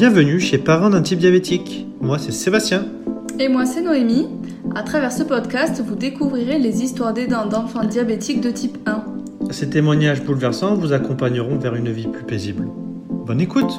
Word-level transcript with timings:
bienvenue 0.00 0.40
chez 0.40 0.56
Parents 0.56 0.88
d'un 0.88 1.02
type 1.02 1.18
diabétique. 1.18 1.86
Moi 2.00 2.18
c'est 2.18 2.32
Sébastien. 2.32 2.86
Et 3.38 3.48
moi 3.48 3.66
c'est 3.66 3.82
Noémie. 3.82 4.30
À 4.74 4.82
travers 4.82 5.12
ce 5.12 5.22
podcast, 5.22 5.82
vous 5.82 5.94
découvrirez 5.94 6.58
les 6.58 6.82
histoires 6.82 7.12
d'aidants 7.12 7.44
d'enfants 7.44 7.84
diabétiques 7.84 8.40
de 8.40 8.50
type 8.50 8.78
1. 8.86 9.04
Ces 9.50 9.68
témoignages 9.68 10.24
bouleversants 10.24 10.74
vous 10.74 10.94
accompagneront 10.94 11.58
vers 11.58 11.74
une 11.74 11.92
vie 11.92 12.06
plus 12.08 12.24
paisible. 12.24 12.66
Bonne 13.10 13.42
écoute 13.42 13.70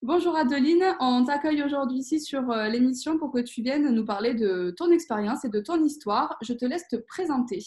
Bonjour 0.00 0.34
Adeline, 0.38 0.96
on 1.00 1.22
t'accueille 1.26 1.62
aujourd'hui 1.62 1.98
ici 1.98 2.18
sur 2.18 2.50
euh, 2.50 2.68
l'émission 2.68 3.18
pour 3.18 3.30
que 3.30 3.40
tu 3.40 3.60
viennes 3.60 3.94
nous 3.94 4.06
parler 4.06 4.32
de 4.32 4.74
ton 4.74 4.90
expérience 4.90 5.44
et 5.44 5.50
de 5.50 5.60
ton 5.60 5.84
histoire. 5.84 6.38
Je 6.40 6.54
te 6.54 6.64
laisse 6.64 6.88
te 6.88 6.96
présenter. 6.96 7.62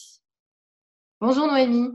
Bonjour 1.23 1.45
Noémie, 1.45 1.91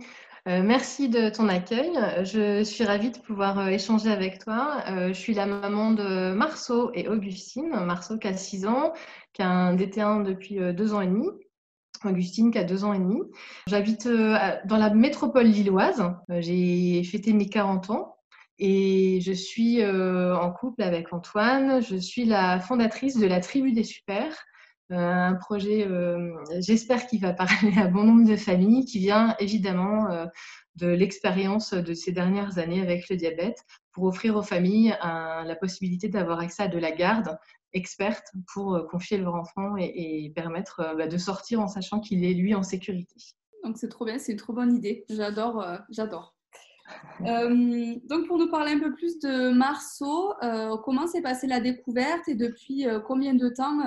euh, 0.47 0.63
merci 0.63 1.09
de 1.09 1.29
ton 1.29 1.49
accueil. 1.49 1.91
Je 2.23 2.63
suis 2.63 2.85
ravie 2.85 3.11
de 3.11 3.19
pouvoir 3.19 3.59
euh, 3.59 3.67
échanger 3.67 4.11
avec 4.11 4.45
toi. 4.45 4.85
je 4.87 5.13
suis 5.13 5.35
la 5.35 5.47
maman 5.47 5.91
de 5.91 6.33
Marceau 6.33 6.91
et 6.95 7.09
Augustine. 7.09 7.71
Marceau 7.85 8.19
qui 8.19 8.29
a 8.29 8.37
6 8.37 8.67
ans, 8.67 8.93
qui 9.33 9.43
a 9.43 9.49
un 9.49 9.75
DT1 9.75 10.23
depuis 10.23 10.59
2 10.59 10.95
ans 10.95 11.01
et 11.01 11.07
demi. 11.07 11.29
Augustine 12.05 12.51
qui 12.51 12.59
a 12.59 12.65
2 12.65 12.85
ans 12.85 12.93
et 12.93 12.99
demi. 12.99 13.21
J'habite 13.67 14.07
dans 14.07 14.77
la 14.77 14.91
métropole 14.91 15.47
lilloise. 15.47 16.03
J'ai 16.29 17.03
fêté 17.05 17.33
mes 17.33 17.49
40 17.49 17.91
ans. 17.91 18.17
Et 18.59 19.21
je 19.23 19.33
suis 19.33 19.85
en 19.85 20.53
couple 20.53 20.83
avec 20.83 21.13
Antoine. 21.13 21.83
Je 21.83 21.97
suis 21.97 22.25
la 22.25 22.61
fondatrice 22.61 23.19
de 23.19 23.27
la 23.27 23.41
Tribu 23.41 23.73
des 23.73 23.85
Super, 23.85 24.33
un 24.91 25.35
projet, 25.35 25.89
j'espère, 26.61 27.07
qu'il 27.07 27.21
va 27.21 27.33
parler 27.33 27.73
à 27.77 27.88
bon 27.88 28.05
nombre 28.05 28.29
de 28.29 28.37
familles, 28.37 28.85
qui 28.85 28.99
vient 28.99 29.35
évidemment 29.38 30.07
de 30.77 30.87
l'expérience 30.87 31.73
de 31.73 31.95
ces 31.95 32.13
dernières 32.13 32.59
années 32.59 32.80
avec 32.80 33.09
le 33.09 33.16
diabète, 33.16 33.65
pour 33.93 34.05
offrir 34.05 34.37
aux 34.37 34.43
familles 34.43 34.97
la 35.01 35.57
possibilité 35.57 36.09
d'avoir 36.09 36.41
accès 36.41 36.65
à 36.65 36.69
de 36.69 36.79
la 36.79 36.93
garde 36.93 37.37
experte 37.73 38.33
pour 38.52 38.87
confier 38.88 39.19
leur 39.19 39.35
enfant 39.35 39.77
et, 39.77 40.33
permettre 40.35 40.95
bah, 40.97 41.09
de 41.09 41.19
sortir 41.19 41.60
en 41.60 41.69
sachant 41.69 42.01
qu'il 42.01 42.25
est 42.25 42.35
lui 42.35 42.55
en 42.55 42.63
sécurité. 42.63 43.15
Donc 43.65 43.79
c'est 43.79 43.88
trop 43.88 44.05
bien, 44.05 44.19
c'est 44.19 44.32
une 44.32 44.38
trop 44.38 44.53
bonne 44.53 44.77
idée. 44.77 45.05
J'adore, 45.09 45.66
j'adore. 45.91 46.35
Euh, 47.23 47.95
donc, 48.09 48.26
pour 48.26 48.38
nous 48.38 48.51
parler 48.51 48.73
un 48.73 48.79
peu 48.79 48.92
plus 48.92 49.18
de 49.18 49.51
Marceau, 49.51 50.32
euh, 50.42 50.76
comment 50.84 51.06
s'est 51.06 51.23
passée 51.23 51.46
la 51.46 51.60
découverte 51.60 52.29
et 52.29 52.34
depuis 52.34 52.87
euh, 52.87 53.01
combien 53.01 53.34
de 53.34 53.48
temps 53.48 53.80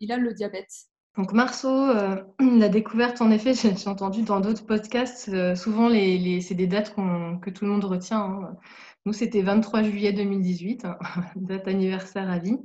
il 0.00 0.12
a 0.12 0.16
le 0.16 0.32
diabète? 0.34 0.70
Donc 1.16 1.32
Marceau, 1.32 1.68
la 2.40 2.68
découverte, 2.68 3.20
en 3.20 3.30
effet, 3.30 3.52
j'ai 3.76 3.88
entendu 3.88 4.22
dans 4.22 4.40
d'autres 4.40 4.64
podcasts, 4.64 5.54
souvent 5.56 5.88
c'est 5.88 6.54
des 6.54 6.66
dates 6.66 6.94
que 6.94 7.50
tout 7.50 7.64
le 7.64 7.70
monde 7.70 7.84
retient. 7.84 8.20
Hein. 8.20 8.56
Nous, 9.06 9.14
c'était 9.14 9.40
23 9.40 9.82
juillet 9.82 10.12
2018, 10.12 10.84
hein, 10.84 10.98
date 11.36 11.66
anniversaire 11.66 12.28
à 12.30 12.38
vie. 12.38 12.58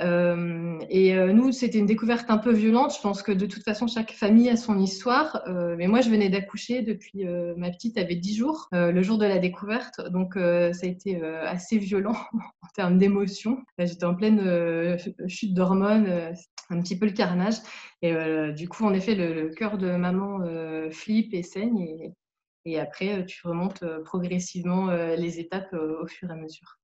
Euh, 0.00 0.78
et 0.90 1.14
euh, 1.14 1.32
nous, 1.32 1.50
c'était 1.50 1.78
une 1.78 1.86
découverte 1.86 2.26
un 2.28 2.36
peu 2.36 2.52
violente. 2.52 2.94
Je 2.94 3.00
pense 3.00 3.22
que 3.22 3.32
de 3.32 3.46
toute 3.46 3.64
façon, 3.64 3.86
chaque 3.86 4.12
famille 4.12 4.50
a 4.50 4.56
son 4.56 4.78
histoire. 4.78 5.42
Euh, 5.48 5.76
mais 5.78 5.86
moi, 5.86 6.02
je 6.02 6.10
venais 6.10 6.28
d'accoucher 6.28 6.82
depuis 6.82 7.24
ma 7.56 7.70
petite 7.70 7.96
avait 7.96 8.16
10 8.16 8.36
jours, 8.36 8.68
le 8.72 9.02
jour 9.02 9.16
de 9.16 9.24
la 9.24 9.38
découverte. 9.38 10.00
Donc, 10.10 10.34
ça 10.34 10.86
a 10.86 10.86
été 10.86 11.22
assez 11.22 11.78
violent 11.78 12.16
en 12.34 12.68
termes 12.74 12.98
d'émotions. 12.98 13.58
J'étais 13.78 14.04
en 14.04 14.14
pleine 14.14 14.98
chute 15.26 15.54
d'hormones, 15.54 16.34
un 16.70 16.80
petit 16.82 16.98
peu 16.98 17.06
le 17.06 17.12
carnage. 17.12 17.56
Et 18.02 18.14
du 18.52 18.68
coup, 18.68 18.84
en 18.84 18.92
effet, 18.92 19.14
le, 19.14 19.48
cœur 19.50 19.78
de 19.78 19.90
maman 19.92 20.40
flippe 20.90 21.32
et 21.32 21.42
saigne. 21.42 22.12
Et 22.64 22.78
après, 22.78 23.24
tu 23.26 23.46
remontes 23.46 23.84
progressivement 24.04 24.90
les 24.90 25.40
étapes 25.40 25.72
au 25.72 26.06
fur 26.06 26.28
et 26.28 26.32
à 26.32 26.36
mesure. 26.36 26.78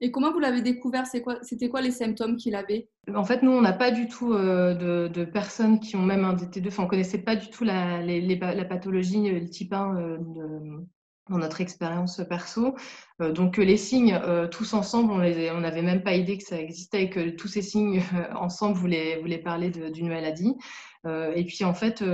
Et 0.00 0.10
comment 0.10 0.30
vous 0.30 0.40
l'avez 0.40 0.60
découvert? 0.60 1.06
C'était 1.06 1.68
quoi, 1.68 1.80
les 1.80 1.90
symptômes 1.90 2.36
qu'il 2.36 2.54
avait? 2.54 2.88
En 3.14 3.24
fait, 3.24 3.42
nous, 3.42 3.50
on 3.50 3.62
n'a 3.62 3.72
pas 3.72 3.90
du 3.90 4.08
tout 4.08 4.34
euh, 4.34 5.08
de, 5.08 5.24
personnes 5.24 5.80
qui 5.80 5.96
ont 5.96 6.02
même 6.02 6.24
un 6.24 6.34
DT2. 6.34 6.68
Enfin, 6.68 6.82
on 6.82 6.86
ne 6.86 6.90
connaissait 6.90 7.22
pas 7.22 7.36
du 7.36 7.48
tout 7.48 7.64
la, 7.64 8.02
la 8.02 8.64
pathologie, 8.64 9.30
euh, 9.30 9.40
le 9.40 9.48
type 9.48 9.72
1 9.72 9.96
euh, 9.96 10.18
dans 11.28 11.38
notre 11.38 11.60
expérience 11.60 12.20
perso. 12.28 12.76
donc, 13.20 13.56
les 13.56 13.76
signes, 13.76 14.20
tous 14.50 14.74
ensemble, 14.74 15.12
on 15.12 15.18
n'avait 15.60 15.82
même 15.82 16.02
pas 16.02 16.14
idée 16.14 16.38
que 16.38 16.44
ça 16.44 16.60
existait 16.60 17.04
et 17.04 17.10
que 17.10 17.30
tous 17.30 17.48
ces 17.48 17.62
signes 17.62 18.02
ensemble 18.36 18.76
voulaient, 18.76 19.40
parler 19.44 19.70
d'une 19.70 20.08
maladie. 20.08 20.54
et 21.04 21.44
puis, 21.44 21.64
en 21.64 21.74
fait, 21.74 22.04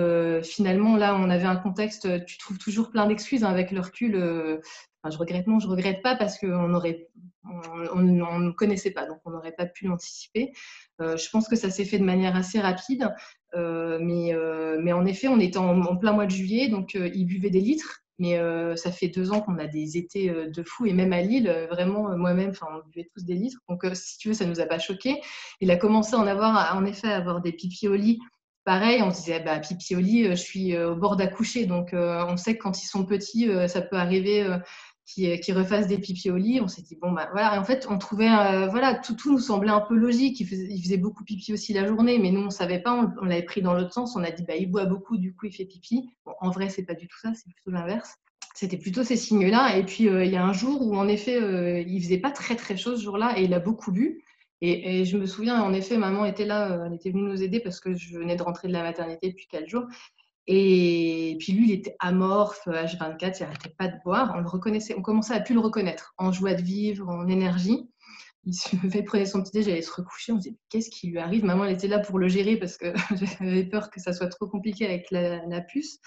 finalement, 0.43 0.97
là, 0.97 1.15
on 1.17 1.29
avait 1.29 1.45
un 1.45 1.57
contexte, 1.57 2.25
tu 2.25 2.39
trouves 2.39 2.59
toujours 2.59 2.91
plein 2.91 3.07
d'excuses 3.07 3.45
hein, 3.45 3.51
avec 3.51 3.71
le 3.71 3.81
recul. 3.81 4.13
je 4.15 5.19
regrette, 5.19 5.47
non, 5.47 5.59
je 5.59 5.69
regrette 5.69 6.03
pas 6.03 6.17
parce 6.17 6.39
qu'on 6.39 6.73
aurait 6.73 7.09
on 7.45 8.01
ne 8.01 8.51
connaissait 8.53 8.91
pas, 8.91 9.07
donc 9.07 9.19
on 9.25 9.31
n'aurait 9.31 9.53
pas 9.53 9.67
pu 9.67 9.87
l'anticiper. 9.87 10.53
Euh, 11.01 11.17
je 11.17 11.29
pense 11.31 11.49
que 11.49 11.57
ça 11.57 11.71
s'est 11.71 11.85
fait 11.85 11.99
de 11.99 12.05
manière 12.05 12.37
assez 12.37 12.61
rapide, 12.61 13.09
euh, 13.55 13.99
mais, 14.01 14.35
euh, 14.35 14.95
en 14.95 15.05
effet, 15.05 15.29
on 15.29 15.41
était 15.41 15.59
en, 15.59 15.97
plein 15.97 16.13
mois 16.13 16.27
de 16.27 16.31
juillet, 16.31 16.69
donc 16.69 16.95
il 16.95 17.25
buvait 17.25 17.51
des 17.51 17.61
litres. 17.61 18.01
Mais 18.23 18.39
ça 18.77 18.91
fait 18.93 19.09
deux 19.09 19.33
ans 19.33 19.41
qu'on 19.41 19.59
a 19.59 19.67
des 19.67 19.97
étés 19.97 20.33
de 20.33 20.63
fou, 20.63 20.87
et 20.87 20.93
même 20.93 21.13
à 21.13 21.21
Lille, 21.21 21.53
vraiment, 21.71 22.17
moi-même, 22.17 22.53
on 22.63 22.89
buvait 22.89 23.09
tous 23.13 23.25
des 23.25 23.35
litres. 23.35 23.59
Donc, 23.69 23.85
si 23.93 24.17
tu 24.17 24.29
veux, 24.29 24.35
ça 24.35 24.45
ne 24.45 24.51
nous 24.51 24.61
a 24.61 24.67
pas 24.67 24.79
choqué. 24.79 25.21
Il 25.61 25.71
a 25.71 25.77
commencé 25.77 26.15
à 26.15 26.19
en 26.19 26.27
avoir, 26.27 26.77
en 26.77 26.85
effet, 26.85 27.09
à 27.09 27.17
avoir 27.17 27.41
des 27.41 27.53
pipis 27.53 27.89
au 27.89 27.97
lit 27.97 28.21
pareil, 28.65 29.03
on 29.03 29.11
se 29.11 29.17
disait, 29.17 29.41
bah, 29.41 29.59
pipi 29.59 29.97
au 29.97 29.99
lit, 29.99 30.27
je 30.27 30.35
suis 30.35 30.79
au 30.79 30.95
bord 30.95 31.17
d'accoucher. 31.17 31.67
Donc, 31.67 31.91
on 31.95 32.37
sait 32.37 32.57
que 32.57 32.63
quand 32.63 32.81
ils 32.81 32.87
sont 32.87 33.05
petits, 33.05 33.51
ça 33.67 33.83
peut 33.83 33.97
arriver 33.97 34.47
qui, 35.13 35.39
qui 35.41 35.53
refassent 35.53 35.87
des 35.87 35.99
pipi 35.99 36.31
au 36.31 36.37
lit. 36.37 36.61
On 36.61 36.69
s'est 36.69 36.83
dit, 36.83 36.97
bon, 36.97 37.13
bah 37.13 37.29
voilà. 37.33 37.55
Et 37.55 37.59
en 37.59 37.65
fait, 37.65 37.87
on 37.91 37.99
trouvait, 37.99 38.31
euh, 38.31 38.67
voilà, 38.69 38.95
tout, 38.95 39.15
tout 39.15 39.33
nous 39.33 39.39
semblait 39.39 39.71
un 39.71 39.81
peu 39.81 39.95
logique. 39.95 40.41
Il 40.41 40.47
faisait, 40.47 40.69
il 40.69 40.83
faisait, 40.83 40.97
beaucoup 40.97 41.25
pipi 41.25 41.53
aussi 41.53 41.73
la 41.73 41.87
journée, 41.87 42.19
mais 42.19 42.31
nous, 42.31 42.41
on 42.41 42.51
savait 42.51 42.81
pas. 42.81 43.13
On, 43.21 43.25
l'avait 43.25 43.43
pris 43.43 43.63
dans 43.63 43.75
l'autre 43.75 43.93
sens. 43.93 44.17
On 44.17 44.25
a 44.25 44.31
dit, 44.31 44.45
bah, 44.45 44.57
il 44.57 44.71
boit 44.71 44.87
beaucoup, 44.87 45.17
du 45.17 45.35
coup, 45.35 45.47
il 45.47 45.53
fait 45.53 45.65
pipi. 45.65 46.11
Bon, 46.25 46.33
en 46.41 46.51
vrai, 46.51 46.69
c'est 46.69 46.85
pas 46.85 46.95
du 46.95 47.09
tout 47.09 47.19
ça, 47.21 47.33
c'est 47.35 47.53
plutôt 47.53 47.71
l'inverse. 47.71 48.17
C'était 48.55 48.77
plutôt 48.77 49.05
ces 49.05 49.17
signes-là. 49.17 49.77
Et 49.77 49.85
puis, 49.85 50.09
euh, 50.09 50.25
il 50.25 50.33
y 50.33 50.37
a 50.37 50.45
un 50.45 50.53
jour 50.53 50.87
où, 50.87 50.97
en 50.97 51.09
effet, 51.09 51.41
euh, 51.41 51.81
il 51.81 52.03
faisait 52.03 52.19
pas 52.19 52.31
très, 52.31 52.57
très 52.57 52.77
chaud 52.77 52.97
ce 52.97 53.03
jour-là 53.03 53.39
et 53.39 53.45
il 53.45 53.55
a 53.55 53.61
beaucoup 53.61 53.93
bu. 53.93 54.23
Et, 54.65 55.01
et, 55.01 55.05
je 55.05 55.19
me 55.19 55.27
souviens, 55.27 55.61
en 55.61 55.73
effet, 55.73 55.99
maman 55.99 56.25
était 56.25 56.45
là, 56.45 56.85
elle 56.87 56.95
était 56.95 57.11
venue 57.11 57.25
nous 57.25 57.43
aider 57.43 57.59
parce 57.59 57.81
que 57.81 57.97
je 57.97 58.17
venais 58.17 58.37
de 58.37 58.43
rentrer 58.45 58.69
de 58.69 58.73
la 58.73 58.83
maternité 58.83 59.29
depuis 59.31 59.49
quatre 59.49 59.69
jours. 59.69 59.87
Et 60.47 61.37
puis 61.39 61.53
lui, 61.53 61.69
il 61.69 61.73
était 61.73 61.97
amorphe, 62.01 62.67
H24, 62.67 63.37
il 63.39 63.43
n'arrêtait 63.43 63.75
pas 63.79 63.89
de 63.89 63.95
boire. 64.05 64.33
On 64.37 64.41
le 64.41 64.49
reconnaissait, 64.49 64.95
on 64.97 65.03
commençait 65.03 65.35
à 65.35 65.41
plus 65.41 65.55
le 65.55 65.61
reconnaître 65.61 66.15
en 66.19 66.33
joie 66.33 66.55
de 66.55 66.63
vivre, 66.63 67.09
en 67.09 67.29
énergie. 67.29 67.89
Il 68.45 68.55
se 68.55 68.71
prenait 69.07 69.27
son 69.27 69.43
petit 69.43 69.53
déj, 69.53 69.69
allait 69.69 69.83
se 69.83 69.93
recoucher. 69.93 70.33
On 70.33 70.37
se 70.39 70.49
disait, 70.49 70.57
qu'est-ce 70.69 70.91
qui 70.91 71.09
lui 71.09 71.19
arrive? 71.19 71.45
Maman, 71.45 71.65
elle 71.65 71.75
était 71.75 71.89
là 71.89 72.01
pour 72.01 72.19
le 72.19 72.29
gérer 72.29 72.57
parce 72.57 72.77
que 72.77 72.93
j'avais 73.41 73.65
peur 73.65 73.91
que 73.91 74.01
ça 74.01 74.13
soit 74.13 74.29
trop 74.29 74.49
compliqué 74.49 74.85
avec 74.85 75.11
la, 75.11 75.61
puce. 75.61 76.01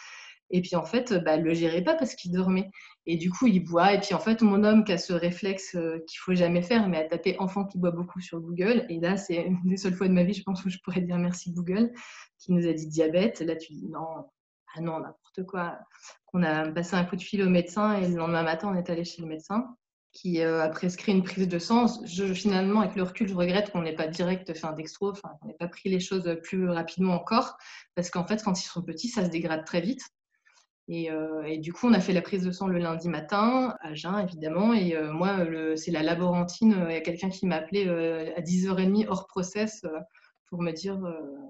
Et 0.52 0.62
puis 0.62 0.76
en 0.76 0.86
fait, 0.86 1.14
bah, 1.14 1.36
elle 1.36 1.44
le 1.44 1.54
gérait 1.54 1.84
pas 1.84 1.96
parce 1.96 2.16
qu'il 2.16 2.32
dormait. 2.32 2.70
Et 3.06 3.18
du 3.18 3.32
coup, 3.32 3.48
il 3.48 3.64
boit. 3.64 3.94
Et 3.94 4.00
puis 4.00 4.14
en 4.14 4.20
fait, 4.20 4.42
mon 4.42 4.64
homme 4.64 4.84
qui 4.84 4.92
a 4.92 4.98
ce 4.98 5.14
réflexe 5.14 5.76
euh, 5.76 6.00
qu'il 6.08 6.20
faut 6.20 6.36
jamais 6.36 6.62
faire, 6.62 6.88
mais 6.88 6.98
à 6.98 7.04
taper 7.06 7.36
enfant 7.40 7.66
qui 7.66 7.78
boit 7.78 7.92
beaucoup 7.92 8.20
sur 8.20 8.40
Google. 8.40 8.86
Et 8.90 9.00
là, 9.00 9.18
c'est 9.18 9.44
une 9.44 9.60
des 9.66 9.78
seules 9.78 9.96
fois 9.96 10.08
de 10.08 10.14
ma 10.14 10.24
vie, 10.24 10.34
je 10.34 10.44
pense, 10.44 10.64
où 10.66 10.70
je 10.70 10.78
pourrais 10.84 11.02
dire 11.02 11.18
merci 11.18 11.52
Google, 11.52 11.92
qui 12.40 12.54
nous 12.54 12.68
a 12.68 12.74
dit 12.74 12.88
diabète. 12.88 13.42
Là, 13.42 13.56
tu 13.56 13.74
dis 13.74 13.88
non, 13.88 14.26
ah 14.76 14.82
non, 14.82 15.00
n'importe 15.00 15.44
quoi. 15.48 15.80
On 16.34 16.44
a 16.44 16.70
passé 16.72 16.96
un 16.96 17.06
coup 17.06 17.16
de 17.16 17.22
fil 17.22 17.42
au 17.42 17.50
médecin 17.50 17.94
et 17.94 18.08
le 18.08 18.16
lendemain 18.16 18.44
matin, 18.44 18.70
on 18.72 18.76
est 18.76 18.90
allé 18.90 19.04
chez 19.04 19.22
le 19.22 19.28
médecin 19.28 19.76
qui 20.16 20.42
euh, 20.42 20.64
a 20.64 20.70
prescrit 20.70 21.12
une 21.12 21.24
prise 21.24 21.48
de 21.48 21.60
sang. 21.60 21.88
Je, 22.06 22.34
finalement, 22.34 22.80
avec 22.80 22.96
le 22.96 23.04
recul, 23.04 23.28
je 23.28 23.36
regrette 23.36 23.72
qu'on 23.72 23.82
n'ait 23.82 23.96
pas 23.96 24.08
direct 24.08 24.54
fait 24.54 24.66
un 24.66 24.72
dextro, 24.72 25.12
qu'on 25.12 25.48
n'ait 25.48 25.54
pas 25.54 25.68
pris 25.68 25.90
les 25.90 26.00
choses 26.00 26.38
plus 26.42 26.70
rapidement 26.70 27.16
encore, 27.16 27.58
parce 27.96 28.10
qu'en 28.10 28.26
fait, 28.26 28.42
quand 28.42 28.58
ils 28.60 28.66
sont 28.66 28.82
petits, 28.82 29.10
ça 29.10 29.26
se 29.26 29.30
dégrade 29.30 29.66
très 29.66 29.82
vite. 29.82 30.02
Euh, 30.90 31.44
et, 31.44 31.58
du 31.58 31.74
coup, 31.74 31.88
on 31.88 31.94
a 31.94 32.00
fait 32.00 32.14
la 32.14 32.22
prise 32.22 32.44
de 32.44 32.52
sang 32.52 32.68
le 32.68 32.78
lundi 32.78 33.10
matin, 33.10 33.76
à 33.82 33.94
jeun 33.96 34.20
évidemment. 34.20 34.74
Et 34.74 34.96
euh, 34.96 35.12
moi, 35.12 35.46
c'est 35.76 35.92
la 35.92 36.04
laborantine. 36.04 36.86
Il 36.90 36.94
y 36.94 36.98
a 36.98 37.02
quelqu'un 37.02 37.30
qui 37.30 37.46
m'a 37.46 37.58
appelé 37.58 37.88
à 38.36 38.42
10h30 38.42 39.08
hors 39.08 39.28
process 39.28 39.86
pour 40.48 40.62
me 40.62 40.72
dire 40.72 40.98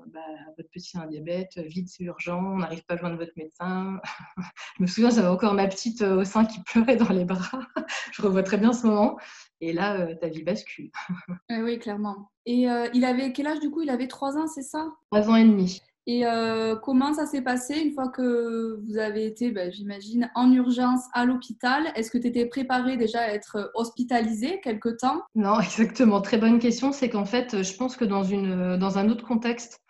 bah, 0.07 0.21
votre 0.57 0.69
petit 0.69 0.97
a 0.97 1.01
un 1.01 1.07
diabète, 1.07 1.57
vite, 1.57 1.89
c'est 1.89 2.05
urgent, 2.05 2.41
on 2.41 2.57
n'arrive 2.59 2.83
pas 2.85 2.93
à 2.93 2.97
joindre 2.97 3.17
votre 3.17 3.33
médecin. 3.35 3.99
je 4.77 4.81
me 4.81 4.87
souviens, 4.87 5.09
j'avais 5.09 5.27
encore 5.27 5.53
ma 5.53 5.67
petite 5.67 6.01
au 6.01 6.23
sein 6.23 6.45
qui 6.45 6.63
pleurait 6.63 6.95
dans 6.95 7.09
les 7.09 7.25
bras. 7.25 7.59
je 8.13 8.21
revois 8.21 8.43
très 8.43 8.57
bien 8.57 8.71
ce 8.71 8.87
moment. 8.87 9.17
Et 9.59 9.73
là, 9.73 10.15
ta 10.15 10.29
vie 10.29 10.43
bascule. 10.43 10.91
oui, 11.49 11.77
clairement. 11.77 12.31
Et 12.45 12.67
il 12.93 13.05
avait 13.05 13.33
quel 13.33 13.47
âge 13.47 13.59
du 13.59 13.69
coup? 13.69 13.81
Il 13.81 13.89
avait 13.89 14.07
3 14.07 14.37
ans, 14.37 14.47
c'est 14.47 14.63
ça? 14.63 14.87
3 15.11 15.29
ans 15.29 15.35
et 15.35 15.43
demi. 15.43 15.81
Et 16.07 16.25
euh, 16.25 16.75
comment 16.75 17.13
ça 17.13 17.25
s'est 17.25 17.41
passé 17.41 17.75
une 17.75 17.93
fois 17.93 18.09
que 18.09 18.79
vous 18.85 18.97
avez 18.97 19.25
été, 19.25 19.51
bah, 19.51 19.71
j'imagine, 19.71 20.29
en 20.35 20.51
urgence 20.51 21.01
à 21.13 21.25
l'hôpital? 21.25 21.83
Est-ce 21.95 22.11
que 22.11 22.19
tu 22.19 22.27
étais 22.27 22.45
préparée 22.45 22.95
déjà 22.95 23.21
à 23.21 23.29
être 23.29 23.71
hospitalisée 23.73 24.59
quelque 24.61 24.89
temps? 24.89 25.23
Non, 25.33 25.59
exactement. 25.61 26.21
Très 26.21 26.37
bonne 26.37 26.59
question. 26.59 26.91
C'est 26.91 27.09
qu'en 27.09 27.25
fait, 27.25 27.63
je 27.63 27.75
pense 27.75 27.95
que 27.95 28.05
dans, 28.05 28.23
une, 28.23 28.77
dans 28.77 28.97
un 28.99 29.09
autre 29.09 29.25
contexte, 29.25 29.81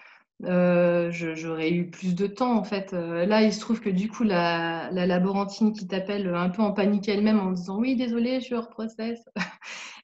euh, 0.44 1.12
j'aurais 1.12 1.72
eu 1.72 1.90
plus 1.90 2.14
de 2.14 2.28
temps 2.28 2.58
en 2.58 2.64
fait. 2.64 2.94
Euh, 2.94 3.26
là, 3.26 3.42
il 3.42 3.54
se 3.54 3.60
trouve 3.60 3.80
que 3.80 3.90
du 3.90 4.10
coup, 4.10 4.24
la, 4.24 4.90
la 4.92 5.06
laborantine 5.06 5.72
qui 5.72 5.88
t'appelle 5.88 6.28
un 6.34 6.50
peu 6.50 6.62
en 6.62 6.74
panique 6.74 7.08
elle-même 7.08 7.40
en 7.40 7.52
disant 7.52 7.80
oui, 7.80 7.96
désolé, 7.96 8.40
je 8.40 8.46
suis 8.46 8.56
hors 8.56 8.70
process, 8.70 9.20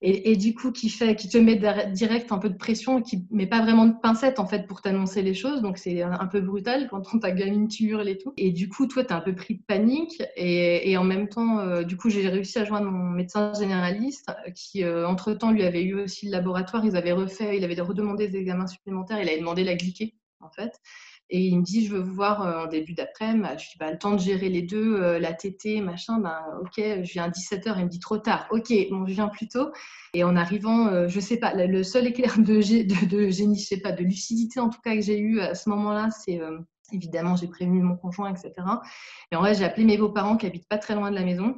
et, 0.03 0.35
du 0.35 0.55
coup 0.55 0.71
qui 0.71 0.89
fait, 0.89 1.15
qui 1.15 1.29
te 1.29 1.37
met 1.37 1.61
direct 1.91 2.31
un 2.31 2.39
peu 2.39 2.49
de 2.49 2.57
pression, 2.57 3.01
qui 3.03 3.27
met 3.29 3.45
pas 3.45 3.61
vraiment 3.61 3.85
de 3.85 3.93
pincette 4.01 4.39
en 4.39 4.47
fait 4.47 4.65
pour 4.65 4.81
t'annoncer 4.81 5.21
les 5.21 5.35
choses. 5.35 5.61
Donc 5.61 5.77
c'est 5.77 6.01
un, 6.01 6.25
peu 6.25 6.41
brutal 6.41 6.87
quand 6.89 7.03
on 7.13 7.19
ta 7.19 7.31
gamine 7.31 7.67
tu 7.67 7.85
hurles 7.85 8.09
et 8.09 8.17
tout. 8.17 8.33
Et 8.37 8.51
du 8.51 8.67
coup, 8.67 8.87
toi, 8.87 9.03
t'es 9.03 9.13
un 9.13 9.21
peu 9.21 9.35
pris 9.35 9.55
de 9.55 9.63
panique 9.67 10.23
et, 10.35 10.97
en 10.97 11.03
même 11.03 11.29
temps, 11.29 11.59
euh, 11.59 11.83
du 11.83 11.97
coup, 11.97 12.09
j'ai 12.09 12.27
réussi 12.27 12.57
à 12.57 12.65
joindre 12.65 12.89
mon 12.89 13.11
médecin 13.11 13.53
généraliste 13.53 14.31
qui, 14.55 14.83
entre 14.85 15.33
temps, 15.33 15.51
lui 15.51 15.63
avait 15.63 15.83
eu 15.83 15.93
aussi 16.01 16.25
le 16.25 16.31
laboratoire. 16.31 16.83
Ils 16.83 16.95
avaient 16.95 17.11
refait, 17.11 17.57
il 17.57 17.63
avait 17.63 17.79
redemandé 17.79 18.27
des 18.27 18.39
examens 18.39 18.67
supplémentaires. 18.67 19.21
Il 19.21 19.29
avait 19.29 19.39
demandé 19.39 19.63
la 19.63 19.75
glyquée 19.75 20.15
en 20.39 20.49
fait. 20.49 20.71
Et 21.33 21.47
il 21.47 21.57
me 21.57 21.63
dit, 21.63 21.85
je 21.85 21.93
veux 21.93 22.01
vous 22.01 22.13
voir 22.13 22.45
euh, 22.45 22.65
en 22.65 22.67
début 22.67 22.93
d'après-midi. 22.93 23.47
Je 23.57 23.69
dis, 23.71 23.77
bah, 23.79 23.89
le 23.89 23.97
temps 23.97 24.11
de 24.11 24.19
gérer 24.19 24.49
les 24.49 24.61
deux, 24.61 25.01
euh, 25.01 25.17
la 25.17 25.31
tétée, 25.31 25.79
machin, 25.79 26.19
ben, 26.19 26.37
ok, 26.61 26.73
je 26.75 27.11
viens 27.13 27.23
à 27.23 27.29
17h. 27.29 27.73
Il 27.77 27.85
me 27.85 27.89
dit, 27.89 27.99
trop 27.99 28.17
tard. 28.17 28.47
Ok, 28.51 28.73
bon, 28.89 29.07
je 29.07 29.13
viens 29.13 29.29
plus 29.29 29.47
tôt. 29.47 29.71
Et 30.13 30.25
en 30.25 30.35
arrivant, 30.35 30.87
euh, 30.87 31.07
je 31.07 31.21
sais 31.21 31.37
pas, 31.37 31.53
le 31.53 31.83
seul 31.83 32.07
éclair 32.07 32.37
de, 32.37 32.59
génie, 32.59 33.57
je 33.57 33.65
sais 33.65 33.79
pas, 33.79 33.93
de 33.93 34.03
lucidité 34.03 34.59
en 34.59 34.69
tout 34.69 34.81
cas 34.83 34.93
que 34.93 35.01
j'ai 35.01 35.17
eu 35.17 35.39
à 35.39 35.55
ce 35.55 35.69
moment-là, 35.69 36.09
c'est 36.11 36.41
évidemment, 36.91 37.37
j'ai 37.37 37.47
prévenu 37.47 37.81
mon 37.81 37.95
conjoint, 37.95 38.29
etc. 38.29 38.51
Et 39.31 39.37
en 39.37 39.39
vrai, 39.39 39.55
j'ai 39.55 39.63
appelé 39.63 39.85
mes 39.85 39.97
beaux-parents 39.97 40.35
qui 40.35 40.45
habitent 40.45 40.67
pas 40.67 40.77
très 40.77 40.95
loin 40.95 41.09
de 41.11 41.15
la 41.15 41.23
maison. 41.23 41.55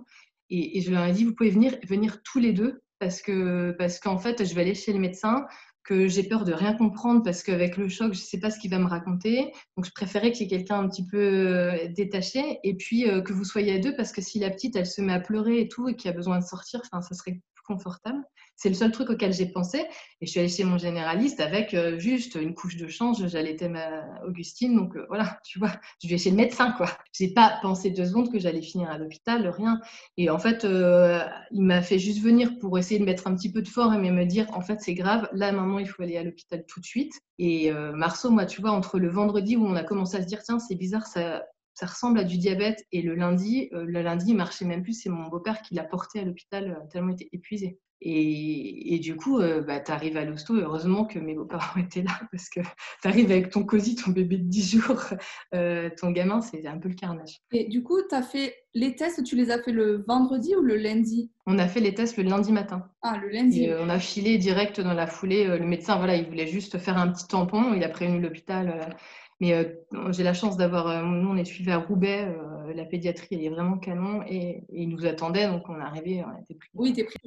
Et, 0.52 0.78
et, 0.78 0.82
je 0.82 0.92
leur 0.92 1.04
ai 1.04 1.14
dit, 1.14 1.26
vous 1.26 1.34
pouvez 1.34 1.50
venir, 1.50 1.76
venir 1.88 2.22
tous 2.24 2.38
les 2.38 2.54
deux 2.54 2.84
parce 3.00 3.24
que 3.24 3.72
parce 3.72 4.00
qu'en 4.00 4.20
fait, 4.20 4.46
je 4.46 4.54
vais 4.54 4.62
aller 4.62 4.76
chez 4.76 4.94
le 4.94 5.00
médecin 5.00 5.48
que 5.84 6.08
j'ai 6.08 6.24
peur 6.24 6.46
de 6.46 6.54
rien 6.54 6.74
comprendre 6.74 7.24
parce 7.24 7.44
qu'avec 7.44 7.78
le 7.78 7.90
choc, 7.90 8.14
je 8.14 8.20
ne 8.20 8.26
sais 8.26 8.40
pas 8.40 8.50
ce 8.50 8.60
qu'il 8.60 8.72
va 8.72 8.80
me 8.80 8.88
raconter. 8.88 9.52
Donc, 9.76 9.86
je 9.86 9.92
préférais 9.92 10.32
qu'il 10.32 10.48
y 10.50 10.54
ait 10.54 10.58
quelqu'un 10.58 10.80
un 10.80 10.88
petit 10.88 11.06
peu 11.06 11.18
euh, 11.18 11.88
détaché 11.90 12.60
et 12.64 12.76
puis 12.76 13.10
euh, 13.10 13.22
que 13.22 13.34
vous 13.34 13.44
soyez 13.44 13.76
à 13.76 13.80
deux 13.80 13.96
parce 13.96 14.12
que 14.12 14.22
si 14.22 14.40
la 14.40 14.50
petite, 14.50 14.76
elle 14.76 14.86
se 14.86 15.02
met 15.02 15.14
à 15.14 15.20
pleurer 15.20 15.60
et 15.60 15.68
tout 15.68 15.90
et 15.90 15.96
qu'il 15.96 16.10
a 16.10 16.14
besoin 16.14 16.40
de 16.40 16.46
sortir, 16.46 16.82
ça 16.86 17.02
serait 17.02 17.34
plus 17.54 17.64
confortable. 17.66 18.24
C'est 18.56 18.70
le 18.70 18.76
seul 18.76 18.92
truc 18.92 19.10
auquel 19.10 19.34
j'ai 19.34 19.48
pensé. 19.48 19.80
Et 20.22 20.26
je 20.26 20.32
suis 20.32 20.40
allée 20.40 20.50
chez 20.50 20.64
mon 20.64 20.78
généraliste 20.78 21.40
avec 21.40 21.74
euh, 21.74 22.00
juste 22.00 22.36
une 22.36 22.54
couche 22.54 22.78
de 22.78 22.88
change. 22.88 23.28
J'allais 23.28 23.62
à 23.76 24.26
Augustine. 24.26 24.76
Donc 24.76 24.96
euh, 24.96 25.06
voilà, 25.10 25.40
tu 25.44 25.60
vois, 25.60 25.72
je 26.02 26.08
vais 26.08 26.18
chez 26.18 26.30
le 26.30 26.38
médecin, 26.38 26.72
quoi. 26.72 26.90
J'ai 27.12 27.34
pas 27.34 27.60
pensé 27.62 27.90
deux 27.90 28.06
secondes 28.06 28.32
que 28.32 28.40
j'allais 28.40 28.62
finir 28.62 28.90
à 28.90 28.98
l'hôpital, 28.98 29.48
rien. 29.48 29.82
Et 30.18 30.30
en 30.30 30.40
fait, 30.40 30.66
euh, 30.66 31.24
il 31.52 31.64
m'a 31.64 31.82
fait 31.82 32.00
juste 32.00 32.22
venir 32.22 32.58
pour 32.60 32.78
essayer 32.78 33.00
de 33.00 33.06
mettre 33.06 33.28
un 33.28 33.36
petit 33.36 33.52
peu 33.52 33.62
de 33.62 33.68
forme 33.68 34.04
et 34.06 34.12
me 34.12 34.26
dire, 34.26 34.48
en 34.54 34.62
fait, 34.62 34.80
c'est 34.82 34.94
grave. 34.94 35.28
Là, 35.34 35.52
maman, 35.52 35.80
il 35.80 35.88
faut 35.88 36.04
aller 36.04 36.18
à 36.18 36.24
l'hôpital 36.24 36.64
tout 36.68 36.80
de 36.80 36.86
suite. 36.86 37.14
Et 37.40 37.72
Marceau, 37.72 38.30
moi, 38.30 38.46
tu 38.46 38.62
vois, 38.62 38.72
entre 38.72 39.00
le 39.00 39.10
vendredi 39.10 39.58
où 39.58 39.66
on 39.66 39.76
a 39.76 39.84
commencé 39.84 40.18
à 40.18 40.22
se 40.22 40.28
dire, 40.28 40.42
tiens, 40.44 40.60
c'est 40.60 40.76
bizarre, 40.76 41.08
ça, 41.08 41.44
ressemble 41.82 42.20
à 42.20 42.24
du 42.24 42.38
diabète. 42.38 42.86
Et 42.92 43.02
le 43.02 43.16
lundi, 43.16 43.70
le 43.72 44.02
lundi, 44.02 44.28
il 44.30 44.36
marchait 44.36 44.66
même 44.66 44.84
plus. 44.84 44.94
C'est 44.94 45.10
mon 45.10 45.28
beau-père 45.28 45.62
qui 45.62 45.74
l'a 45.74 45.84
porté 45.84 46.20
à 46.20 46.24
l'hôpital 46.24 46.78
tellement 46.92 47.10
il 47.10 47.16
était 47.16 47.30
épuisé. 47.34 47.80
Et, 48.06 49.00
du 49.00 49.16
coup, 49.16 49.40
euh, 49.40 49.62
bah, 49.62 49.80
tu 49.80 49.92
arrives 49.92 50.18
à 50.18 50.26
l'hosto. 50.26 50.56
Heureusement 50.56 51.06
que 51.06 51.20
mes 51.20 51.36
beaux-parents 51.36 51.80
étaient 51.80 52.02
là 52.02 52.20
parce 52.32 52.50
que 52.50 52.60
tu 52.60 53.08
arrives 53.08 53.32
avec 53.32 53.50
ton 53.50 53.64
cosy, 53.64 53.96
ton 53.96 54.12
bébé 54.12 54.38
de 54.38 54.44
10 54.44 54.78
jours, 54.78 55.04
euh, 55.56 55.90
ton 55.98 56.12
gamin, 56.12 56.42
c'est 56.42 56.68
un 56.68 56.78
peu 56.78 56.90
le 56.90 56.96
carnage. 56.96 57.40
Et 57.54 57.66
du 57.70 57.82
coup, 57.82 57.98
tu 58.10 58.14
as 58.14 58.22
fait 58.22 58.56
les 58.74 58.96
tests, 58.96 59.24
tu 59.24 59.38
les 59.38 59.52
as 59.52 59.62
fait 59.62 59.72
le 59.72 60.04
vendredi 60.06 60.54
ou 60.56 60.62
le 60.62 60.76
lundi? 60.76 61.32
On 61.46 61.58
a 61.60 61.68
fait 61.68 61.80
les 61.80 61.94
tests 61.94 62.18
le 62.18 62.24
lundi 62.24 62.52
matin. 62.52 62.90
Ah, 63.04 63.18
le 63.22 63.30
lundi. 63.30 63.70
Euh, 63.70 63.82
on 63.82 63.90
a 63.90 64.00
filé 64.00 64.38
direct 64.38 64.82
dans 64.82 64.94
la 64.94 65.08
foulée. 65.08 65.46
le 65.46 65.66
médecin, 65.66 65.96
voilà, 65.98 66.18
il 66.18 66.26
voulait 66.26 66.48
juste 66.48 66.78
faire 66.80 66.98
un 66.98 67.08
petit 67.08 67.28
tampon. 67.28 67.74
Il 67.74 67.84
a 67.86 67.90
prévenu 67.90 68.20
l'hôpital. 68.20 68.96
Mais 69.40 69.76
j'ai 70.12 70.24
la 70.24 70.34
chance 70.34 70.58
d'avoir. 70.58 71.06
nous, 71.06 71.30
on 71.30 71.38
est 71.38 71.46
suivi 71.46 71.72
à 71.72 71.78
Roubaix. 71.78 72.34
la 72.74 72.86
pédiatrie, 72.86 73.28
elle 73.32 73.44
est 73.44 73.50
vraiment 73.50 73.78
canon. 73.78 74.24
Et, 74.28 74.64
et 74.70 74.84
ils 74.84 74.90
nous 74.90 75.06
attendaient. 75.06 75.48
Donc, 75.48 75.68
on 75.70 75.78
est 75.78 75.84
arrivé. 75.84 76.24
On 76.26 76.42
était 76.42 76.56
pris. 76.56 76.70
Oui, 76.74 76.94
t'es 76.94 77.04
pris 77.04 77.20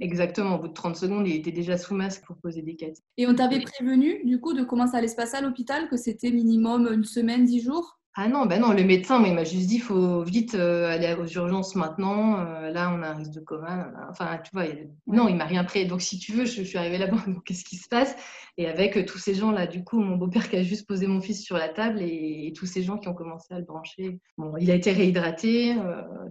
Exactement, 0.00 0.56
au 0.56 0.58
bout 0.58 0.68
de 0.68 0.72
30 0.72 0.96
secondes, 0.96 1.26
il 1.26 1.36
était 1.36 1.52
déjà 1.52 1.78
sous 1.78 1.94
masque 1.94 2.24
pour 2.26 2.36
poser 2.36 2.62
des 2.62 2.76
quêtes. 2.76 2.98
Et 3.16 3.26
on 3.26 3.34
t'avait 3.34 3.60
prévenu, 3.60 4.22
du 4.24 4.40
coup, 4.40 4.52
de 4.52 4.62
comment 4.62 4.86
ça 4.86 4.98
allait 4.98 5.08
se 5.08 5.16
passer 5.16 5.36
à 5.36 5.40
l'hôpital, 5.40 5.88
que 5.88 5.96
c'était 5.96 6.30
minimum 6.30 6.88
une 6.92 7.04
semaine, 7.04 7.44
dix 7.44 7.62
jours? 7.62 7.98
Ah 8.18 8.28
non, 8.28 8.46
bah 8.46 8.58
non, 8.58 8.72
le 8.72 8.82
médecin, 8.82 9.22
il 9.26 9.34
m'a 9.34 9.44
juste 9.44 9.66
dit, 9.66 9.74
il 9.74 9.82
faut 9.82 10.22
vite 10.22 10.54
euh, 10.54 10.88
aller 10.88 11.14
aux 11.20 11.26
urgences 11.26 11.74
maintenant. 11.74 12.40
Euh, 12.40 12.70
là, 12.70 12.90
on 12.90 13.02
a 13.02 13.08
un 13.08 13.14
risque 13.14 13.32
de 13.32 13.40
coma. 13.40 13.90
Enfin, 14.08 14.38
tu 14.42 14.50
vois, 14.54 14.64
non, 15.06 15.28
il 15.28 15.36
m'a 15.36 15.44
rien 15.44 15.64
pris. 15.64 15.86
Donc, 15.86 16.00
si 16.00 16.18
tu 16.18 16.32
veux, 16.32 16.46
je, 16.46 16.62
suis 16.62 16.78
arrivée 16.78 16.96
là-bas. 16.96 17.18
Qu'est-ce 17.44 17.62
qui 17.62 17.76
se 17.76 17.88
passe? 17.90 18.16
Et 18.56 18.68
avec 18.68 18.96
euh, 18.96 19.04
tous 19.04 19.18
ces 19.18 19.34
gens-là, 19.34 19.66
du 19.66 19.84
coup, 19.84 20.00
mon 20.00 20.16
beau-père 20.16 20.48
qui 20.48 20.56
a 20.56 20.62
juste 20.62 20.88
posé 20.88 21.06
mon 21.06 21.20
fils 21.20 21.44
sur 21.44 21.58
la 21.58 21.68
table 21.68 22.00
et, 22.00 22.54
tous 22.56 22.64
ces 22.64 22.82
gens 22.82 22.96
qui 22.96 23.08
ont 23.08 23.14
commencé 23.14 23.52
à 23.52 23.58
le 23.58 23.66
brancher. 23.66 24.18
Bon, 24.38 24.56
il 24.56 24.70
a 24.70 24.74
été 24.74 24.92
réhydraté 24.92 25.74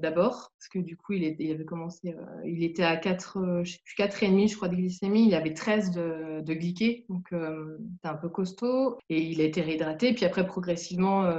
d'abord 0.01 0.53
parce 0.57 0.69
que 0.69 0.79
du 0.79 0.97
coup, 0.97 1.13
il, 1.13 1.23
était, 1.23 1.43
il 1.43 1.51
avait 1.51 1.65
commencé. 1.65 2.15
il 2.45 2.63
était 2.63 2.81
à 2.81 2.97
4, 2.97 3.61
je 3.63 3.73
sais 3.73 3.79
plus, 3.85 3.95
4,5, 3.95 4.49
je 4.49 4.55
crois, 4.55 4.69
de 4.69 4.75
glycémie. 4.75 5.27
Il 5.27 5.35
avait 5.35 5.53
13 5.53 5.91
de, 5.91 6.41
de. 6.41 7.03
Donc, 7.09 7.27
c'était 7.29 8.07
un 8.07 8.15
peu 8.15 8.29
costaud. 8.29 8.97
Et 9.09 9.21
il 9.21 9.39
a 9.39 9.43
été 9.43 9.61
réhydraté. 9.61 10.13
Puis 10.13 10.25
après, 10.25 10.47
progressivement, 10.47 11.29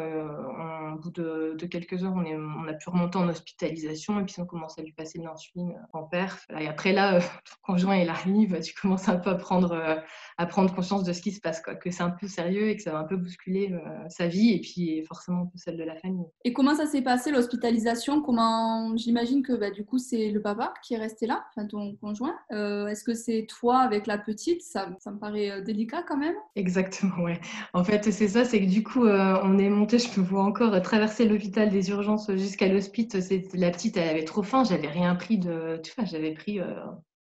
au 0.97 0.99
bout 0.99 1.11
de, 1.11 1.67
quelques 1.67 2.05
heures, 2.05 2.13
on, 2.15 2.25
est, 2.25 2.37
on, 2.37 2.69
a 2.69 2.73
pu 2.73 2.89
remonter 2.89 3.19
en 3.19 3.29
hospitalisation 3.29 4.21
et 4.21 4.25
puis 4.25 4.37
on 4.39 4.47
commence 4.47 4.79
à 4.79 4.83
lui 4.83 4.93
passer 4.93 5.19
de 5.19 5.25
l'insuline 5.25 5.75
en 5.93 6.05
perf. 6.05 6.47
Et 6.59 6.67
après 6.67 6.93
là, 6.93 7.21
ton 7.21 7.73
conjoint 7.73 7.97
il 7.97 8.09
arrive, 8.09 8.59
tu 8.61 8.75
commences 8.75 9.09
un 9.09 9.17
peu 9.17 9.31
à 9.31 9.35
prendre, 9.35 9.73
euh, 9.73 9.97
à 10.39 10.47
prendre 10.47 10.75
conscience 10.75 11.05
de 11.05 11.13
ce 11.13 11.23
qui 11.23 11.33
se 11.33 11.41
passe, 11.41 11.61
quoi, 11.61 11.75
que 11.75 11.91
c'est 11.91 12.03
un 12.03 12.11
peu 12.11 12.29
sérieux 12.29 12.69
et 12.69 12.77
que 12.77 12.83
ça 12.83 12.93
va 12.93 12.99
un 12.99 13.05
peu 13.05 13.17
bousculer 13.17 13.73
euh, 13.73 14.09
sa 14.09 14.27
vie 14.27 14.53
et 14.53 14.61
puis 14.61 15.05
forcément 15.05 15.43
un 15.43 15.47
peu 15.47 15.59
celle 15.59 15.77
de 15.77 15.85
la 15.85 15.97
famille. 15.97 16.27
Et 16.45 16.53
comment 16.53 16.75
ça 16.75 16.87
s'est 16.87 17.03
passé 17.03 17.31
l'hospitalisation? 17.31 18.23
Comment 18.23 18.97
J'imagine 18.97 19.43
que 19.43 19.53
bah, 19.53 19.71
du 19.71 19.85
coup 19.85 19.99
c'est 19.99 20.31
le 20.31 20.41
papa 20.41 20.75
qui 20.83 20.95
est 20.95 20.99
resté 20.99 21.27
là, 21.27 21.45
enfin 21.51 21.67
ton 21.67 21.97
conjoint. 21.97 22.37
Euh, 22.53 22.87
est-ce 22.89 23.05
que 23.05 23.15
c'est 23.15 23.47
toi 23.49 23.79
avec 23.79 24.07
la 24.07 24.19
petite? 24.19 24.63
Ça, 24.63 24.89
ça, 24.99 25.11
me 25.11 25.19
paraît 25.19 25.63
délicat 25.63 26.03
quand 26.03 26.17
même. 26.17 26.35
Exactement, 26.55 27.23
ouais. 27.23 27.41
En 27.73 27.85
fait 27.85 28.11
c'est 28.11 28.29
ça, 28.29 28.45
c'est 28.45 28.61
que 28.61 28.71
du 28.71 28.83
coup 28.83 29.07
on 29.07 29.59
est 29.59 29.69
monté, 29.69 29.99
je 29.99 30.11
peux 30.11 30.23
voir 30.27 30.47
encore 30.47 30.81
traverser 30.83 31.27
l'hôpital 31.27 31.71
des 31.71 31.91
urgences 31.91 32.31
jusqu'à 32.33 32.69
l'hospice. 32.69 33.09
La 33.55 33.71
petite, 33.71 33.97
elle 33.97 34.09
avait 34.09 34.25
trop 34.25 34.43
faim. 34.43 34.65
J'avais 34.65 34.89
rien 34.89 35.15
pris 35.15 35.39
de. 35.39 35.81
Tu 35.83 35.93
vois, 35.97 36.05
j'avais 36.05 36.33
pris 36.33 36.61
euh, 36.61 36.75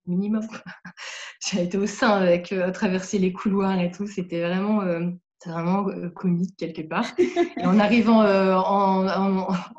minimum. 0.06 0.42
J'ai 1.46 1.64
été 1.64 1.78
au 1.78 1.86
sein 1.86 2.10
avec 2.10 2.52
euh, 2.52 2.70
traverser 2.70 3.18
les 3.18 3.32
couloirs 3.32 3.80
et 3.80 3.90
tout. 3.90 4.06
C'était 4.06 4.42
vraiment. 4.42 4.82
Euh, 4.82 5.10
vraiment 5.46 5.86
comique 6.14 6.56
quelque 6.56 6.82
part. 6.82 7.06
En 7.62 7.78
arrivant 7.78 8.20
en, 8.20 9.06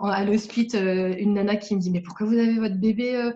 à 0.04 0.24
l'hospice, 0.24 0.74
une 0.74 1.34
nana 1.34 1.56
qui 1.56 1.76
me 1.76 1.80
dit 1.80 1.92
mais 1.92 2.02
pourquoi 2.02 2.28
vous 2.28 2.38
avez 2.38 2.58
votre 2.60 2.78
bébé 2.78 3.32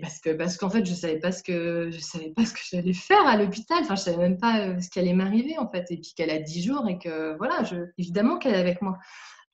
parce 0.00 0.20
que 0.20 0.30
parce 0.30 0.56
qu'en 0.56 0.70
fait 0.70 0.84
je 0.84 0.94
savais 0.94 1.18
pas 1.18 1.32
que 1.32 1.90
je 1.90 1.98
savais 1.98 2.30
pas 2.30 2.44
ce 2.44 2.52
que 2.52 2.60
j'allais 2.70 2.92
faire 2.92 3.26
à 3.26 3.36
l'hôpital. 3.36 3.78
Enfin 3.82 3.96
je 3.96 4.02
savais 4.02 4.18
même 4.18 4.38
pas 4.38 4.80
ce 4.80 4.88
qui 4.88 4.98
allait 4.98 5.14
m'arriver 5.14 5.58
en 5.58 5.68
fait. 5.68 5.90
Et 5.90 5.96
puis 5.96 6.12
qu'elle 6.16 6.30
a 6.30 6.38
10 6.38 6.62
jours 6.62 6.88
et 6.88 6.98
que 6.98 7.36
voilà, 7.38 7.62
évidemment 7.98 8.38
qu'elle 8.38 8.54
est 8.54 8.58
avec 8.58 8.82
moi. 8.82 8.98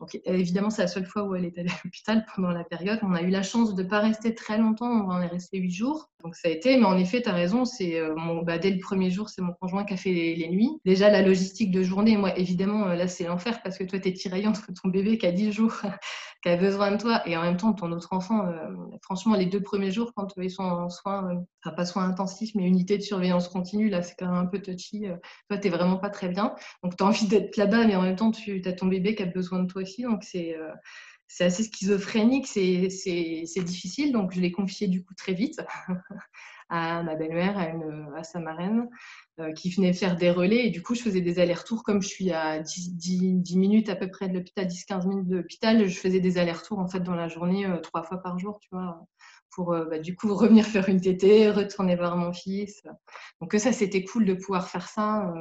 Donc, 0.01 0.19
évidemment, 0.25 0.71
c'est 0.71 0.83
la 0.83 0.89
seule 0.89 1.05
fois 1.05 1.25
où 1.25 1.35
elle 1.35 1.45
est 1.45 1.59
allée 1.59 1.69
à 1.69 1.81
l'hôpital 1.85 2.25
pendant 2.35 2.51
la 2.51 2.65
période. 2.65 2.99
On 3.03 3.13
a 3.13 3.21
eu 3.21 3.29
la 3.29 3.43
chance 3.43 3.75
de 3.75 3.83
ne 3.83 3.89
pas 3.89 4.01
rester 4.01 4.35
très 4.35 4.57
longtemps, 4.57 4.91
on 4.91 5.11
en 5.11 5.21
est 5.21 5.27
resté 5.27 5.59
huit 5.59 5.71
jours. 5.71 6.09
Donc, 6.25 6.37
ça 6.37 6.49
a 6.49 6.51
été, 6.51 6.77
mais 6.79 6.87
en 6.87 6.97
effet, 6.97 7.21
tu 7.21 7.29
as 7.29 7.35
raison, 7.35 7.65
c'est 7.67 7.99
euh, 7.99 8.15
mon, 8.17 8.43
bah, 8.43 8.59
dès 8.59 8.71
le 8.71 8.79
premier 8.79 9.11
jour, 9.11 9.29
c'est 9.29 9.43
mon 9.43 9.53
conjoint 9.53 9.85
qui 9.85 9.95
a 9.95 9.97
fait 9.97 10.13
les, 10.13 10.49
nuits. 10.49 10.71
Déjà, 10.87 11.11
la 11.11 11.23
logistique 11.23 11.71
de 11.71 11.83
journée, 11.83 12.17
moi, 12.17 12.37
évidemment, 12.39 12.89
euh, 12.89 12.95
là, 12.95 13.09
c'est 13.09 13.25
l'enfer 13.25 13.63
parce 13.63 13.77
que 13.77 13.85
toi, 13.85 13.99
tu 13.99 14.09
es 14.09 14.13
tiraillée 14.15 14.47
entre 14.47 14.67
ton 14.83 14.89
bébé 14.89 15.19
qui 15.19 15.27
a 15.27 15.33
10 15.33 15.53
jours, 15.53 15.75
qui 16.43 16.49
a 16.49 16.57
besoin 16.57 16.93
de 16.93 16.97
toi, 16.97 17.27
et 17.29 17.37
en 17.37 17.43
même 17.43 17.57
temps, 17.57 17.73
ton 17.73 17.93
autre 17.93 18.13
enfant. 18.13 18.47
Euh, 18.47 18.75
franchement, 19.03 19.35
les 19.35 19.47
deux 19.47 19.63
premiers 19.63 19.91
jours, 19.91 20.13
quand 20.15 20.33
ils 20.39 20.51
sont 20.51 20.63
en 20.63 20.89
soins, 20.89 21.45
enfin, 21.65 21.75
pas 21.75 21.85
soins 21.85 22.05
intensifs, 22.05 22.55
mais 22.55 22.65
unité 22.65 22.97
de 22.97 23.03
surveillance 23.03 23.49
continue, 23.49 23.91
là, 23.91 24.03
c'est 24.03 24.15
quand 24.19 24.27
même 24.27 24.37
un 24.37 24.47
peu 24.47 24.61
touchy. 24.61 25.05
toi, 25.49 25.59
tu 25.59 25.69
vraiment 25.69 25.99
pas 25.99 26.11
très 26.11 26.29
bien. 26.29 26.55
Donc, 26.83 26.97
tu 26.97 27.05
as 27.05 27.07
envie 27.07 27.27
d'être 27.29 27.57
là-bas, 27.57 27.87
mais 27.87 27.97
en 27.97 28.03
même 28.03 28.17
temps, 28.17 28.31
tu 28.31 28.63
as 28.65 28.73
ton 28.73 28.87
bébé 28.87 29.15
qui 29.15 29.23
a 29.23 29.27
besoin 29.27 29.63
de 29.63 29.67
toi 29.67 29.83
aussi. 29.83 30.03
Donc, 30.03 30.25
c'est 30.25 30.57
c'est 31.33 31.45
assez 31.45 31.63
schizophrénique, 31.63 32.47
c'est 32.49 32.89
difficile. 33.63 34.13
Donc, 34.13 34.33
je 34.33 34.41
l'ai 34.41 34.51
confié 34.51 34.89
du 34.89 35.05
coup 35.05 35.15
très 35.15 35.33
vite 35.33 35.61
à 36.71 37.03
ma 37.03 37.17
belle-mère, 37.17 37.59
à, 38.17 38.23
sa 38.23 38.39
marraine, 38.39 38.89
euh, 39.41 39.53
qui 39.53 39.71
venait 39.71 39.93
faire 39.93 40.17
des 40.17 40.31
relais. 40.31 40.67
Et 40.67 40.71
du 40.71 40.83
coup, 40.83 40.95
je 40.95 41.03
faisais 41.03 41.21
des 41.21 41.41
allers-retours. 41.41 41.83
Comme 41.83 42.01
je 42.01 42.09
suis 42.09 42.31
à 42.31 42.61
10, 42.61 42.95
10, 42.95 43.59
minutes 43.59 43.89
à 43.89 43.97
peu 43.97 44.09
près 44.09 44.29
de 44.29 44.35
l'hôpital, 44.35 44.67
10-15 44.67 45.09
minutes 45.09 45.29
de 45.29 45.37
l'hôpital, 45.37 45.87
je 45.87 45.99
faisais 45.99 46.21
des 46.21 46.39
allers-retours 46.39 46.79
en 46.79 46.89
fait 46.89 47.01
dans 47.01 47.17
la 47.17 47.29
journée, 47.29 47.67
euh, 47.67 47.79
trois 47.79 48.05
fois 48.05 48.23
par 48.23 48.39
jour, 48.39 48.61
tu 48.61 48.69
vois, 48.71 49.05
pour 49.51 49.73
euh, 49.73 49.87
bah, 49.87 49.99
du 49.99 50.15
coup 50.15 50.33
revenir 50.35 50.65
faire 50.65 50.89
une 50.89 51.01
tétée, 51.01 51.51
retourner 51.51 51.97
voir 51.97 52.17
mon 52.17 52.33
fils. 52.33 52.83
Donc 53.41 53.53
ça, 53.55 53.73
c'était 53.73 54.05
cool 54.05 54.25
de 54.25 54.35
pouvoir 54.35 54.69
faire 54.69 54.87
ça 54.89 55.35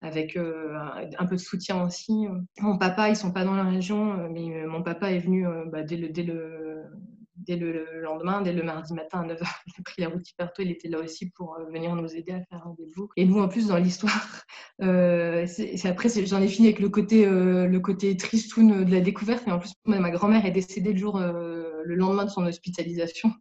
avec 0.00 0.36
un 0.36 1.26
peu 1.26 1.36
de 1.36 1.40
soutien 1.40 1.84
aussi. 1.84 2.26
Mon 2.60 2.78
papa, 2.78 3.10
ils 3.10 3.16
sont 3.16 3.32
pas 3.32 3.44
dans 3.44 3.54
la 3.54 3.64
région, 3.64 4.28
mais 4.30 4.64
mon 4.66 4.82
papa 4.82 5.12
est 5.12 5.18
venu 5.18 5.46
bah, 5.66 5.82
dès, 5.82 5.96
le, 5.96 6.08
dès, 6.08 6.22
le, 6.22 6.84
dès 7.46 7.56
le 7.56 8.00
lendemain, 8.00 8.40
dès 8.40 8.52
le 8.52 8.62
mardi 8.62 8.94
matin 8.94 9.20
à 9.20 9.24
9h. 9.24 9.38
Il 9.66 9.72
a 9.78 9.82
pris 9.84 10.02
la 10.02 10.08
route 10.08 10.28
hyper 10.28 10.52
tôt, 10.52 10.62
il 10.62 10.70
était 10.70 10.88
là 10.88 10.98
aussi 10.98 11.30
pour 11.30 11.56
venir 11.72 11.94
nous 11.94 12.14
aider 12.14 12.32
à 12.32 12.40
faire 12.44 12.58
un 12.58 12.68
rendez-vous. 12.68 13.08
Et 13.16 13.24
nous, 13.24 13.40
en 13.40 13.48
plus, 13.48 13.68
dans 13.68 13.76
l'histoire, 13.76 14.44
après, 14.80 16.08
j'en 16.26 16.42
ai 16.42 16.48
fini 16.48 16.68
avec 16.68 16.80
le 16.80 16.88
côté, 16.88 17.28
côté 17.82 18.16
tristoun 18.16 18.84
de 18.84 18.90
la 18.90 19.00
découverte. 19.00 19.44
Mais 19.46 19.52
en 19.52 19.58
plus, 19.58 19.72
ma 19.84 20.10
grand-mère 20.10 20.44
est 20.46 20.50
décédée 20.50 20.92
le 20.92 20.98
jour, 20.98 21.18
le 21.18 21.94
lendemain 21.94 22.24
de 22.24 22.30
son 22.30 22.44
hospitalisation. 22.46 23.32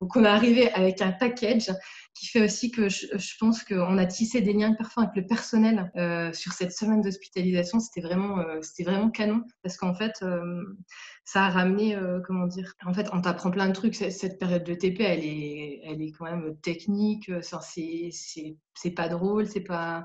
Donc, 0.00 0.16
on 0.16 0.24
est 0.24 0.28
arrivé 0.28 0.70
avec 0.72 1.00
un 1.00 1.12
package 1.12 1.70
qui 2.14 2.26
fait 2.26 2.42
aussi 2.42 2.70
que 2.70 2.88
je, 2.88 3.06
pense 3.38 3.64
qu'on 3.64 3.98
a 3.98 4.06
tissé 4.06 4.40
des 4.40 4.52
liens 4.52 4.74
parfois 4.74 5.04
avec 5.04 5.16
le 5.16 5.26
personnel 5.26 5.90
euh, 5.96 6.32
sur 6.32 6.52
cette 6.52 6.72
semaine 6.72 7.00
d'hospitalisation. 7.00 7.80
C'était 7.80 8.00
vraiment, 8.00 8.38
euh, 8.38 8.60
vraiment 8.80 9.10
canon 9.10 9.42
parce 9.62 9.76
qu'en 9.76 9.94
fait, 9.94 10.14
euh, 10.22 10.62
ça 11.24 11.46
a 11.46 11.50
ramené, 11.50 11.98
comment 12.26 12.46
dire, 12.46 12.74
en 12.84 12.92
fait, 12.92 13.08
on 13.12 13.20
t'apprend 13.20 13.50
plein 13.50 13.68
de 13.68 13.72
trucs. 13.72 13.94
Cette 13.96 14.38
période 14.38 14.64
de 14.64 14.74
TP, 14.74 15.00
elle 15.00 15.24
est, 15.24 15.80
elle 15.84 16.02
est 16.02 16.12
quand 16.12 16.26
même 16.26 16.56
technique. 16.60 17.30
C'est 17.42 18.90
pas 18.94 19.08
drôle, 19.08 19.46
c'est 19.46 19.60
pas. 19.60 20.04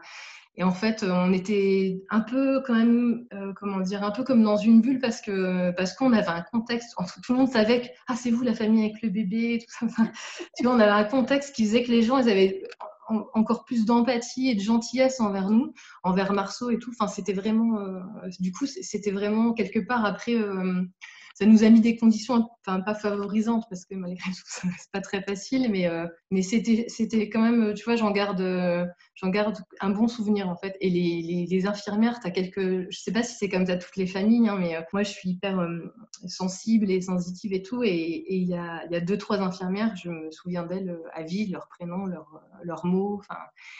Et 0.55 0.63
en 0.63 0.71
fait, 0.71 1.05
on 1.07 1.31
était 1.31 2.01
un 2.09 2.19
peu 2.19 2.61
quand 2.65 2.75
même, 2.75 3.25
euh, 3.33 3.53
comment 3.55 3.79
dire, 3.79 4.03
un 4.03 4.11
peu 4.11 4.23
comme 4.23 4.43
dans 4.43 4.57
une 4.57 4.81
bulle 4.81 4.99
parce 4.99 5.21
que 5.21 5.71
parce 5.71 5.93
qu'on 5.93 6.11
avait 6.11 6.27
un 6.27 6.41
contexte. 6.41 6.95
Tout 7.23 7.33
le 7.33 7.39
monde 7.39 7.49
savait 7.49 7.81
que 7.81 7.87
ah 8.07 8.15
c'est 8.15 8.31
vous 8.31 8.43
la 8.43 8.53
famille 8.53 8.83
avec 8.83 9.01
le 9.01 9.09
bébé, 9.09 9.65
tu 9.79 10.63
vois, 10.63 10.73
on 10.73 10.79
avait 10.79 10.91
un 10.91 11.05
contexte 11.05 11.55
qui 11.55 11.65
faisait 11.65 11.83
que 11.83 11.91
les 11.91 12.01
gens, 12.01 12.17
ils 12.17 12.29
avaient 12.29 12.61
encore 13.33 13.65
plus 13.65 13.85
d'empathie 13.85 14.49
et 14.49 14.55
de 14.55 14.61
gentillesse 14.61 15.19
envers 15.19 15.49
nous, 15.49 15.73
envers 16.03 16.33
Marceau 16.33 16.69
et 16.69 16.79
tout. 16.79 16.91
Enfin, 16.91 17.07
c'était 17.07 17.33
vraiment, 17.33 17.79
euh, 17.79 17.99
du 18.39 18.51
coup, 18.51 18.65
c'était 18.65 19.11
vraiment 19.11 19.53
quelque 19.53 19.79
part 19.79 20.05
après. 20.05 20.35
Euh, 20.35 20.83
ça 21.35 21.45
nous 21.45 21.63
a 21.63 21.69
mis 21.69 21.79
des 21.79 21.95
conditions, 21.95 22.49
enfin 22.65 22.81
pas 22.81 22.93
favorisantes 22.93 23.63
parce 23.69 23.85
que 23.85 23.95
malgré 23.95 24.29
tout, 24.31 24.43
c'est 24.45 24.91
pas 24.91 24.99
très 24.99 25.21
facile, 25.21 25.69
mais, 25.71 25.87
euh, 25.87 26.05
mais 26.31 26.41
c'était, 26.41 26.85
c'était 26.89 27.29
quand 27.29 27.41
même, 27.41 27.73
tu 27.73 27.85
vois, 27.85 27.95
j'en 27.95 28.11
garde, 28.11 28.41
j'en 29.21 29.29
garde 29.29 29.57
un 29.81 29.89
bon 29.89 30.07
souvenir 30.07 30.49
en 30.49 30.55
fait. 30.55 30.75
Et 30.81 30.89
les, 30.89 31.45
les, 31.47 31.67
infirmières, 31.67 32.19
tu 32.19 32.27
as 32.27 32.31
quelques, 32.31 32.89
je 32.91 32.99
sais 32.99 33.11
pas 33.11 33.23
si 33.23 33.35
c'est 33.35 33.49
comme 33.49 33.65
ça 33.65 33.77
toutes 33.77 33.97
les 33.97 34.07
familles, 34.07 34.47
hein, 34.47 34.57
mais 34.59 34.75
euh, 34.75 34.81
moi 34.93 35.03
je 35.03 35.11
suis 35.11 35.29
hyper 35.31 35.59
euh, 35.59 35.93
sensible 36.27 36.89
et 36.89 37.01
sensitive 37.01 37.53
et 37.53 37.61
tout. 37.61 37.83
Et 37.83 38.25
il 38.29 38.47
y, 38.47 38.55
a, 38.55 38.85
y 38.89 38.95
a 38.95 39.01
deux, 39.01 39.17
trois 39.17 39.39
infirmières, 39.39 39.95
je 39.95 40.09
me 40.09 40.31
souviens 40.31 40.65
d'elles 40.65 40.97
à 41.13 41.23
vie, 41.23 41.47
leur 41.47 41.67
prénom, 41.67 42.05
leurs 42.05 42.41
leur 42.63 42.85
mots. 42.85 43.21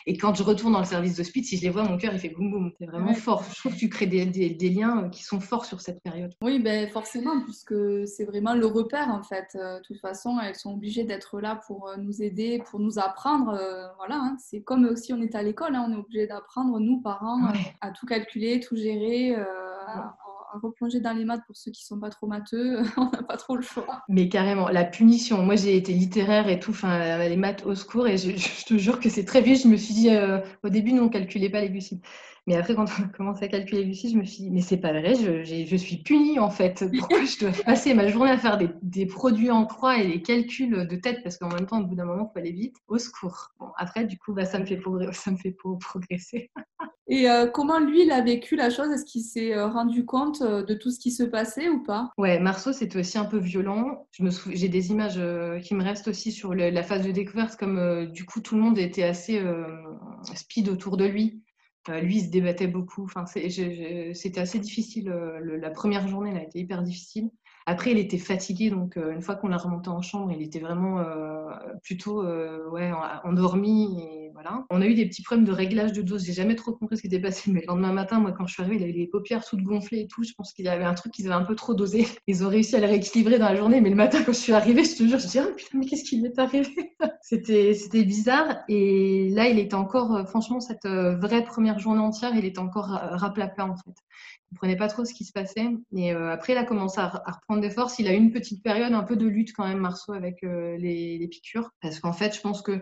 Et 0.06 0.18
quand 0.18 0.34
je 0.34 0.44
retourne 0.44 0.74
dans 0.74 0.80
le 0.80 0.86
service 0.86 1.18
d'hospice, 1.18 1.50
si 1.50 1.58
je 1.58 1.64
les 1.64 1.70
vois, 1.70 1.84
mon 1.84 1.98
cœur 1.98 2.14
il 2.14 2.20
fait 2.20 2.30
boum 2.30 2.52
boum. 2.52 2.72
C'est 2.80 2.86
vraiment 2.86 3.14
fort. 3.14 3.44
Je 3.54 3.60
trouve 3.60 3.74
que 3.74 3.80
tu 3.80 3.90
crées 3.90 4.08
des, 4.08 4.26
des, 4.26 4.50
des, 4.50 4.70
liens 4.70 5.10
qui 5.10 5.24
sont 5.24 5.40
forts 5.40 5.66
sur 5.66 5.82
cette 5.82 6.02
période. 6.02 6.34
Oui, 6.42 6.60
ben 6.60 6.88
forcément 6.90 7.42
puisque 7.42 7.76
c'est 8.08 8.26
vraiment 8.26 8.54
le 8.54 8.66
repère 8.66 9.10
en 9.10 9.24
fait. 9.24 9.48
Euh, 9.56 9.78
de 9.78 9.84
toute 9.84 10.00
façon, 10.00 10.40
elles 10.40 10.56
sont 10.56 10.74
obligées 10.74 11.04
d'être 11.04 11.40
là 11.40 11.60
pour 11.68 11.88
euh, 11.88 11.98
nous 11.98 12.22
aider, 12.22 12.62
pour 12.70 12.80
nous 12.80 13.00
apprendre. 13.00 13.50
Euh, 13.50 13.88
voilà, 13.98 14.16
hein. 14.16 14.38
c'est 14.40 14.62
comme 14.62 14.96
si 14.96 15.14
on 15.14 15.22
était 15.22 15.29
à 15.36 15.44
l'école, 15.44 15.76
hein. 15.76 15.86
on 15.88 15.94
est 15.94 15.98
obligé 15.98 16.28
d'apprendre, 16.28 16.80
nous, 16.80 17.02
parents, 17.02 17.52
à 17.82 17.92
tout 17.92 18.06
calculer, 18.06 18.60
tout 18.60 18.76
gérer, 18.76 19.36
à, 19.36 20.16
replonger 20.62 21.00
dans 21.00 21.14
les 21.14 21.26
maths 21.26 21.44
pour 21.46 21.56
ceux 21.56 21.72
qui 21.72 21.86
sont 21.86 22.00
pas 22.00 22.10
trop 22.10 22.28
matheux. 22.28 22.82
on 22.98 23.10
n'a 23.10 23.24
pas 23.24 23.38
trop 23.38 23.56
le 23.56 23.62
choix. 23.62 24.04
Mais 24.10 24.30
carrément, 24.30 24.70
la 24.70 24.86
punition. 24.86 25.44
Moi, 25.44 25.56
j'ai 25.56 25.76
été 25.76 25.94
littéraire 25.94 26.48
et 26.50 26.60
tout, 26.60 26.72
enfin, 26.72 27.18
les 27.28 27.38
maths 27.38 27.66
au 27.66 27.76
secours, 27.76 28.08
et 28.08 28.18
je, 28.18 28.66
te 28.66 28.78
jure 28.78 29.00
que 29.00 29.10
c'est 29.10 29.26
très 29.26 29.42
vite. 29.42 29.64
Je 29.64 29.68
me 29.68 29.78
suis 29.78 29.94
dit, 29.94 30.10
au 30.64 30.70
début, 30.70 30.94
nous, 30.94 31.04
on 31.04 31.10
calculait 31.10 31.50
pas 31.50 31.62
les 31.62 31.70
glucides. 31.70 32.02
Mais 32.50 32.56
après, 32.56 32.74
quand 32.74 32.86
on 33.00 33.04
a 33.04 33.08
commencé 33.10 33.46
à 33.46 33.48
calculer 33.48 33.84
Lucie, 33.84 34.10
je 34.12 34.18
me 34.18 34.24
suis 34.24 34.42
dit, 34.46 34.50
mais 34.50 34.62
c'est 34.62 34.78
pas 34.78 34.92
vrai, 34.92 35.14
je, 35.14 35.44
je, 35.44 35.76
suis 35.76 35.98
punie 35.98 36.40
en 36.40 36.50
fait. 36.50 36.84
Pourquoi 36.98 37.24
je 37.24 37.40
dois 37.40 37.52
passer 37.64 37.94
ma 37.94 38.08
journée 38.08 38.32
à 38.32 38.40
faire 38.40 38.58
des, 38.82 39.06
produits 39.06 39.52
en 39.52 39.68
croix 39.68 40.00
et 40.00 40.08
des 40.08 40.24
calculs 40.24 40.88
de 40.88 40.96
tête? 40.96 41.22
Parce 41.22 41.38
qu'en 41.38 41.50
même 41.50 41.68
temps, 41.68 41.80
au 41.80 41.86
bout 41.86 41.94
d'un 41.94 42.06
moment, 42.06 42.28
il 42.28 42.34
faut 42.34 42.40
aller 42.40 42.52
vite. 42.52 42.76
Au 42.88 42.98
secours. 42.98 43.52
Bon, 43.60 43.68
après, 43.78 44.06
du 44.06 44.18
coup, 44.18 44.34
bah, 44.34 44.46
ça 44.46 44.58
me 44.58 44.66
fait 44.66 44.78
progresser. 44.78 46.50
Et 47.12 47.28
euh, 47.28 47.48
comment 47.48 47.80
lui, 47.80 48.04
il 48.04 48.12
a 48.12 48.22
vécu 48.22 48.56
la 48.56 48.70
chose? 48.70 48.92
Est-ce 48.92 49.04
qu'il 49.04 49.24
s'est 49.24 49.56
euh, 49.56 49.68
rendu 49.68 50.06
compte 50.06 50.44
euh, 50.44 50.64
de 50.64 50.76
tout 50.76 50.92
ce 50.92 51.00
qui 51.00 51.10
se 51.10 51.24
passait 51.24 51.68
ou 51.68 51.82
pas? 51.82 52.12
Ouais, 52.20 52.40
Marceau, 52.40 52.72
c'était 52.72 53.00
aussi 53.00 53.18
un 53.18 53.26
peu 53.26 53.40
violent. 53.40 54.08
J'ai 54.52 54.70
des 54.70 54.92
images 54.92 55.20
qui 55.64 55.74
me 55.74 55.84
restent 55.84 56.08
aussi 56.08 56.32
sur 56.32 56.54
la 56.54 56.84
phase 56.84 57.06
de 57.06 57.12
découverte, 57.12 57.56
comme 57.58 58.06
du 58.12 58.26
coup, 58.26 58.42
tout 58.42 58.56
le 58.56 58.62
monde 58.62 58.78
était 58.78 59.04
assez 59.04 59.42
speed 60.36 60.70
autour 60.70 60.98
de 60.98 61.06
lui. 61.06 61.42
Lui, 61.88 62.18
il 62.18 62.26
se 62.26 62.30
débattait 62.30 62.68
beaucoup. 62.68 63.06
Enfin, 63.06 63.26
c'était 63.26 64.40
assez 64.40 64.60
difficile. 64.60 65.10
La 65.10 65.70
première 65.72 66.08
journée, 66.08 66.32
elle 66.32 66.38
a 66.38 66.44
été 66.44 66.60
hyper 66.60 66.84
difficile. 66.84 67.32
Après, 67.66 67.92
il 67.92 67.98
était 67.98 68.18
fatigué, 68.18 68.70
donc 68.70 68.98
une 68.98 69.22
fois 69.22 69.36
qu'on 69.36 69.48
l'a 69.48 69.58
remonté 69.58 69.90
en 69.90 70.02
chambre, 70.02 70.32
il 70.32 70.42
était 70.44 70.60
vraiment 70.60 71.04
plutôt 71.82 72.24
ouais, 72.24 72.92
endormi. 73.24 74.19
On 74.70 74.82
a 74.82 74.86
eu 74.86 74.94
des 74.94 75.06
petits 75.06 75.24
problèmes 75.24 75.46
de 75.46 75.52
réglage 75.52 75.94
de 75.94 76.02
dose. 76.02 76.26
J'ai 76.26 76.34
jamais 76.34 76.56
trop 76.56 76.74
compris 76.74 76.98
ce 76.98 77.02
qui 77.02 77.08
était 77.08 77.20
passé, 77.20 77.52
mais 77.52 77.62
le 77.62 77.68
lendemain 77.68 77.92
matin, 77.92 78.20
moi, 78.20 78.32
quand 78.32 78.48
je 78.48 78.54
suis 78.54 78.64
arrivée, 78.64 78.78
il 78.78 78.84
avait 78.84 78.92
les 78.92 79.08
paupières 79.08 79.46
toutes 79.46 79.62
gonflées 79.64 80.02
et 80.02 80.08
tout. 80.08 80.24
Je 80.24 80.34
pense 80.34 80.54
qu'il 80.54 80.66
y 80.66 80.70
avait 80.70 80.84
un 80.84 80.94
truc 80.94 81.14
qu'ils 81.14 81.26
avaient 81.26 81.42
un 81.42 81.46
peu 81.46 81.56
trop 81.56 81.74
dosé. 81.74 82.08
Ils 82.28 82.44
ont 82.46 82.50
réussi 82.50 82.76
à 82.76 82.80
le 82.80 82.86
rééquilibrer 82.86 83.40
dans 83.40 83.50
la 83.50 83.56
journée, 83.56 83.82
mais 83.82 83.90
le 83.90 83.96
matin, 83.96 84.24
quand 84.24 84.34
je 84.34 84.40
suis 84.40 84.54
arrivée, 84.54 84.84
je 84.84 84.96
te 84.96 85.04
jure, 85.04 85.20
je 85.20 85.26
me 85.26 85.32
dis, 85.32 85.40
oh, 85.40 85.54
putain, 85.56 85.78
mais 85.78 85.86
qu'est-ce 85.86 86.04
qui 86.04 86.22
m'est 86.22 86.38
arrivé? 86.38 86.96
C'était 87.22 88.04
bizarre. 88.04 88.60
Et 88.68 89.30
là, 89.32 89.48
il 89.48 89.60
était 89.60 89.76
encore, 89.76 90.28
franchement, 90.28 90.60
cette 90.60 90.86
vraie 90.86 91.44
première 91.44 91.80
journée 91.80 92.02
entière, 92.02 92.36
il 92.36 92.46
était 92.46 92.60
encore 92.60 92.88
raplapla 92.88 93.66
en 93.66 93.76
fait 93.76 93.96
comprenait 94.50 94.76
pas 94.76 94.88
trop 94.88 95.06
ce 95.06 95.14
qui 95.14 95.26
se 95.26 95.32
passait. 95.32 95.68
Et 95.96 96.14
euh, 96.14 96.32
après, 96.32 96.54
il 96.54 96.58
a 96.58 96.64
commencé 96.64 97.00
à, 97.00 97.08
reprendre 97.08 97.62
des 97.62 97.70
forces. 97.70 98.00
Il 98.00 98.08
a 98.08 98.14
eu 98.14 98.18
une 98.18 98.32
petite 98.32 98.64
période 98.64 98.94
un 98.94 99.04
peu 99.04 99.16
de 99.16 99.28
lutte 99.28 99.54
quand 99.54 99.68
même, 99.68 99.80
Marceau, 99.80 100.14
avec 100.14 100.44
euh, 100.44 100.78
les, 100.78 101.28
piqûres. 101.28 101.72
Parce 101.82 102.00
qu'en 102.00 102.14
fait, 102.14 102.36
je 102.36 102.42
pense 102.42 102.62
que 102.62 102.82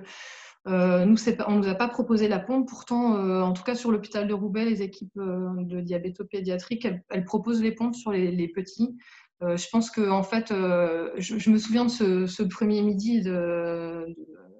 euh, 0.67 1.03
on 1.03 1.55
ne 1.55 1.57
nous 1.57 1.67
a 1.67 1.75
pas 1.75 1.87
proposé 1.87 2.27
la 2.27 2.39
pompe. 2.39 2.67
Pourtant, 2.67 3.13
en 3.41 3.53
tout 3.53 3.63
cas 3.63 3.75
sur 3.75 3.91
l'hôpital 3.91 4.27
de 4.27 4.33
Roubaix, 4.33 4.65
les 4.65 4.81
équipes 4.81 5.17
de 5.17 5.79
diabétopédiatrique, 5.79 6.85
elles, 6.85 7.03
elles, 7.09 7.25
proposent 7.25 7.61
les 7.61 7.71
pompes 7.71 7.95
sur 7.95 8.11
les, 8.11 8.47
petits. 8.49 8.97
je 9.41 9.69
pense 9.71 9.89
que 9.89 10.09
en 10.09 10.23
fait, 10.23 10.49
je, 10.49 11.49
me 11.49 11.57
souviens 11.57 11.85
de 11.85 12.25
ce, 12.25 12.43
premier 12.43 12.81
midi 12.81 13.21
de 13.21 14.05